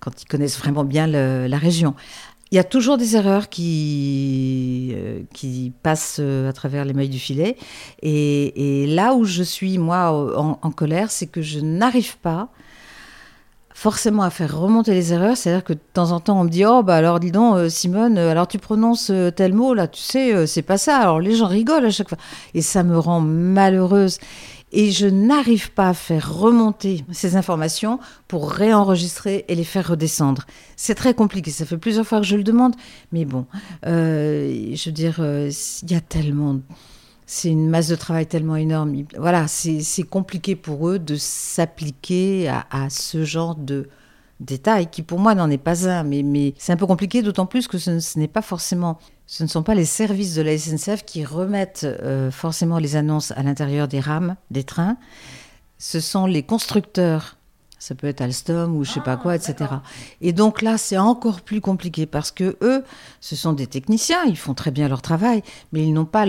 quand 0.00 0.22
ils 0.22 0.26
connaissent 0.26 0.58
vraiment 0.58 0.84
bien 0.84 1.06
la 1.06 1.58
région. 1.58 1.94
Il 2.52 2.56
y 2.56 2.58
a 2.58 2.64
toujours 2.64 2.98
des 2.98 3.16
erreurs 3.16 3.48
qui, 3.48 4.92
euh, 4.94 5.20
qui 5.32 5.72
passent 5.82 6.18
euh, 6.20 6.50
à 6.50 6.52
travers 6.52 6.84
les 6.84 6.92
mailles 6.92 7.08
du 7.08 7.18
filet. 7.18 7.56
Et, 8.02 8.84
là 8.88 9.14
où 9.14 9.24
je 9.24 9.42
suis, 9.42 9.78
moi, 9.78 10.12
en, 10.36 10.58
en 10.60 10.70
colère, 10.70 11.10
c'est 11.10 11.26
que 11.26 11.40
je 11.40 11.60
n'arrive 11.60 12.18
pas 12.18 12.50
forcément 13.72 14.22
à 14.22 14.28
faire 14.28 14.54
remonter 14.54 14.92
les 14.92 15.14
erreurs. 15.14 15.38
C'est-à-dire 15.38 15.64
que 15.64 15.72
de 15.72 15.80
temps 15.94 16.10
en 16.10 16.20
temps, 16.20 16.42
on 16.42 16.44
me 16.44 16.50
dit 16.50 16.66
Oh, 16.66 16.82
bah 16.82 16.96
alors 16.96 17.20
dis 17.20 17.32
donc, 17.32 17.56
euh, 17.56 17.68
Simone, 17.70 18.18
alors 18.18 18.46
tu 18.46 18.58
prononces 18.58 19.10
tel 19.34 19.54
mot, 19.54 19.72
là, 19.72 19.88
tu 19.88 20.02
sais, 20.02 20.46
c'est 20.46 20.60
pas 20.60 20.76
ça. 20.76 20.98
Alors 20.98 21.20
les 21.20 21.34
gens 21.34 21.46
rigolent 21.46 21.86
à 21.86 21.90
chaque 21.90 22.10
fois. 22.10 22.18
Et 22.52 22.60
ça 22.60 22.82
me 22.82 22.98
rend 22.98 23.20
malheureuse. 23.20 24.18
Et 24.74 24.90
je 24.90 25.06
n'arrive 25.06 25.70
pas 25.72 25.90
à 25.90 25.94
faire 25.94 26.34
remonter 26.34 27.04
ces 27.12 27.36
informations 27.36 27.98
pour 28.26 28.50
réenregistrer 28.50 29.44
et 29.48 29.54
les 29.54 29.64
faire 29.64 29.88
redescendre. 29.88 30.46
C'est 30.76 30.94
très 30.94 31.12
compliqué. 31.14 31.50
Ça 31.50 31.66
fait 31.66 31.76
plusieurs 31.76 32.06
fois 32.06 32.20
que 32.20 32.26
je 32.26 32.36
le 32.36 32.42
demande. 32.42 32.74
Mais 33.12 33.26
bon, 33.26 33.44
euh, 33.86 34.70
je 34.74 34.88
veux 34.88 34.92
dire, 34.94 35.16
euh, 35.20 35.50
il 35.82 35.90
y 35.90 35.94
a 35.94 36.00
tellement. 36.00 36.58
C'est 37.26 37.50
une 37.50 37.68
masse 37.68 37.88
de 37.88 37.96
travail 37.96 38.26
tellement 38.26 38.56
énorme. 38.56 38.94
Il- 38.94 39.06
Voilà, 39.18 39.46
c'est 39.46 40.02
compliqué 40.08 40.56
pour 40.56 40.88
eux 40.88 40.98
de 40.98 41.16
s'appliquer 41.16 42.48
à, 42.48 42.88
ce 42.90 43.24
genre 43.24 43.54
de 43.54 43.88
détails 44.40 44.88
qui, 44.90 45.02
pour 45.02 45.18
moi, 45.18 45.34
n'en 45.34 45.50
est 45.50 45.58
pas 45.58 45.88
un. 45.88 46.02
Mais, 46.02 46.54
c'est 46.58 46.72
un 46.72 46.76
peu 46.76 46.86
compliqué, 46.86 47.22
d'autant 47.22 47.46
plus 47.46 47.68
que 47.68 47.78
ce 47.78 48.18
n'est 48.18 48.28
pas 48.28 48.42
forcément. 48.42 48.98
Ce 49.32 49.42
ne 49.42 49.48
sont 49.48 49.62
pas 49.62 49.74
les 49.74 49.86
services 49.86 50.34
de 50.34 50.42
la 50.42 50.58
SNCF 50.58 51.06
qui 51.06 51.24
remettent 51.24 51.84
euh, 51.84 52.30
forcément 52.30 52.76
les 52.78 52.96
annonces 52.96 53.30
à 53.30 53.42
l'intérieur 53.42 53.88
des 53.88 53.98
rames, 53.98 54.36
des 54.50 54.62
trains. 54.62 54.98
Ce 55.78 56.00
sont 56.00 56.26
les 56.26 56.42
constructeurs. 56.42 57.38
Ça 57.82 57.96
peut 57.96 58.06
être 58.06 58.20
Alstom 58.20 58.76
ou 58.76 58.84
je 58.84 58.92
sais 58.92 59.00
pas 59.00 59.16
quoi, 59.16 59.34
etc. 59.34 59.56
Et 60.20 60.32
donc 60.32 60.62
là, 60.62 60.78
c'est 60.78 60.98
encore 60.98 61.40
plus 61.40 61.60
compliqué 61.60 62.06
parce 62.06 62.30
que 62.30 62.56
eux, 62.62 62.84
ce 63.20 63.34
sont 63.34 63.54
des 63.54 63.66
techniciens, 63.66 64.22
ils 64.24 64.38
font 64.38 64.54
très 64.54 64.70
bien 64.70 64.86
leur 64.86 65.02
travail, 65.02 65.42
mais 65.72 65.82
ils 65.82 65.92
n'ont 65.92 66.04
pas 66.04 66.24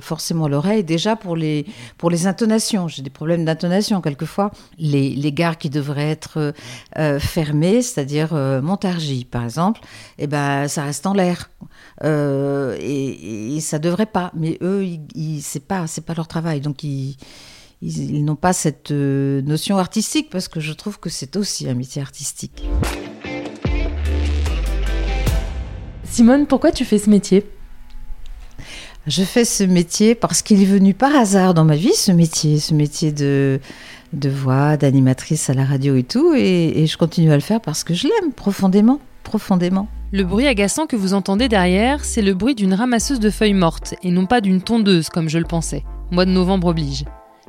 forcément 0.00 0.48
l'oreille 0.48 0.82
déjà 0.82 1.14
pour 1.14 1.36
les, 1.36 1.66
pour 1.98 2.10
les 2.10 2.26
intonations. 2.26 2.88
J'ai 2.88 3.02
des 3.02 3.10
problèmes 3.10 3.44
d'intonation 3.44 4.00
quelquefois. 4.00 4.50
Les, 4.76 5.10
les 5.10 5.32
gares 5.32 5.56
qui 5.56 5.70
devraient 5.70 6.10
être 6.10 6.52
euh, 6.98 7.20
fermées, 7.20 7.80
c'est-à-dire 7.80 8.30
euh, 8.32 8.60
Montargis 8.60 9.24
par 9.24 9.44
exemple, 9.44 9.82
eh 10.18 10.26
ben, 10.26 10.66
ça 10.66 10.82
reste 10.82 11.06
en 11.06 11.12
l'air. 11.12 11.48
Euh, 12.02 12.76
et, 12.80 13.54
et 13.54 13.60
ça 13.60 13.78
devrait 13.78 14.06
pas. 14.06 14.32
Mais 14.34 14.58
eux, 14.62 14.84
ils, 14.84 15.02
ils, 15.14 15.42
c'est 15.42 15.64
pas, 15.64 15.84
pas 16.04 16.14
leur 16.14 16.26
travail. 16.26 16.60
Donc 16.60 16.82
ils, 16.82 17.16
ils, 17.82 18.16
ils 18.16 18.24
n'ont 18.24 18.36
pas 18.36 18.52
cette 18.52 18.90
euh, 18.90 19.42
notion 19.42 19.78
artistique 19.78 20.30
parce 20.30 20.48
que 20.48 20.60
je 20.60 20.72
trouve 20.72 20.98
que 20.98 21.10
c'est 21.10 21.36
aussi 21.36 21.68
un 21.68 21.74
métier 21.74 22.02
artistique. 22.02 22.64
Simone, 26.04 26.46
pourquoi 26.46 26.72
tu 26.72 26.84
fais 26.84 26.98
ce 26.98 27.10
métier? 27.10 27.46
Je 29.06 29.22
fais 29.22 29.44
ce 29.44 29.64
métier 29.64 30.14
parce 30.14 30.42
qu'il 30.42 30.60
est 30.60 30.66
venu 30.66 30.92
par 30.92 31.14
hasard 31.14 31.54
dans 31.54 31.64
ma 31.64 31.76
vie, 31.76 31.94
ce 31.94 32.12
métier, 32.12 32.58
ce 32.58 32.74
métier 32.74 33.12
de, 33.12 33.60
de 34.12 34.28
voix, 34.28 34.76
d'animatrice 34.76 35.48
à 35.48 35.54
la 35.54 35.64
radio 35.64 35.96
et 35.96 36.02
tout. 36.02 36.34
Et, 36.34 36.82
et 36.82 36.86
je 36.86 36.98
continue 36.98 37.30
à 37.32 37.36
le 37.36 37.40
faire 37.40 37.60
parce 37.60 37.84
que 37.84 37.94
je 37.94 38.08
l'aime 38.08 38.32
profondément, 38.32 39.00
profondément. 39.22 39.88
Le 40.12 40.24
bruit 40.24 40.46
agaçant 40.46 40.86
que 40.86 40.96
vous 40.96 41.14
entendez 41.14 41.48
derrière, 41.48 42.04
c'est 42.04 42.22
le 42.22 42.34
bruit 42.34 42.54
d'une 42.54 42.74
ramasseuse 42.74 43.20
de 43.20 43.30
feuilles 43.30 43.54
mortes 43.54 43.94
et 44.02 44.10
non 44.10 44.26
pas 44.26 44.40
d'une 44.40 44.60
tondeuse 44.60 45.08
comme 45.10 45.28
je 45.28 45.38
le 45.38 45.44
pensais. 45.44 45.84
Mois 46.10 46.24
de 46.24 46.30
novembre 46.30 46.68
oblige. 46.68 47.04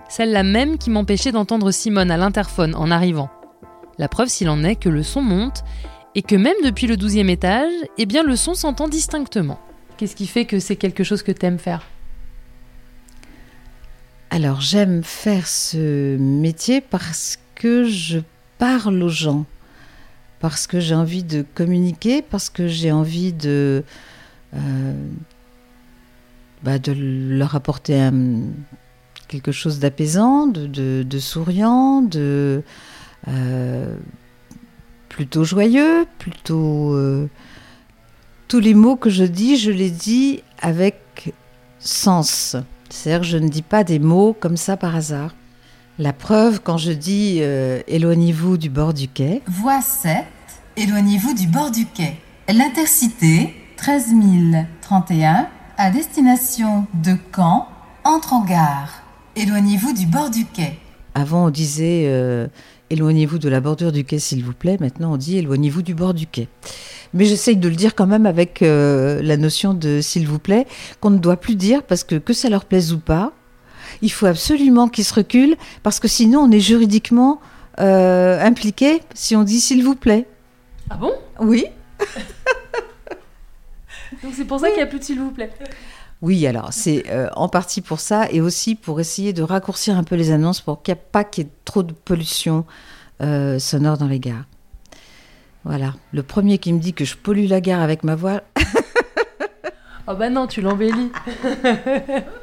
Celle-là 0.10 0.44
même 0.44 0.78
qui 0.78 0.90
m'empêchait 0.90 1.32
d'entendre 1.32 1.72
Simone 1.72 2.12
à 2.12 2.18
l'interphone 2.18 2.76
en 2.76 2.92
arrivant. 2.92 3.30
La 3.98 4.08
preuve 4.08 4.28
s'il 4.28 4.50
en 4.50 4.64
est 4.64 4.76
que 4.76 4.90
le 4.90 5.04
son 5.04 5.22
monte 5.22 5.64
et 6.16 6.22
que 6.24 6.36
même 6.36 6.56
depuis 6.64 6.88
le 6.88 6.98
douzième 6.98 7.30
étage, 7.30 7.72
eh 7.98 8.06
bien 8.06 8.24
le 8.24 8.36
son 8.36 8.56
s'entend 8.56 8.88
distinctement. 8.88 9.60
Qu'est-ce 9.98 10.16
qui 10.16 10.28
fait 10.28 10.46
que 10.46 10.60
c'est 10.60 10.76
quelque 10.78 11.04
chose 11.04 11.22
que 11.22 11.32
t'aimes 11.32 11.60
faire? 11.60 11.84
Alors 14.32 14.62
j'aime 14.62 15.04
faire 15.04 15.48
ce 15.48 16.18
métier 16.18 16.82
parce 16.82 17.38
que 17.56 17.84
je 17.84 18.20
parle 18.58 19.02
aux 19.04 19.10
gens, 19.10 19.46
parce 20.40 20.68
que 20.68 20.80
j'ai 20.80 20.96
envie 20.96 21.24
de 21.24 21.46
communiquer, 21.54 22.22
parce 22.22 22.50
que 22.50 22.68
j'ai 22.68 22.92
envie 22.92 23.34
de, 23.34 23.84
euh, 24.56 24.94
bah, 26.64 26.80
de 26.80 26.94
leur 26.94 27.56
apporter 27.56 28.00
un- 28.00 28.42
quelque 29.30 29.54
chose 29.54 29.80
d'apaisant, 29.80 30.48
de, 30.48 31.20
souriant, 31.20 32.02
de 32.02 32.64
euh, 33.30 33.96
plutôt 35.08 35.46
joyeux, 35.46 36.06
plutôt 36.18 36.94
euh, 36.94 37.30
tous 38.50 38.60
les 38.60 38.74
mots 38.74 38.98
que 38.98 39.10
je 39.10 39.24
dis, 39.24 39.56
je 39.56 39.72
les 39.72 39.92
dis 39.92 40.44
avec 40.62 41.34
sens. 41.80 42.58
C'est-à-dire 42.90 43.24
je 43.24 43.38
ne 43.38 43.48
dis 43.48 43.62
pas 43.62 43.86
des 43.86 44.00
mots 44.00 44.36
comme 44.38 44.58
ça 44.58 44.76
par 44.76 44.96
hasard. 44.96 45.36
La 46.00 46.12
preuve, 46.12 46.62
quand 46.62 46.78
je 46.78 46.92
dis 46.92 47.38
euh, 47.42 47.82
éloignez-vous 47.88 48.58
du 48.58 48.70
bord 48.70 48.94
du 48.94 49.08
quai, 49.08 49.42
Voie 49.48 49.82
7, 49.82 50.26
éloignez-vous 50.76 51.34
du 51.34 51.48
bord 51.48 51.72
du 51.72 51.86
quai. 51.86 52.20
L'intercité 52.48 53.54
13 53.78 54.14
031 54.82 55.48
à 55.78 55.92
destination 55.92 56.88
de 56.94 57.16
Caen 57.36 57.68
entre 58.04 58.34
en 58.34 58.44
gare. 58.44 59.04
Éloignez-vous 59.36 59.94
du 59.94 60.06
bord 60.06 60.30
du 60.30 60.46
quai. 60.46 60.80
avant 61.16 61.46
on 61.48 61.50
disait 61.50 62.06
euh, 62.08 62.48
éloignez-vous 62.90 63.38
de 63.40 63.50
la 63.50 63.62
bordure 63.62 63.92
du 63.92 64.04
quai 64.04 64.20
s'il 64.20 64.44
vous 64.44 64.54
plaît, 64.54 64.78
maintenant 64.80 65.14
on 65.14 65.18
dit 65.18 65.38
éloignez-vous 65.38 65.82
du 65.82 65.94
bord 65.94 66.14
du 66.14 66.28
quai. 66.28 66.48
Mais 67.14 67.26
j'essaye 67.26 67.58
de 67.58 67.68
le 67.70 67.76
dire 67.76 67.96
quand 67.96 68.08
même 68.08 68.26
avec 68.26 68.62
euh, 68.62 69.22
la 69.22 69.38
notion 69.38 69.74
de 69.74 70.02
s'il 70.02 70.28
vous 70.28 70.40
plaît, 70.40 70.68
qu'on 71.00 71.10
ne 71.10 71.18
doit 71.18 71.38
plus 71.38 71.56
dire 71.56 71.84
parce 71.84 72.04
que 72.04 72.16
que 72.16 72.34
ça 72.34 72.50
leur 72.50 72.66
plaise 72.66 72.94
ou 72.94 73.00
pas, 73.00 73.32
il 74.02 74.12
faut 74.12 74.26
absolument 74.26 74.88
qu'ils 74.88 75.06
se 75.06 75.14
reculent 75.14 75.56
parce 75.84 76.00
que 76.00 76.08
sinon 76.08 76.42
on 76.42 76.52
est 76.52 76.60
juridiquement 76.60 77.40
euh, 77.80 78.42
impliqué 78.42 79.02
si 79.14 79.36
on 79.36 79.44
dit 79.44 79.60
s'il 79.60 79.84
vous 79.84 79.96
plaît. 79.96 80.28
Ah 80.90 80.98
bon? 80.98 81.14
Oui. 81.40 81.66
Donc 84.24 84.34
c'est 84.36 84.46
pour 84.46 84.60
ça 84.60 84.68
qu'il 84.68 84.78
n'y 84.78 84.84
a 84.84 84.88
plus 84.88 85.00
de 85.00 85.04
s'il 85.04 85.20
vous 85.20 85.32
plaît. 85.32 85.52
Oui, 86.22 86.46
alors 86.48 86.74
c'est 86.74 87.06
euh, 87.10 87.30
en 87.36 87.48
partie 87.48 87.82
pour 87.82 88.00
ça 88.00 88.30
et 88.30 88.42
aussi 88.42 88.76
pour 88.76 89.00
essayer 89.00 89.32
de 89.32 89.42
raccourcir 89.42 89.98
un 89.98 90.04
peu 90.04 90.16
les 90.16 90.32
annonces 90.32 90.60
pour 90.60 90.82
qu'il 90.82 90.94
n'y 90.94 91.00
ait 91.00 91.04
pas 91.12 91.24
qu'il 91.24 91.46
y 91.46 91.48
ait 91.48 91.52
trop 91.64 91.82
de 91.82 91.94
pollution 91.94 92.66
euh, 93.22 93.58
sonore 93.58 93.98
dans 93.98 94.08
les 94.08 94.20
gares. 94.20 94.46
Voilà, 95.64 95.94
le 96.12 96.24
premier 96.24 96.58
qui 96.58 96.74
me 96.74 96.80
dit 96.80 96.94
que 96.94 97.06
je 97.06 97.16
pollue 97.16 97.48
la 97.48 97.62
gare 97.62 97.82
avec 97.82 98.04
ma 98.04 98.16
voix, 98.16 98.42
Oh 100.12 100.16
bah 100.16 100.32
non, 100.32 100.48
tu 100.48 100.62
l'embellis. 100.62 101.12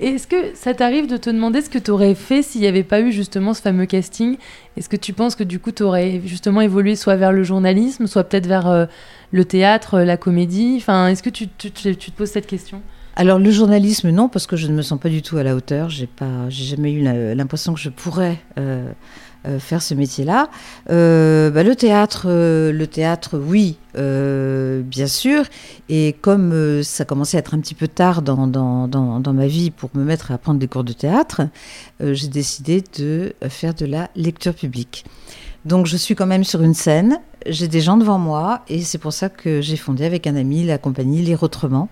Est-ce 0.00 0.26
que 0.26 0.54
ça 0.54 0.74
t'arrive 0.74 1.06
de 1.06 1.16
te 1.16 1.30
demander 1.30 1.62
ce 1.62 1.70
que 1.70 1.78
tu 1.78 1.90
aurais 1.90 2.14
fait 2.14 2.42
s'il 2.42 2.60
n'y 2.60 2.66
avait 2.66 2.82
pas 2.82 3.00
eu 3.00 3.12
justement 3.12 3.54
ce 3.54 3.62
fameux 3.62 3.86
casting? 3.86 4.36
Est-ce 4.76 4.88
que 4.88 4.96
tu 4.96 5.12
penses 5.12 5.34
que 5.34 5.44
du 5.44 5.58
coup 5.58 5.72
tu 5.72 5.82
aurais 5.82 6.20
justement 6.24 6.60
évolué 6.60 6.96
soit 6.96 7.16
vers 7.16 7.32
le 7.32 7.42
journalisme, 7.44 8.06
soit 8.06 8.24
peut-être 8.24 8.46
vers 8.46 8.68
euh, 8.68 8.86
le 9.32 9.44
théâtre, 9.44 9.94
euh, 9.94 10.04
la 10.04 10.16
comédie? 10.16 10.74
Enfin, 10.78 11.08
est-ce 11.08 11.22
que 11.22 11.30
tu, 11.30 11.48
tu- 11.48 11.70
te 11.72 12.10
poses 12.10 12.30
cette 12.30 12.46
question? 12.46 12.82
Alors 13.16 13.38
le 13.40 13.50
journalisme 13.50 14.10
non 14.10 14.28
parce 14.28 14.46
que 14.46 14.56
je 14.56 14.68
ne 14.68 14.74
me 14.74 14.82
sens 14.82 15.00
pas 15.00 15.08
du 15.08 15.22
tout 15.22 15.36
à 15.38 15.42
la 15.42 15.56
hauteur. 15.56 15.88
J'ai 15.90 16.06
pas, 16.06 16.48
j'ai 16.50 16.64
jamais 16.64 16.92
eu 16.92 17.02
l'impression 17.34 17.74
que 17.74 17.80
je 17.80 17.88
pourrais 17.88 18.38
euh, 18.58 18.90
faire 19.58 19.82
ce 19.82 19.94
métier-là. 19.94 20.50
Euh, 20.90 21.50
bah, 21.50 21.62
le 21.62 21.74
théâtre, 21.74 22.26
euh, 22.28 22.72
le 22.72 22.86
théâtre, 22.86 23.38
oui, 23.38 23.76
euh, 23.96 24.82
bien 24.82 25.06
sûr. 25.06 25.44
Et 25.88 26.16
comme 26.20 26.52
euh, 26.52 26.82
ça 26.82 27.04
commençait 27.04 27.36
à 27.36 27.40
être 27.40 27.54
un 27.54 27.60
petit 27.60 27.74
peu 27.74 27.88
tard 27.88 28.22
dans, 28.22 28.46
dans, 28.46 28.88
dans, 28.88 29.32
ma 29.32 29.46
vie 29.46 29.70
pour 29.70 29.90
me 29.94 30.04
mettre 30.04 30.32
à 30.32 30.38
prendre 30.38 30.58
des 30.58 30.68
cours 30.68 30.84
de 30.84 30.92
théâtre, 30.92 31.42
euh, 32.02 32.14
j'ai 32.14 32.28
décidé 32.28 32.82
de 32.98 33.32
faire 33.48 33.74
de 33.74 33.86
la 33.86 34.10
lecture 34.16 34.54
publique. 34.54 35.04
Donc 35.64 35.86
je 35.86 35.96
suis 35.96 36.14
quand 36.14 36.26
même 36.26 36.44
sur 36.44 36.62
une 36.62 36.74
scène, 36.74 37.18
j'ai 37.46 37.68
des 37.68 37.80
gens 37.80 37.96
devant 37.96 38.18
moi 38.18 38.62
et 38.68 38.80
c'est 38.82 38.98
pour 38.98 39.12
ça 39.12 39.28
que 39.28 39.60
j'ai 39.60 39.76
fondé 39.76 40.04
avec 40.04 40.26
un 40.26 40.36
ami 40.36 40.64
la 40.64 40.78
compagnie 40.78 41.20
Lire 41.22 41.42
Autrement 41.42 41.88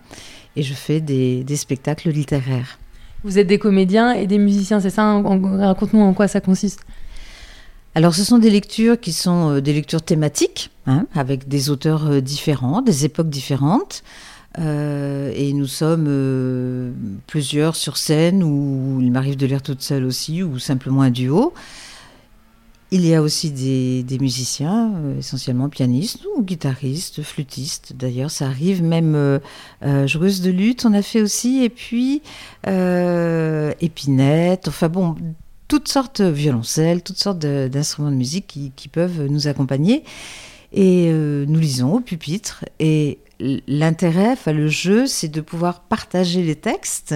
et 0.54 0.62
je 0.62 0.72
fais 0.72 1.00
des, 1.00 1.44
des 1.44 1.56
spectacles 1.56 2.10
littéraires. 2.10 2.78
Vous 3.24 3.38
êtes 3.38 3.46
des 3.46 3.58
comédiens 3.58 4.12
et 4.12 4.26
des 4.26 4.38
musiciens, 4.38 4.80
c'est 4.80 4.90
ça? 4.90 5.04
En- 5.04 5.24
en- 5.24 5.58
Raconte-nous 5.66 6.00
en 6.00 6.14
quoi 6.14 6.28
ça 6.28 6.40
consiste. 6.40 6.80
Alors 7.96 8.14
ce 8.14 8.24
sont 8.24 8.36
des 8.36 8.50
lectures 8.50 9.00
qui 9.00 9.14
sont 9.14 9.52
euh, 9.52 9.60
des 9.62 9.72
lectures 9.72 10.02
thématiques, 10.02 10.70
hein, 10.86 11.06
avec 11.14 11.48
des 11.48 11.70
auteurs 11.70 12.06
euh, 12.06 12.20
différents, 12.20 12.82
des 12.82 13.06
époques 13.06 13.30
différentes. 13.30 14.04
Euh, 14.58 15.32
et 15.34 15.54
nous 15.54 15.66
sommes 15.66 16.94
plusieurs 17.26 17.74
sur 17.74 17.96
scène, 17.96 18.42
où 18.42 18.98
il 19.00 19.10
m'arrive 19.10 19.38
de 19.38 19.46
lire 19.46 19.62
toute 19.62 19.80
seule 19.80 20.04
aussi, 20.04 20.42
ou 20.42 20.58
simplement 20.58 21.00
un 21.00 21.10
duo. 21.10 21.54
Il 22.90 23.06
y 23.06 23.14
a 23.14 23.22
aussi 23.22 23.50
des, 23.50 24.18
musiciens, 24.18 24.92
essentiellement 25.18 25.70
pianistes 25.70 26.20
ou 26.36 26.42
guitaristes, 26.42 27.22
flûtistes. 27.22 27.94
D'ailleurs, 27.96 28.30
ça 28.30 28.46
arrive 28.46 28.82
même 28.82 29.40
joueuses 30.06 30.40
de 30.40 30.50
lutte, 30.50 30.86
on 30.86 30.94
a 30.94 31.02
fait 31.02 31.20
aussi, 31.20 31.64
et 31.64 31.68
puis 31.68 32.22
épinette. 33.80 34.68
Enfin 34.68 34.88
bon, 34.88 35.16
toutes 35.68 35.88
sortes 35.88 36.22
de 36.22 36.28
violoncelles, 36.28 37.02
toutes 37.02 37.18
sortes 37.18 37.38
d'instruments 37.38 38.10
de 38.10 38.16
musique 38.16 38.46
qui, 38.46 38.88
peuvent 38.88 39.26
nous 39.26 39.48
accompagner. 39.48 40.04
Et 40.72 41.08
euh, 41.10 41.44
nous 41.48 41.60
lisons 41.60 41.94
au 41.94 42.00
pupitre. 42.00 42.64
Et 42.78 43.18
l'intérêt, 43.68 44.30
enfin 44.32 44.52
le 44.52 44.68
jeu, 44.68 45.06
c'est 45.06 45.28
de 45.28 45.40
pouvoir 45.40 45.80
partager 45.80 46.42
les 46.42 46.54
textes 46.54 47.14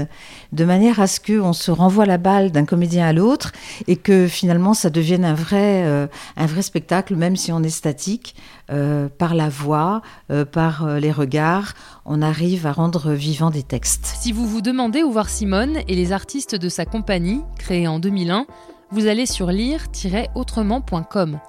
de 0.52 0.64
manière 0.64 1.00
à 1.00 1.06
ce 1.06 1.18
qu'on 1.20 1.52
se 1.52 1.70
renvoie 1.70 2.04
la 2.04 2.18
balle 2.18 2.50
d'un 2.50 2.64
comédien 2.64 3.06
à 3.06 3.12
l'autre 3.12 3.52
et 3.86 3.96
que 3.96 4.26
finalement 4.28 4.74
ça 4.74 4.90
devienne 4.90 5.24
un 5.24 5.34
vrai, 5.34 5.84
euh, 5.86 6.06
un 6.36 6.46
vrai 6.46 6.62
spectacle, 6.62 7.16
même 7.16 7.36
si 7.36 7.52
on 7.52 7.62
est 7.62 7.70
statique, 7.70 8.34
euh, 8.70 9.08
par 9.08 9.34
la 9.34 9.48
voix, 9.48 10.00
euh, 10.30 10.44
par 10.44 10.84
euh, 10.84 11.00
les 11.00 11.10
regards, 11.10 11.74
on 12.04 12.22
arrive 12.22 12.66
à 12.66 12.72
rendre 12.72 13.10
vivant 13.12 13.50
des 13.50 13.64
textes. 13.64 14.06
Si 14.06 14.30
vous 14.32 14.46
vous 14.46 14.60
demandez 14.60 15.02
où 15.02 15.10
voir 15.10 15.28
Simone 15.28 15.78
et 15.88 15.96
les 15.96 16.12
artistes 16.12 16.54
de 16.54 16.68
sa 16.68 16.84
compagnie, 16.84 17.40
créée 17.58 17.88
en 17.88 17.98
2001, 17.98 18.46
vous 18.92 19.06
allez 19.06 19.26
sur 19.26 19.48
lire-autrement.com. 19.48 21.40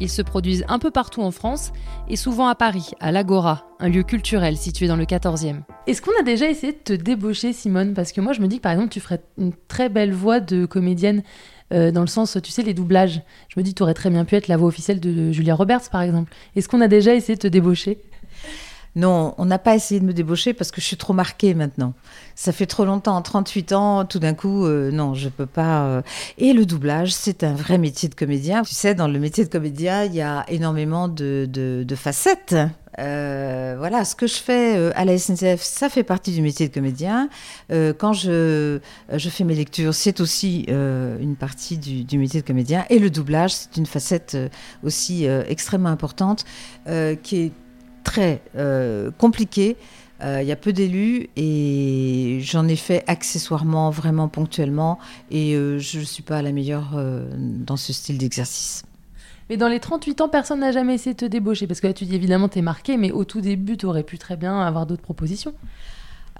Ils 0.00 0.08
se 0.08 0.22
produisent 0.22 0.64
un 0.68 0.78
peu 0.78 0.90
partout 0.90 1.20
en 1.20 1.30
France 1.30 1.72
et 2.08 2.16
souvent 2.16 2.48
à 2.48 2.54
Paris, 2.54 2.92
à 3.00 3.12
l'Agora, 3.12 3.66
un 3.78 3.90
lieu 3.90 4.02
culturel 4.02 4.56
situé 4.56 4.88
dans 4.88 4.96
le 4.96 5.04
14e. 5.04 5.60
Est-ce 5.86 6.00
qu'on 6.00 6.18
a 6.18 6.22
déjà 6.22 6.48
essayé 6.48 6.72
de 6.72 6.78
te 6.78 6.94
débaucher, 6.94 7.52
Simone? 7.52 7.92
Parce 7.92 8.12
que 8.12 8.22
moi, 8.22 8.32
je 8.32 8.40
me 8.40 8.48
dis 8.48 8.56
que 8.56 8.62
par 8.62 8.72
exemple, 8.72 8.88
tu 8.88 9.00
ferais 9.00 9.22
une 9.36 9.52
très 9.68 9.90
belle 9.90 10.14
voix 10.14 10.40
de 10.40 10.64
comédienne 10.64 11.22
euh, 11.72 11.90
dans 11.90 12.00
le 12.00 12.06
sens, 12.06 12.38
tu 12.42 12.50
sais, 12.50 12.62
les 12.62 12.74
doublages. 12.74 13.22
Je 13.48 13.58
me 13.58 13.64
dis, 13.64 13.74
tu 13.74 13.82
aurais 13.82 13.94
très 13.94 14.10
bien 14.10 14.24
pu 14.24 14.36
être 14.36 14.48
la 14.48 14.56
voix 14.56 14.68
officielle 14.68 15.00
de 15.00 15.32
Julia 15.32 15.54
Roberts, 15.54 15.90
par 15.90 16.02
exemple. 16.02 16.32
Est-ce 16.56 16.68
qu'on 16.68 16.80
a 16.80 16.88
déjà 16.88 17.14
essayé 17.14 17.36
de 17.36 17.40
te 17.40 17.48
débaucher? 17.48 17.98
Non, 18.96 19.34
on 19.38 19.44
n'a 19.44 19.58
pas 19.58 19.76
essayé 19.76 20.00
de 20.00 20.04
me 20.04 20.12
débaucher 20.12 20.52
parce 20.52 20.72
que 20.72 20.80
je 20.80 20.86
suis 20.86 20.96
trop 20.96 21.12
marquée 21.12 21.54
maintenant. 21.54 21.94
Ça 22.34 22.50
fait 22.50 22.66
trop 22.66 22.84
longtemps, 22.84 23.22
38 23.22 23.72
ans, 23.72 24.04
tout 24.04 24.18
d'un 24.18 24.34
coup, 24.34 24.66
euh, 24.66 24.90
non, 24.90 25.14
je 25.14 25.28
peux 25.28 25.46
pas. 25.46 25.84
euh. 25.84 26.02
Et 26.38 26.52
le 26.52 26.66
doublage, 26.66 27.12
c'est 27.12 27.44
un 27.44 27.54
vrai 27.54 27.78
métier 27.78 28.08
de 28.08 28.16
comédien. 28.16 28.62
Tu 28.62 28.74
sais, 28.74 28.96
dans 28.96 29.06
le 29.06 29.18
métier 29.20 29.44
de 29.44 29.48
comédien, 29.48 30.04
il 30.04 30.14
y 30.14 30.22
a 30.22 30.44
énormément 30.48 31.06
de, 31.06 31.86
facettes. 31.94 32.56
Euh, 32.98 33.76
voilà, 33.78 34.04
ce 34.04 34.16
que 34.16 34.26
je 34.26 34.34
fais 34.34 34.92
à 34.94 35.04
la 35.04 35.16
SNCF, 35.16 35.62
ça 35.62 35.88
fait 35.88 36.02
partie 36.02 36.32
du 36.32 36.42
métier 36.42 36.68
de 36.68 36.74
comédien. 36.74 37.28
Quand 37.70 38.12
je, 38.12 38.80
fais 39.16 39.44
mes 39.44 39.54
lectures, 39.54 39.94
c'est 39.94 40.20
aussi 40.20 40.66
une 40.68 41.36
partie 41.38 41.78
du, 41.78 42.02
du 42.02 42.18
métier 42.18 42.42
de 42.42 42.46
comédien. 42.46 42.84
Et 42.90 42.98
le 42.98 43.10
doublage, 43.10 43.52
c'est 43.52 43.76
une 43.76 43.86
facette 43.86 44.36
aussi 44.82 45.26
extrêmement 45.26 45.90
importante 45.90 46.44
qui 47.22 47.36
est 47.36 47.52
très 48.02 48.42
euh, 48.56 49.10
compliqué. 49.16 49.76
Euh, 50.22 50.42
Il 50.42 50.48
y 50.48 50.52
a 50.52 50.56
peu 50.56 50.72
d'élus 50.72 51.28
et 51.36 52.40
j'en 52.42 52.68
ai 52.68 52.76
fait 52.76 53.04
accessoirement, 53.06 53.90
vraiment 53.90 54.28
ponctuellement, 54.28 54.98
et 55.30 55.54
euh, 55.54 55.78
je 55.78 56.00
ne 56.00 56.04
suis 56.04 56.22
pas 56.22 56.42
la 56.42 56.52
meilleure 56.52 57.02
dans 57.36 57.76
ce 57.76 57.92
style 57.92 58.18
d'exercice. 58.18 58.84
Mais 59.48 59.56
dans 59.56 59.68
les 59.68 59.80
38 59.80 60.20
ans, 60.20 60.28
personne 60.28 60.60
n'a 60.60 60.70
jamais 60.70 60.94
essayé 60.94 61.14
de 61.14 61.18
te 61.18 61.24
débaucher. 61.24 61.66
Parce 61.66 61.80
que 61.80 61.88
là, 61.88 61.92
tu 61.92 62.04
dis 62.04 62.14
évidemment, 62.14 62.48
t'es 62.48 62.62
marqué, 62.62 62.96
mais 62.96 63.10
au 63.10 63.24
tout 63.24 63.40
début, 63.40 63.76
tu 63.76 63.86
aurais 63.86 64.04
pu 64.04 64.16
très 64.16 64.36
bien 64.36 64.60
avoir 64.60 64.86
d'autres 64.86 65.02
propositions. 65.02 65.54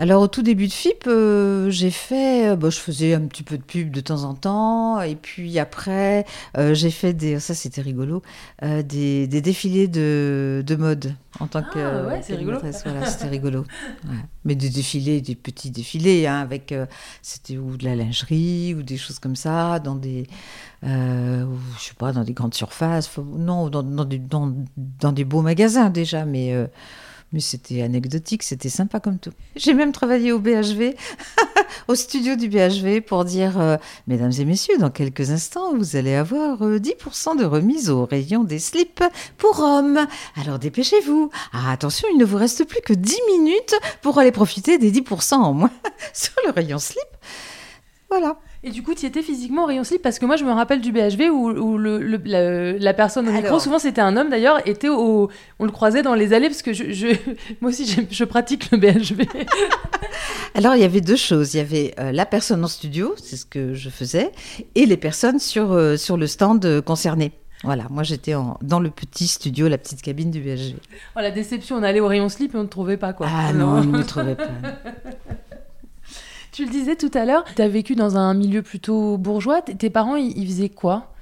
Alors 0.02 0.22
au 0.22 0.28
tout 0.28 0.40
début 0.40 0.66
de 0.66 0.72
FIP, 0.72 1.04
euh, 1.08 1.68
j'ai 1.68 1.90
fait, 1.90 2.48
euh, 2.48 2.56
bon, 2.56 2.70
je 2.70 2.78
faisais 2.78 3.12
un 3.12 3.20
petit 3.20 3.42
peu 3.42 3.58
de 3.58 3.62
pub 3.62 3.90
de 3.90 4.00
temps 4.00 4.24
en 4.24 4.32
temps, 4.32 4.98
et 5.02 5.14
puis 5.14 5.58
après, 5.58 6.24
euh, 6.56 6.72
j'ai 6.72 6.90
fait 6.90 7.12
des, 7.12 7.38
ça 7.38 7.54
c'était 7.54 7.82
rigolo, 7.82 8.22
euh, 8.62 8.82
des, 8.82 9.26
des 9.26 9.42
défilés 9.42 9.88
de, 9.88 10.64
de 10.66 10.76
mode 10.76 11.14
en 11.38 11.48
tant 11.48 11.62
que 11.62 11.78
Ah, 11.78 12.08
ouais, 12.08 12.20
c'est 12.22 12.34
rigolo. 12.34 12.60
Voilà, 12.82 13.04
c'était 13.04 13.28
rigolo. 13.28 13.66
Ouais. 14.08 14.16
Mais 14.46 14.54
des 14.54 14.70
défilés, 14.70 15.20
des 15.20 15.34
petits 15.34 15.70
défilés, 15.70 16.26
hein, 16.26 16.40
avec, 16.40 16.74
c'était 17.20 17.58
ou 17.58 17.76
de 17.76 17.84
la 17.84 17.94
lingerie 17.94 18.74
ou 18.74 18.82
des 18.82 18.96
choses 18.96 19.18
comme 19.18 19.36
ça, 19.36 19.80
dans 19.80 19.96
des, 19.96 20.26
je 20.82 21.46
sais 21.78 21.92
pas, 21.98 22.12
dans 22.12 22.24
des 22.24 22.32
grandes 22.32 22.54
surfaces, 22.54 23.10
non, 23.18 23.68
dans, 23.68 23.82
dans, 23.82 24.06
des, 24.06 24.18
dans, 24.18 24.50
dans 24.78 25.12
des 25.12 25.24
beaux 25.24 25.42
magasins 25.42 25.90
déjà, 25.90 26.24
mais. 26.24 26.56
Euh, 27.30 27.32
mais 27.32 27.40
c'était 27.40 27.82
anecdotique, 27.82 28.42
c'était 28.42 28.68
sympa 28.68 29.00
comme 29.00 29.18
tout. 29.18 29.32
J'ai 29.56 29.74
même 29.74 29.92
travaillé 29.92 30.32
au 30.32 30.38
BHV, 30.38 30.94
au 31.88 31.94
studio 31.94 32.36
du 32.36 32.48
BHV, 32.48 33.00
pour 33.00 33.24
dire, 33.24 33.60
euh, 33.60 33.76
mesdames 34.06 34.32
et 34.38 34.44
messieurs, 34.44 34.78
dans 34.78 34.90
quelques 34.90 35.30
instants, 35.30 35.76
vous 35.76 35.96
allez 35.96 36.14
avoir 36.14 36.62
euh, 36.62 36.78
10% 36.78 37.38
de 37.38 37.44
remise 37.44 37.90
au 37.90 38.04
rayon 38.04 38.44
des 38.44 38.58
slips 38.58 39.04
pour 39.38 39.60
hommes. 39.60 40.06
Alors 40.40 40.58
dépêchez-vous. 40.58 41.30
Ah, 41.52 41.72
attention, 41.72 42.08
il 42.12 42.18
ne 42.18 42.24
vous 42.24 42.36
reste 42.36 42.64
plus 42.64 42.80
que 42.80 42.92
10 42.92 43.16
minutes 43.28 43.74
pour 44.02 44.18
aller 44.18 44.32
profiter 44.32 44.78
des 44.78 44.90
10% 44.90 45.34
en 45.34 45.52
moins 45.52 45.72
sur 46.12 46.34
le 46.44 46.52
rayon 46.52 46.78
slip. 46.78 46.98
Voilà. 48.08 48.38
Et 48.62 48.70
du 48.70 48.82
coup, 48.82 48.94
tu 48.94 49.06
étais 49.06 49.22
physiquement 49.22 49.62
au 49.64 49.66
rayon 49.66 49.84
slip 49.84 50.02
parce 50.02 50.18
que 50.18 50.26
moi, 50.26 50.36
je 50.36 50.44
me 50.44 50.52
rappelle 50.52 50.82
du 50.82 50.92
BHV 50.92 51.30
où, 51.30 51.48
où 51.50 51.78
le, 51.78 51.98
le- 51.98 52.20
la, 52.26 52.72
la 52.72 52.92
personne 52.94 53.26
au 53.26 53.32
micro, 53.32 53.46
Alors. 53.46 53.60
souvent 53.62 53.78
c'était 53.78 54.02
un 54.02 54.18
homme 54.18 54.28
d'ailleurs, 54.28 54.60
était 54.68 54.90
au, 54.90 55.30
on 55.58 55.64
le 55.64 55.70
croisait 55.70 56.02
dans 56.02 56.14
les 56.14 56.34
allées 56.34 56.48
parce 56.48 56.60
que 56.60 56.74
je, 56.74 56.90
je- 56.92 57.16
moi 57.62 57.70
aussi, 57.70 58.06
je, 58.10 58.24
pratique 58.24 58.70
le 58.70 58.76
BHV. 58.76 59.24
Alors, 60.54 60.74
il 60.74 60.82
y 60.82 60.84
avait 60.84 61.00
deux 61.00 61.16
choses. 61.16 61.54
Il 61.54 61.56
y 61.56 61.60
avait 61.60 61.94
euh, 61.98 62.12
la 62.12 62.26
personne 62.26 62.62
en 62.62 62.68
studio, 62.68 63.14
c'est 63.22 63.36
ce 63.36 63.46
que 63.46 63.72
je 63.72 63.88
faisais, 63.88 64.30
et 64.74 64.84
les 64.84 64.96
personnes 64.98 65.38
sur, 65.38 65.72
euh, 65.72 65.96
sur 65.96 66.18
le 66.18 66.26
stand 66.26 66.62
euh, 66.66 66.82
concerné. 66.82 67.32
Voilà, 67.64 67.84
moi 67.90 68.02
j'étais 68.02 68.32
dans 68.62 68.80
le 68.80 68.88
petit 68.90 69.26
studio, 69.26 69.68
la 69.68 69.76
petite 69.78 70.00
cabine 70.00 70.30
du 70.30 70.40
BHG. 70.40 70.76
Oh, 71.16 71.20
la 71.20 71.30
déception, 71.30 71.76
on 71.76 71.82
allait 71.82 72.00
au 72.00 72.06
rayon 72.08 72.28
slip 72.30 72.54
et 72.54 72.58
on 72.58 72.62
ne 72.62 72.68
trouvait 72.68 72.96
pas 72.96 73.12
quoi. 73.12 73.26
Ah 73.30 73.52
non, 73.52 73.68
on 73.80 73.84
ne 73.84 74.02
trouvait 74.02 74.34
pas. 74.34 74.48
Tu 76.52 76.64
le 76.64 76.70
disais 76.70 76.96
tout 76.96 77.10
à 77.14 77.24
l'heure, 77.24 77.44
tu 77.54 77.62
as 77.62 77.68
vécu 77.68 77.94
dans 77.94 78.16
un 78.16 78.34
milieu 78.34 78.62
plutôt 78.62 79.16
bourgeois. 79.18 79.62
Tes 79.62 79.90
parents, 79.90 80.16
ils, 80.16 80.36
ils 80.36 80.46
faisaient 80.46 80.68
quoi? 80.68 81.12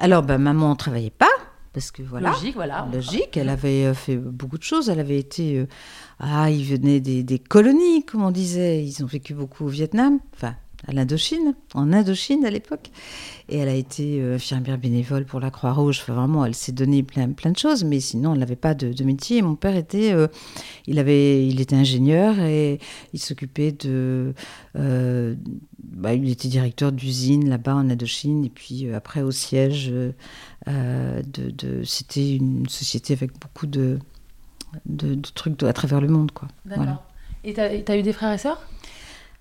Alors, 0.00 0.22
ben, 0.22 0.38
maman 0.38 0.70
ne 0.70 0.74
travaillait 0.74 1.10
pas, 1.10 1.26
parce 1.72 1.90
que 1.90 2.02
voilà. 2.02 2.30
Logique, 2.30 2.54
voilà. 2.54 2.88
Logique, 2.92 3.36
elle 3.36 3.48
avait 3.48 3.84
euh, 3.86 3.94
fait 3.94 4.16
beaucoup 4.16 4.58
de 4.58 4.62
choses. 4.62 4.88
Elle 4.90 5.00
avait 5.00 5.18
été. 5.18 5.58
euh, 5.58 5.66
ah, 6.20 6.50
ils 6.50 6.64
venaient 6.64 7.00
des, 7.00 7.22
des 7.22 7.38
colonies, 7.38 8.04
comme 8.04 8.22
on 8.22 8.30
disait. 8.30 8.84
Ils 8.84 9.02
ont 9.04 9.06
vécu 9.06 9.34
beaucoup 9.34 9.64
au 9.66 9.68
Vietnam, 9.68 10.18
enfin, 10.34 10.54
à 10.86 10.92
l'Indochine, 10.92 11.54
en 11.74 11.92
Indochine 11.92 12.44
à 12.44 12.50
l'époque. 12.50 12.90
Et 13.48 13.58
elle 13.58 13.68
a 13.68 13.74
été 13.74 14.20
euh, 14.20 14.36
infirmière 14.36 14.78
bénévole 14.78 15.24
pour 15.24 15.40
la 15.40 15.50
Croix-Rouge. 15.50 16.00
Enfin, 16.02 16.14
vraiment, 16.14 16.44
elle 16.44 16.54
s'est 16.54 16.72
donné 16.72 17.02
plein, 17.02 17.26
de 17.26 17.58
choses, 17.58 17.82
mais 17.82 17.98
sinon, 17.98 18.34
elle 18.34 18.40
n'avait 18.40 18.56
pas 18.56 18.74
de, 18.74 19.04
métier. 19.04 19.42
Mon 19.42 19.56
père 19.56 19.74
était. 19.74 20.12
euh, 20.12 20.28
il, 20.86 21.60
était 21.60 21.74
ingénieur 21.74 22.38
et 22.38 22.78
il 23.12 23.18
s'occupait 23.18 23.72
de. 23.72 24.34
euh, 24.76 25.34
bah, 25.82 26.14
il 26.14 26.28
était 26.30 26.48
directeur 26.48 26.92
d'usine 26.92 27.48
là-bas 27.48 27.74
en 27.74 27.90
Indochine. 27.90 28.44
Et 28.44 28.50
puis 28.50 28.92
après, 28.92 29.22
au 29.22 29.32
siège. 29.32 29.92
c'était 31.84 32.36
une 32.36 32.68
société 32.68 33.14
avec 33.14 33.32
beaucoup 33.40 33.66
de, 33.66 33.98
trucs 35.34 35.60
à 35.62 35.72
travers 35.72 36.00
le 36.00 36.08
monde. 36.08 36.30
Quoi. 36.30 36.48
Voilà. 36.66 37.02
Et 37.44 37.54
t'as 37.54 37.64
as 37.64 37.96
eu 37.96 38.02
des 38.02 38.12
frères 38.12 38.32
et 38.32 38.38
sœurs? 38.38 38.60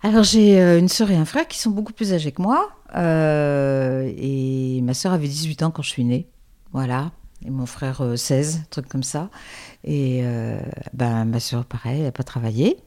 Alors 0.03 0.23
j'ai 0.23 0.61
euh, 0.61 0.79
une 0.79 0.89
sœur 0.89 1.09
et 1.11 1.15
un 1.15 1.25
frère 1.25 1.47
qui 1.47 1.57
sont 1.59 1.71
beaucoup 1.71 1.93
plus 1.93 2.13
âgés 2.13 2.31
que 2.31 2.41
moi. 2.41 2.69
euh, 2.95 4.11
et 4.17 4.81
ma 4.83 4.93
sœur 4.93 5.11
avait 5.13 5.27
18 5.27 5.63
ans 5.63 5.71
quand 5.71 5.81
je 5.81 5.89
suis 5.89 6.03
née. 6.03 6.27
Voilà. 6.71 7.11
Et 7.45 7.49
mon 7.49 7.65
frère 7.65 8.01
euh, 8.01 8.15
16, 8.15 8.57
un 8.61 8.65
truc 8.69 8.87
comme 8.87 9.03
ça. 9.03 9.29
Et 9.83 10.21
euh, 10.23 10.59
ben, 10.93 11.25
ma 11.25 11.39
sœur, 11.39 11.65
pareil, 11.65 11.99
elle 11.99 12.03
n'a 12.05 12.11
pas 12.11 12.23
travaillé. 12.23 12.77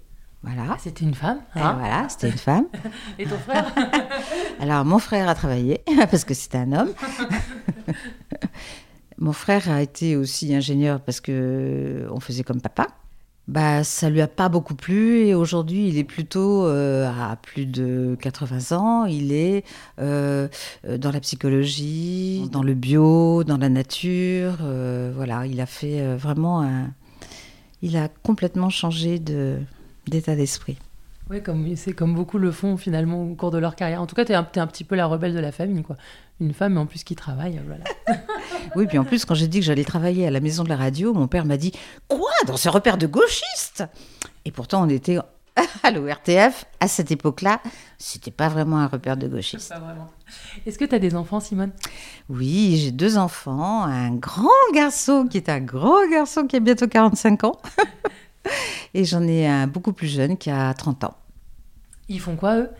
Voilà. 0.42 0.62
Ah, 0.70 0.77
C'était 0.79 1.05
une 1.05 1.14
femme. 1.14 1.40
Hein? 1.55 1.77
Voilà, 1.79 2.09
c'était 2.09 2.31
une 2.31 2.38
femme. 2.38 2.64
Et 3.18 3.27
ton 3.27 3.37
frère? 3.38 3.75
Alors, 4.61 4.85
mon 4.87 4.99
frère 4.99 5.29
a 5.29 5.35
travaillé, 5.35 5.83
parce 6.11 6.25
que 6.25 6.33
c'était 6.33 6.59
un 6.59 6.73
homme. 6.73 6.92
mon 9.18 9.33
frère 9.33 9.70
a 9.70 9.83
été 9.83 10.16
aussi 10.16 10.55
ingénieur 10.55 11.01
parce 11.03 11.20
que 11.20 12.09
on 12.11 12.20
faisait 12.20 12.42
comme 12.42 12.61
papa. 12.62 12.87
Bah, 13.48 13.83
ça 13.83 14.11
lui 14.11 14.20
a 14.20 14.29
pas 14.29 14.48
beaucoup 14.48 14.76
plu 14.76 15.26
et 15.26 15.35
aujourd'hui, 15.35 15.88
il 15.88 15.98
est 15.98 16.05
plutôt 16.05 16.66
euh, 16.66 17.11
à 17.11 17.35
plus 17.35 17.66
de 17.66 18.16
80 18.20 18.76
ans. 18.76 19.07
Il 19.07 19.33
est 19.33 19.64
euh, 19.98 20.46
dans 20.87 21.11
la 21.11 21.18
psychologie, 21.18 22.48
dans 22.53 22.62
le 22.62 22.74
bio, 22.74 23.42
dans 23.42 23.59
la 23.59 23.68
nature. 23.68 24.59
euh, 24.62 25.12
voilà, 25.14 25.46
il 25.46 25.61
a 25.61 25.66
fait 25.66 26.14
vraiment 26.14 26.62
un. 26.62 26.90
Il 27.83 27.96
a 27.96 28.09
complètement 28.09 28.70
changé 28.70 29.18
de 29.18 29.59
d'état 30.07 30.37
d'esprit. 30.37 30.79
Oui, 31.31 31.42
comme 31.42 31.76
c'est 31.76 31.92
comme 31.92 32.14
beaucoup 32.14 32.38
le 32.38 32.50
font 32.50 32.76
finalement 32.76 33.22
au 33.22 33.35
cours 33.35 33.50
de 33.50 33.59
leur 33.59 33.76
carrière. 33.76 34.03
En 34.03 34.07
tout 34.07 34.16
cas, 34.16 34.24
t'es 34.24 34.35
un, 34.35 34.42
t'es 34.44 34.61
un 34.61 34.66
petit 34.66 34.85
peu 34.85 34.96
la 34.96 35.07
rebelle 35.07 35.35
de 35.35 35.38
la 35.38 35.53
famille, 35.53 35.83
quoi. 35.83 35.96
Une 36.40 36.53
femme, 36.53 36.74
mais 36.74 36.81
en 36.81 36.87
plus 36.87 37.05
qui 37.05 37.14
travaille, 37.14 37.61
voilà. 37.66 37.85
Oui, 38.77 38.87
puis 38.87 38.99
en 38.99 39.05
plus, 39.05 39.25
quand 39.25 39.35
j'ai 39.35 39.49
dit 39.49 39.61
que 39.61 39.66
j'allais 39.66 39.85
travailler 39.85 40.27
à 40.27 40.31
la 40.31 40.40
maison 40.40 40.64
de 40.64 40.68
la 40.68 40.77
radio, 40.77 41.12
mon 41.12 41.29
père 41.29 41.44
m'a 41.44 41.57
dit 41.57 41.73
Quoi 42.09 42.31
Dans 42.46 42.57
ce 42.57 42.68
repère 42.68 42.99
de 42.99 43.07
gauchistes? 43.07 43.85
Et 44.44 44.51
pourtant, 44.51 44.83
on 44.85 44.88
était 44.88 45.18
à 45.83 45.90
l'ORTF 45.90 46.64
à 46.81 46.88
cette 46.88 47.11
époque-là. 47.11 47.61
C'était 47.99 48.31
pas 48.31 48.49
vraiment 48.49 48.79
un 48.79 48.87
repère 48.87 49.16
de 49.16 49.29
gauchistes. 49.29 49.75
Est-ce 50.66 50.79
que 50.79 50.85
tu 50.85 50.94
as 50.94 50.99
des 50.99 51.14
enfants, 51.14 51.40
Simone? 51.40 51.73
Oui, 52.29 52.79
j'ai 52.79 52.90
deux 52.90 53.18
enfants, 53.18 53.85
un 53.85 54.14
grand 54.14 54.49
garçon 54.75 55.27
qui 55.29 55.37
est 55.37 55.49
un 55.49 55.61
grand 55.61 56.09
garçon 56.11 56.46
qui 56.46 56.57
a 56.57 56.61
bientôt 56.61 56.88
45 56.88 57.44
ans. 57.44 57.57
Et 58.94 59.05
j'en 59.05 59.23
ai 59.23 59.46
un 59.46 59.66
beaucoup 59.66 59.92
plus 59.92 60.09
jeune 60.09 60.37
qui 60.37 60.51
a 60.51 60.73
30 60.73 61.05
ans. 61.05 61.14
Ils 62.09 62.20
font 62.20 62.37
quoi, 62.37 62.57
eux? 62.57 62.70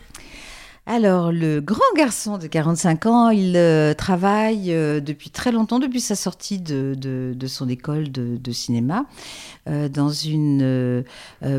Alors, 0.87 1.31
le 1.31 1.61
grand 1.61 1.79
garçon 1.97 2.37
de 2.37 2.49
45 2.49 3.07
ans, 3.07 3.29
il 3.29 3.53
euh, 3.57 3.95
travaille 3.95 4.73
euh, 4.73 4.99
depuis 4.99 5.31
très 5.31 5.53
longtemps, 5.53 5.79
depuis 5.79 6.01
sa 6.01 6.17
sortie 6.17 6.59
de, 6.59 6.95
de- 6.99 7.33
de 7.37 7.47
son 7.47 7.69
école 7.69 8.11
de, 8.11 8.37
de 8.37 8.51
cinéma, 8.51 9.05
euh, 9.69 9.89
dans 9.89 10.09
une 10.09 11.05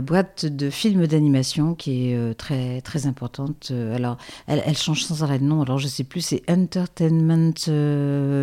boîte 0.01 0.45
de 0.45 0.69
films 0.69 1.07
d'animation 1.07 1.75
qui 1.75 2.09
est 2.11 2.33
très, 2.37 2.81
très 2.81 3.05
importante. 3.05 3.71
Alors, 3.95 4.17
elle, 4.47 4.61
elle 4.65 4.75
change 4.77 5.03
sans 5.03 5.23
arrêt 5.23 5.39
de 5.39 5.45
nom, 5.45 5.61
alors 5.61 5.77
je 5.77 5.87
sais 5.87 6.03
plus, 6.03 6.21
c'est 6.21 6.43
Entertainment 6.49 7.53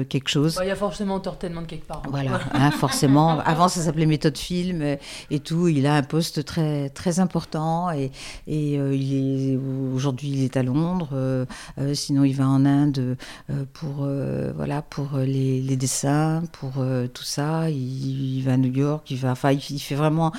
quelque 0.09 0.29
chose. 0.29 0.55
Bah, 0.57 0.65
Il 0.65 0.69
y 0.69 0.71
a 0.71 0.77
forcément 0.77 1.17
entertainnement 1.17 1.61
de 1.63 1.67
quelque 1.67 1.87
part. 1.87 2.03
hein. 2.07 2.09
Voilà, 2.11 2.41
hein, 2.55 2.71
forcément. 2.71 3.41
Avant, 3.45 3.69
ça 3.69 3.83
s'appelait 3.83 4.07
méthode 4.07 4.39
film 4.39 4.83
et 5.31 5.41
tout. 5.41 5.69
Il 5.69 5.87
a 5.87 5.97
un 5.97 6.03
poste 6.03 6.45
très 6.47 6.89
très 6.91 7.21
important 7.21 7.91
et, 7.91 8.11
et 8.47 8.75
il 8.75 9.53
est 9.53 9.59
aujourd'hui 9.95 10.31
il 10.31 10.45
est 10.45 10.57
à 10.57 10.63
Londres. 10.63 10.78
Euh, 11.13 11.45
euh, 11.79 11.95
sinon, 11.95 12.25
il 12.25 12.35
va 12.35 12.49
en 12.49 12.65
Inde 12.65 13.17
euh, 13.51 13.65
pour 13.73 14.09
voilà 14.57 14.83
pour 14.83 15.19
les, 15.19 15.77
dessins, 15.77 16.43
pour 16.53 16.85
tout 17.13 17.23
ça. 17.23 17.71
Il, 17.71 18.43
va 18.43 18.55
à 18.55 18.57
New 18.57 18.73
York. 18.73 19.11
Il 19.11 19.19
va, 19.19 19.33
enfin, 19.33 19.53
il, 19.53 19.81
fait 19.81 19.95
vraiment. 19.95 20.33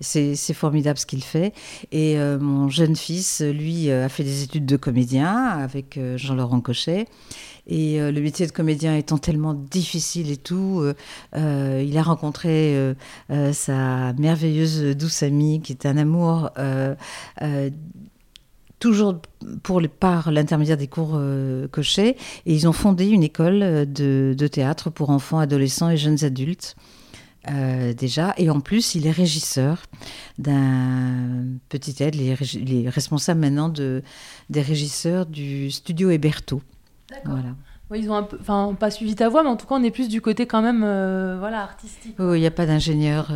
C'est 0.00 0.36
formidable 0.54 0.98
ce 0.98 1.06
qu'il 1.06 1.22
fait. 1.22 1.52
Et 1.92 2.16
mon 2.40 2.68
jeune 2.68 2.96
fils, 2.96 3.40
lui, 3.42 3.90
a 3.90 4.08
fait 4.08 4.24
des 4.24 4.42
études 4.42 4.66
de 4.66 4.76
comédien 4.76 5.34
avec 5.34 5.98
Jean-Laurent 6.16 6.60
Cochet. 6.60 7.06
Et 7.68 7.98
le 7.98 8.20
métier 8.20 8.46
de 8.46 8.52
comédien 8.52 8.96
étant 8.96 9.18
tellement 9.18 9.54
difficile 9.54 10.30
et 10.30 10.36
tout, 10.36 10.84
il 11.34 11.98
a 11.98 12.02
rencontré 12.02 12.94
sa 13.52 14.12
merveilleuse 14.14 14.96
douce 14.96 15.22
amie 15.22 15.60
qui 15.60 15.72
est 15.72 15.86
un 15.86 15.96
amour. 15.96 16.50
Toujours 18.78 19.22
pour 19.62 19.80
par 19.98 20.30
l'intermédiaire 20.30 20.76
des 20.76 20.86
cours 20.86 21.12
euh, 21.14 21.66
Cochet, 21.68 22.10
et 22.44 22.54
ils 22.54 22.68
ont 22.68 22.72
fondé 22.72 23.06
une 23.08 23.22
école 23.22 23.62
euh, 23.62 23.84
de, 23.86 24.34
de 24.36 24.46
théâtre 24.48 24.90
pour 24.90 25.08
enfants, 25.08 25.38
adolescents 25.38 25.88
et 25.88 25.96
jeunes 25.96 26.22
adultes. 26.24 26.76
euh, 27.50 27.94
déjà, 27.94 28.34
et 28.36 28.50
en 28.50 28.60
plus, 28.60 28.94
il 28.94 29.06
est 29.06 29.12
régisseur 29.12 29.82
d'un 30.38 31.44
petit 31.70 32.02
aide, 32.02 32.16
il 32.16 32.36
il 32.54 32.84
est 32.84 32.88
responsable 32.90 33.40
maintenant 33.40 33.68
de, 33.70 34.02
des 34.50 34.60
régisseurs 34.62 35.24
du 35.26 35.70
studio 35.70 36.10
Héberto. 36.10 36.60
D'accord. 37.10 37.32
Voilà. 37.34 37.54
Ils 37.94 38.10
ont 38.10 38.16
un 38.16 38.24
peu, 38.24 38.36
enfin, 38.40 38.76
pas 38.78 38.90
suivi 38.90 39.14
ta 39.14 39.28
voix, 39.28 39.42
mais 39.44 39.48
en 39.48 39.56
tout 39.56 39.66
cas, 39.66 39.76
on 39.76 39.82
est 39.84 39.92
plus 39.92 40.08
du 40.08 40.20
côté 40.20 40.46
quand 40.46 40.60
même, 40.60 40.82
euh, 40.84 41.36
voilà, 41.38 41.62
artistique. 41.62 42.16
Il 42.18 42.26
n'y 42.40 42.46
a 42.46 42.50
pas 42.50 42.66
d'ingénieur 42.66 43.32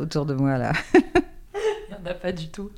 autour 0.00 0.26
de 0.26 0.34
moi 0.34 0.58
là. 0.58 0.72
A 2.06 2.14
pas 2.22 2.32
du 2.32 2.48
tout. 2.48 2.70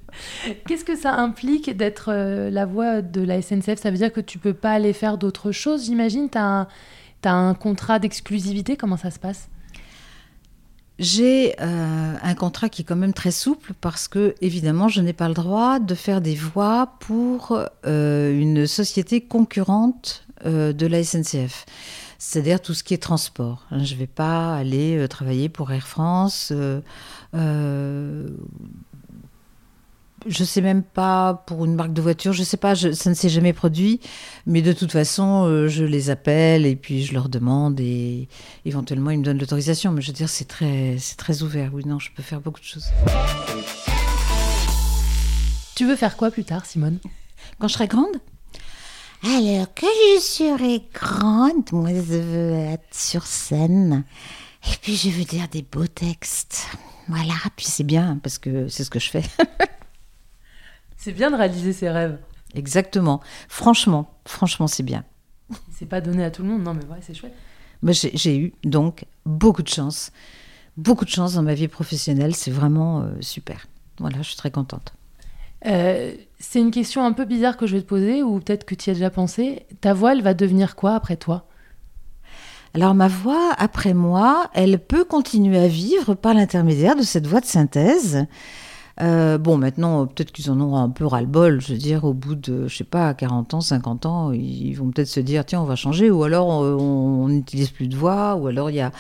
Qu'est-ce 0.67 0.85
que 0.85 0.97
ça 0.97 1.15
implique 1.15 1.77
d'être 1.77 2.11
euh, 2.13 2.51
la 2.51 2.67
voix 2.67 3.03
de 3.03 3.23
la 3.23 3.41
SNCF 3.43 3.79
Ça 3.79 3.91
veut 3.91 3.97
dire 3.97 4.13
que 4.13 4.21
tu 4.21 4.39
peux 4.39 4.55
pas 4.55 4.73
aller 4.73 4.93
faire 4.93 5.19
d'autres 5.19 5.53
choses, 5.53 5.87
j'imagine? 5.87 6.29
Tu 6.31 6.39
as, 6.39 6.67
un- 7.25 7.55
contrat 7.55 7.99
d'exclusivité? 7.99 8.77
Comment 8.77 8.97
ça 8.97 9.11
se 9.11 9.19
passe? 9.19 9.49
J'ai 10.99 11.55
euh, 11.61 12.15
un 12.23 12.35
contrat 12.35 12.69
qui 12.69 12.83
est 12.83 12.85
quand 12.85 12.97
même 12.97 13.13
très 13.13 13.31
souple 13.31 13.73
parce 13.81 14.09
que, 14.09 14.35
évidemment, 14.41 14.89
je 14.89 15.01
n'ai 15.03 15.13
pas 15.13 15.29
le 15.29 15.35
droit 15.35 15.79
de 15.79 15.95
faire 15.95 16.21
des 16.21 16.35
voix 16.35 16.95
pour 17.01 17.59
euh, 17.85 18.39
une 18.41 18.67
société 18.67 19.21
concurrente 19.21 20.23
de 20.45 20.87
la 20.87 21.03
SNCF. 21.03 21.65
C'est-à-dire 22.19 22.61
tout 22.61 22.75
ce 22.75 22.85
qui 22.85 22.95
est 22.95 23.03
transport. 23.03 23.67
Je 23.73 23.95
ne 23.95 23.99
vais 23.99 24.07
pas 24.07 24.55
aller 24.55 25.07
travailler 25.09 25.49
pour 25.49 25.73
Air 25.73 25.89
France. 25.89 26.53
Je 30.27 30.45
sais 30.45 30.61
même 30.61 30.83
pas 30.83 31.45
pour 31.47 31.65
une 31.65 31.75
marque 31.75 31.93
de 31.93 32.01
voiture, 32.03 32.33
je 32.33 32.43
sais 32.43 32.57
pas, 32.57 32.75
je- 32.75 32.93
ça 32.93 33.11
ne 33.11 33.15
s'est 33.15 33.29
jamais 33.29 33.53
produit, 33.53 34.01
mais 34.47 34.63
de 34.63 34.73
toute 34.73 34.91
façon, 34.93 35.45
euh, 35.47 35.69
je 35.69 35.85
les 35.85 36.11
appelle 36.11 36.65
et 36.67 36.75
puis 36.77 37.05
je 37.05 37.13
leur 37.13 37.29
demande 37.29 37.79
et 37.81 38.29
éventuellement 38.65 39.11
ils 39.11 39.19
me 39.19 39.25
donnent 39.25 39.39
l'autorisation. 39.39 39.93
Mais 39.93 40.01
je 40.03 40.09
veux 40.09 40.13
dire, 40.15 40.29
c'est 40.29 40.47
très, 40.49 40.97
c'est 40.99 41.17
très 41.17 41.43
ouvert. 41.43 41.71
Oui, 41.75 41.85
non, 41.87 41.99
je 41.99 42.11
peux 42.17 42.23
faire 42.23 42.41
beaucoup 42.41 42.61
de 42.61 42.65
choses. 42.65 42.87
Tu 45.75 45.87
veux 45.87 45.97
faire 45.97 46.17
quoi 46.17 46.31
plus 46.31 46.45
tard, 46.45 46.65
Simone? 46.65 46.99
Quand 47.59 47.69
je 47.69 47.75
serai 47.75 47.87
grande? 47.87 48.17
Alors 49.25 49.73
que 49.75 49.87
je 50.17 50.21
serai 50.21 50.83
grande, 50.95 51.71
moi 51.73 51.91
je 51.91 52.01
veux 52.19 52.53
être 52.55 52.95
sur 52.95 53.27
scène. 53.27 54.05
Et 54.69 54.77
puis 54.83 54.97
je 54.97 55.11
veux 55.11 55.25
dire 55.25 55.49
des 55.51 55.63
beaux 55.63 55.87
textes. 55.87 56.67
Voilà, 57.09 57.35
puis 57.57 57.67
c'est 57.67 57.85
bien 57.85 58.19
parce 58.23 58.39
que 58.39 58.69
c'est 58.69 58.85
ce 58.85 58.91
que 58.91 58.99
je 58.99 59.11
fais. 59.11 59.23
C'est 61.07 61.13
bien 61.13 61.31
de 61.31 61.37
réaliser 61.37 61.73
ses 61.73 61.89
rêves. 61.89 62.19
Exactement. 62.57 63.21
Franchement, 63.49 64.11
franchement, 64.25 64.67
c'est 64.67 64.83
bien. 64.83 65.05
C'est 65.71 65.87
pas 65.87 66.01
donné 66.01 66.25
à 66.25 66.33
tout 66.33 66.43
le 66.43 66.49
monde, 66.49 66.65
non, 66.65 66.75
mais 66.75 66.85
ouais, 66.87 66.99
c'est 67.01 67.15
chouette. 67.15 67.33
J'ai 67.85 68.11
j'ai 68.13 68.37
eu 68.37 68.53
donc 68.65 69.05
beaucoup 69.25 69.63
de 69.63 69.69
chance. 69.69 70.11
Beaucoup 70.77 71.05
de 71.05 71.11
chance 71.11 71.35
dans 71.35 71.45
ma 71.45 71.55
vie 71.55 71.69
professionnelle. 71.69 72.35
C'est 72.35 72.51
vraiment 72.51 73.03
euh, 73.03 73.13
super. 73.21 73.69
Voilà, 74.01 74.17
je 74.17 74.31
suis 74.31 74.37
très 74.37 74.51
contente. 74.51 74.95
Euh, 75.67 76.13
c'est 76.41 76.59
une 76.59 76.73
question 76.73 77.05
un 77.05 77.13
peu 77.13 77.25
bizarre 77.25 77.57
que 77.57 77.69
je 77.69 77.77
vais 77.77 77.83
te 77.83 77.87
poser, 77.87 78.25
ou 78.25 78.41
peut-être 78.41 78.65
que 78.65 78.75
tu 78.75 78.89
y 78.89 78.91
as 78.91 78.95
déjà 78.95 79.11
pensé. 79.11 79.65
Ta 79.81 79.95
voix, 79.95 80.11
elle 80.11 80.23
va 80.23 80.35
devenir 80.35 80.75
quoi 80.75 80.97
après 80.97 81.17
toi? 81.17 81.47
Alors 82.75 82.97
ma 82.97 83.07
voix, 83.07 83.53
après 83.59 83.95
moi, 83.95 84.51
elle 84.55 84.81
peut 84.81 85.05
continuer 85.05 85.59
à 85.59 85.69
vivre 85.69 86.17
par 86.17 86.35
l'intermédiaire 86.35 86.97
de 86.97 87.03
cette 87.03 87.29
voix 87.29 87.41
de 87.41 87.47
synthèse. 87.47 88.27
Euh, 89.03 89.37
bon, 89.37 89.59
maintenant, 89.59 90.07
peut-être 90.07 90.33
qu'ils 90.33 90.51
en 90.51 90.59
auront 90.59 90.79
un 90.79 90.89
peu 90.89 91.05
ras-le-bol. 91.05 91.61
Je 91.61 91.73
veux 91.73 91.79
dire, 91.79 92.05
au 92.05 92.15
bout 92.15 92.35
de, 92.35 92.67
je 92.67 92.77
sais 92.77 92.85
pas, 92.85 93.13
40 93.15 93.55
ans, 93.55 93.61
50 93.61 94.07
ans, 94.07 94.33
ils 94.33 94.73
vont 94.75 94.91
peut-être 94.91 95.09
se 95.09 95.21
dire, 95.21 95.45
tiens, 95.45 95.61
on 95.61 95.65
va 95.65 95.77
changer. 95.77 96.11
Ou 96.11 96.25
alors, 96.25 96.49
on 96.49 97.29
n'utilise 97.29 97.71
plus 97.71 97.89
de 97.89 97.97
voix. 97.97 98.37
Ou 98.37 98.47
alors, 98.47 98.71
il 98.71 98.77
y 98.77 98.81
a, 98.81 98.93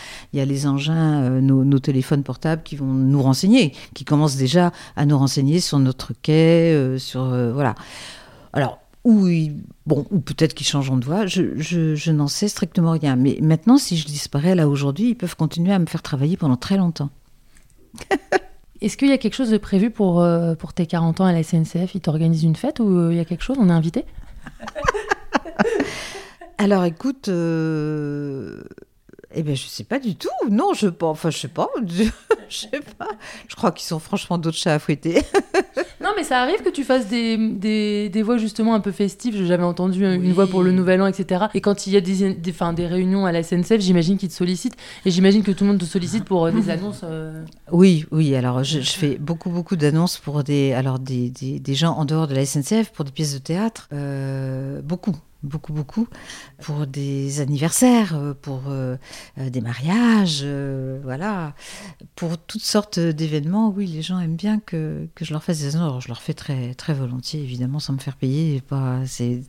les 0.45 0.67
engins, 0.67 1.23
euh, 1.23 1.41
nos, 1.41 1.79
téléphones 1.79 2.23
portables 2.23 2.63
qui 2.63 2.77
vont 2.77 2.87
nous 2.87 3.23
renseigner, 3.23 3.73
qui 3.95 4.05
commencent 4.05 4.37
déjà 4.37 4.73
à 4.97 5.07
nous 5.07 5.17
renseigner 5.19 5.61
sur 5.61 5.79
notre 5.79 6.13
quai, 6.23 6.75
euh, 6.75 6.99
sur... 6.99 7.25
voilà. 7.53 7.75
Alors, 8.53 8.79
ou, 9.05 9.29
bon, 9.87 10.05
ou 10.11 10.19
peut-être 10.19 10.55
qu'ils 10.55 10.67
changeront 10.67 10.97
de 10.97 11.05
voix, 11.05 11.27
je 11.27 12.11
n'en 12.11 12.29
sais 12.29 12.49
strictement 12.49 12.91
rien. 12.91 13.17
Mais 13.17 13.39
maintenant, 13.41 13.79
si 13.79 13.97
je 13.97 14.07
disparais 14.07 14.55
là 14.55 14.69
aujourd'hui, 14.69 15.11
ils 15.11 15.15
peuvent 15.15 15.37
continuer 15.37 15.73
à 15.73 15.79
me 15.79 15.87
faire 15.87 16.03
travailler 16.03 16.37
pendant 16.37 16.57
très 16.57 16.77
longtemps. 16.77 17.11
Est-ce 18.81 18.97
qu'il 18.97 19.09
y 19.09 19.13
a 19.13 19.19
quelque 19.19 19.35
chose 19.35 19.51
de 19.51 19.59
prévu 19.59 19.91
pour, 19.91 20.21
euh, 20.21 20.55
tes 20.75 20.87
40 20.87 21.21
ans 21.21 21.25
à 21.25 21.33
la 21.33 21.43
SNCF 21.43 21.95
Ils 21.95 22.01
t'organisent 22.01 22.45
une 22.45 22.57
fête 22.57 22.81
ou 22.81 22.99
euh, 22.99 23.13
il 23.13 23.17
y 23.17 23.21
a 23.21 23.25
quelque 23.25 23.43
chose? 23.43 23.57
On 23.59 23.69
est 23.69 23.73
invité? 23.73 24.05
Alors 26.59 26.85
écoute, 26.85 27.29
euh... 27.29 28.63
eh 29.37 29.43
ben 29.43 29.55
je 29.55 29.67
sais 29.67 29.85
pas 29.85 29.99
du 29.99 30.17
tout. 30.17 30.29
Non, 30.51 30.73
je 30.75 30.89
pense, 30.89 31.13
enfin 31.13 31.31
je 31.31 31.39
sais 31.39 31.49
pas, 31.49 31.69
je, 31.87 32.05
je 32.49 32.57
sais 32.57 32.81
pas. 32.99 33.09
Je 33.49 33.55
crois 33.55 33.71
qu'ils 33.73 33.87
sont 33.87 33.99
franchement 33.99 34.39
d'autres 34.39 34.57
chats 34.57 34.75
à 34.75 34.79
fouetter. 34.79 35.23
Non, 35.99 36.11
mais 36.15 36.25
ça 36.25 36.41
arrive 36.43 36.63
que 36.63 36.69
tu 36.69 36.85
fasses 36.85 37.09
des, 37.09 37.37
des, 37.37 38.11
des 38.11 38.23
voix 38.23 38.37
justement 38.37 38.75
un 38.75 38.81
peu 38.81 38.93
festives. 38.93 39.45
J'avais 39.45 39.65
entendu 39.65 40.05
une 40.05 40.21
Oui. 40.21 40.31
voix 40.31 40.47
pour 40.47 40.63
le 40.63 40.71
Nouvel 40.71 41.01
An, 41.03 41.07
etc. 41.07 41.47
Et 41.55 41.61
quand 41.61 41.87
il 41.87 41.95
y 41.95 41.97
a 41.97 42.01
des, 42.03 42.35
des, 42.35 42.51
enfin, 42.51 42.75
des 42.75 42.87
réunions 42.87 43.25
à 43.27 43.33
la 43.33 43.43
SNCF, 43.43 43.81
j'imagine 43.81 44.17
qu'ils 44.19 44.29
te 44.29 44.35
sollicitent. 44.35 44.77
Et 45.07 45.11
j'imagine 45.11 45.43
que 45.43 45.51
tout 45.51 45.65
le 45.65 45.71
monde 45.71 45.81
te 45.81 45.85
sollicite 45.87 46.25
pour 46.25 46.45
euh, 46.47 46.53
des 46.53 46.69
annonces. 46.71 47.01
euh, 47.03 47.43
Oui, 47.73 48.05
oui. 48.13 48.37
Alors 48.37 48.63
je, 48.63 48.81
je 48.81 48.91
fais 48.91 49.17
beaucoup, 49.17 49.49
beaucoup 49.51 49.75
d'annonces 49.75 50.19
pour 50.19 50.45
des, 50.45 50.75
alors 50.75 50.99
des, 50.99 51.31
des, 51.31 51.59
des 51.59 51.75
gens 51.75 51.95
en 51.95 52.05
dehors 52.05 52.29
de 52.29 52.35
la 52.35 52.45
SNCF 52.45 52.91
pour 52.93 53.05
des 53.07 53.11
pièces 53.11 53.33
de 53.35 53.39
théâtre. 53.39 53.89
Euh, 53.93 54.83
beaucoup. 54.83 55.17
Beaucoup, 55.43 55.75
beaucoup. 55.75 56.09
Pour 56.63 56.87
des 56.87 57.41
anniversaires, 57.41 58.17
euh, 58.17 58.33
pour 58.33 58.63
euh, 58.69 58.97
euh, 59.39 59.51
des 59.51 59.61
mariages, 59.61 60.45
voilà. 61.03 61.55
Pour 62.15 62.39
toutes 62.39 62.63
sortes 62.63 62.99
d'événements, 62.99 63.69
oui, 63.69 63.87
les 63.87 64.03
gens 64.03 64.19
aiment 64.19 64.37
bien 64.37 64.59
que, 64.59 65.07
que 65.15 65.25
je 65.25 65.33
leur 65.33 65.45
fasse 65.45 65.61
des. 65.61 65.77
Alors, 65.77 66.01
je 66.01 66.09
leur 66.09 66.23
fais 66.23 66.33
très, 66.33 66.75
très 66.75 66.95
volontiers, 66.95 67.41
évidemment, 67.41 67.81
sans 67.81 67.93
me 67.93 67.99
faire 67.99 68.17
payer. 68.17 68.63
Pas, 68.63 69.01
c'est, 69.07 69.43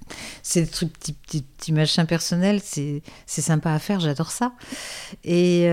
des 0.56 0.68
trucs, 0.68 0.92
petits, 0.94 1.14
petits, 1.14 1.42
petits 1.42 1.74
machins 1.74 2.06
personnels, 2.06 2.60
c'est, 2.62 3.02
sympa 3.26 3.72
à 3.72 3.80
faire, 3.80 4.02
j'adore 4.02 4.32
ça. 4.32 4.54
Et 5.24 5.70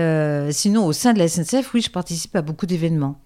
sinon, 0.51 0.85
au 0.85 0.93
sein 0.93 1.13
de 1.13 1.19
la 1.19 1.27
SNCF, 1.27 1.73
oui, 1.73 1.81
je 1.81 1.91
participe 1.91 2.35
à 2.35 2.41
beaucoup 2.41 2.65
d'événements. 2.65 3.19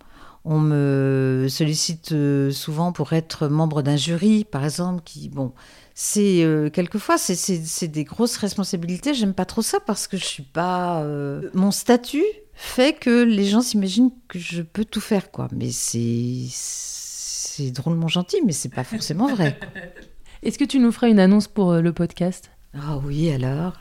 On 0.46 0.60
me 0.60 1.48
sollicite 1.50 2.16
souvent 2.52 2.92
pour 2.92 3.14
être 3.14 3.48
membre 3.48 3.82
d'un 3.84 3.98
jury, 3.98 4.46
par 4.46 4.64
exemple, 4.64 5.02
qui, 5.04 5.30
bon, 5.30 5.54
c'est 6.02 6.44
euh, 6.46 6.70
quelquefois 6.70 7.18
c'est, 7.18 7.88
des 7.90 8.06
grosses 8.06 8.38
responsabilités. 8.38 9.14
J'aime 9.14 9.34
pas 9.34 9.44
trop 9.44 9.62
ça 9.62 9.82
parce 9.82 10.08
que 10.08 10.16
je 10.16 10.24
suis 10.24 10.44
pas. 10.44 11.02
euh, 11.04 11.50
Mon 11.54 11.72
statut 11.72 12.24
fait 12.54 12.98
que 12.98 13.24
les 13.24 13.44
gens 13.46 13.60
s'imaginent 13.60 14.12
que 14.30 14.40
je 14.40 14.62
peux 14.62 14.86
tout 14.86 15.02
faire, 15.02 15.30
quoi. 15.30 15.50
Mais 15.52 15.72
c'est 15.72 16.46
c'est 16.50 17.72
drôlement 17.72 18.08
gentil, 18.08 18.38
mais 18.46 18.54
c'est 18.54 18.74
pas 18.74 18.86
forcément 18.86 19.28
vrai. 19.28 19.60
Est-ce 20.44 20.58
que 20.58 20.64
tu 20.64 20.80
nous 20.80 20.94
ferais 20.94 21.12
une 21.12 21.20
annonce 21.20 21.50
pour 21.50 21.74
euh, 21.74 21.82
le 21.82 21.92
podcast? 21.92 22.50
Ah 22.74 22.98
oui, 23.04 23.30
alors? 23.30 23.74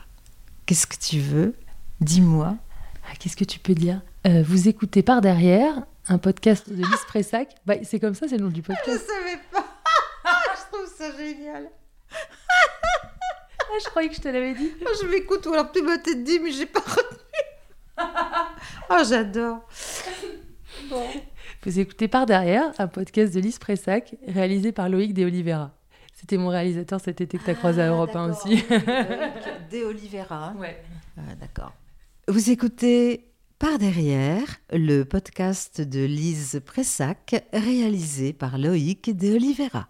Qu'est-ce 0.65 0.87
que 0.87 0.97
tu 0.97 1.19
veux? 1.21 1.55
Dis-moi. 2.01 2.57
Ah, 3.09 3.15
Qu'est-ce 3.17 3.37
que 3.37 3.45
tu 3.45 3.59
peux 3.59 3.75
dire? 3.75 4.01
Euh, 4.27 4.43
Vous 4.45 4.67
écoutez 4.67 5.03
par 5.03 5.21
derrière 5.21 5.83
un 6.09 6.17
podcast 6.17 6.69
de 6.69 6.75
Lise 6.75 7.05
Pressac. 7.07 7.55
Bah, 7.65 7.75
c'est 7.83 8.01
comme 8.01 8.13
ça, 8.13 8.27
c'est 8.27 8.35
le 8.37 8.43
nom 8.43 8.51
du 8.51 8.61
podcast. 8.61 9.07
savais 9.07 9.39
pas. 9.53 9.65
je 10.25 10.75
trouve 10.77 10.93
ça 10.97 11.17
génial. 11.17 11.69
Ah, 13.71 13.77
je 13.83 13.89
croyais 13.89 14.09
que 14.09 14.15
je 14.15 14.21
te 14.21 14.27
l'avais 14.27 14.53
dit. 14.53 14.71
Oh, 14.81 14.89
je 15.01 15.07
m'écoute, 15.07 15.45
ou 15.45 15.53
alors 15.53 15.71
tu 15.71 15.81
m'as 15.81 15.97
peut-être 15.99 16.23
dit, 16.23 16.39
mais 16.39 16.51
j'ai 16.51 16.65
pas 16.65 16.79
retenu. 16.79 17.19
oh, 18.89 19.03
j'adore. 19.07 19.59
Vous 21.63 21.79
écoutez 21.79 22.07
par 22.07 22.25
derrière 22.25 22.71
un 22.79 22.87
podcast 22.87 23.33
de 23.33 23.39
Lise 23.39 23.59
Pressac 23.59 24.15
réalisé 24.27 24.71
par 24.71 24.89
Loïc 24.89 25.13
De 25.13 25.25
Oliveira. 25.25 25.71
C'était 26.15 26.37
mon 26.37 26.47
réalisateur 26.49 26.99
cet 26.99 27.21
été 27.21 27.37
que 27.37 27.43
tu 27.43 27.49
as 27.51 27.55
croisé 27.55 27.81
à 27.81 27.89
Europe 27.89 28.15
1 28.15 28.31
aussi. 28.31 28.55
De 29.71 29.85
Oliveira. 29.85 30.53
ouais. 30.57 30.81
Ah, 31.17 31.35
d'accord. 31.39 31.73
Vous 32.27 32.49
écoutez 32.49 33.31
Par 33.59 33.77
derrière, 33.77 34.43
le 34.71 35.03
podcast 35.03 35.79
de 35.81 36.03
Lise 36.05 36.61
Pressac, 36.65 37.45
réalisé 37.53 38.33
par 38.33 38.57
Loïc 38.57 39.15
De 39.15 39.35
Oliveira. 39.35 39.89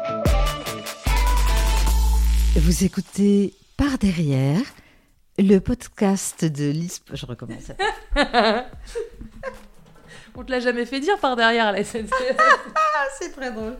Vous 2.55 2.83
écoutez 2.83 3.53
Par 3.77 3.97
derrière, 3.97 4.59
le 5.37 5.59
podcast 5.59 6.43
de 6.43 6.69
Lise... 6.69 6.99
Je 7.13 7.25
recommence. 7.25 7.71
On 10.35 10.43
te 10.43 10.51
l'a 10.51 10.59
jamais 10.59 10.85
fait 10.85 10.99
dire 10.99 11.17
par 11.19 11.37
derrière 11.37 11.67
à 11.67 11.71
la 11.71 11.81
SNCF. 11.81 12.11
C'est 13.19 13.31
très 13.31 13.53
drôle. 13.53 13.77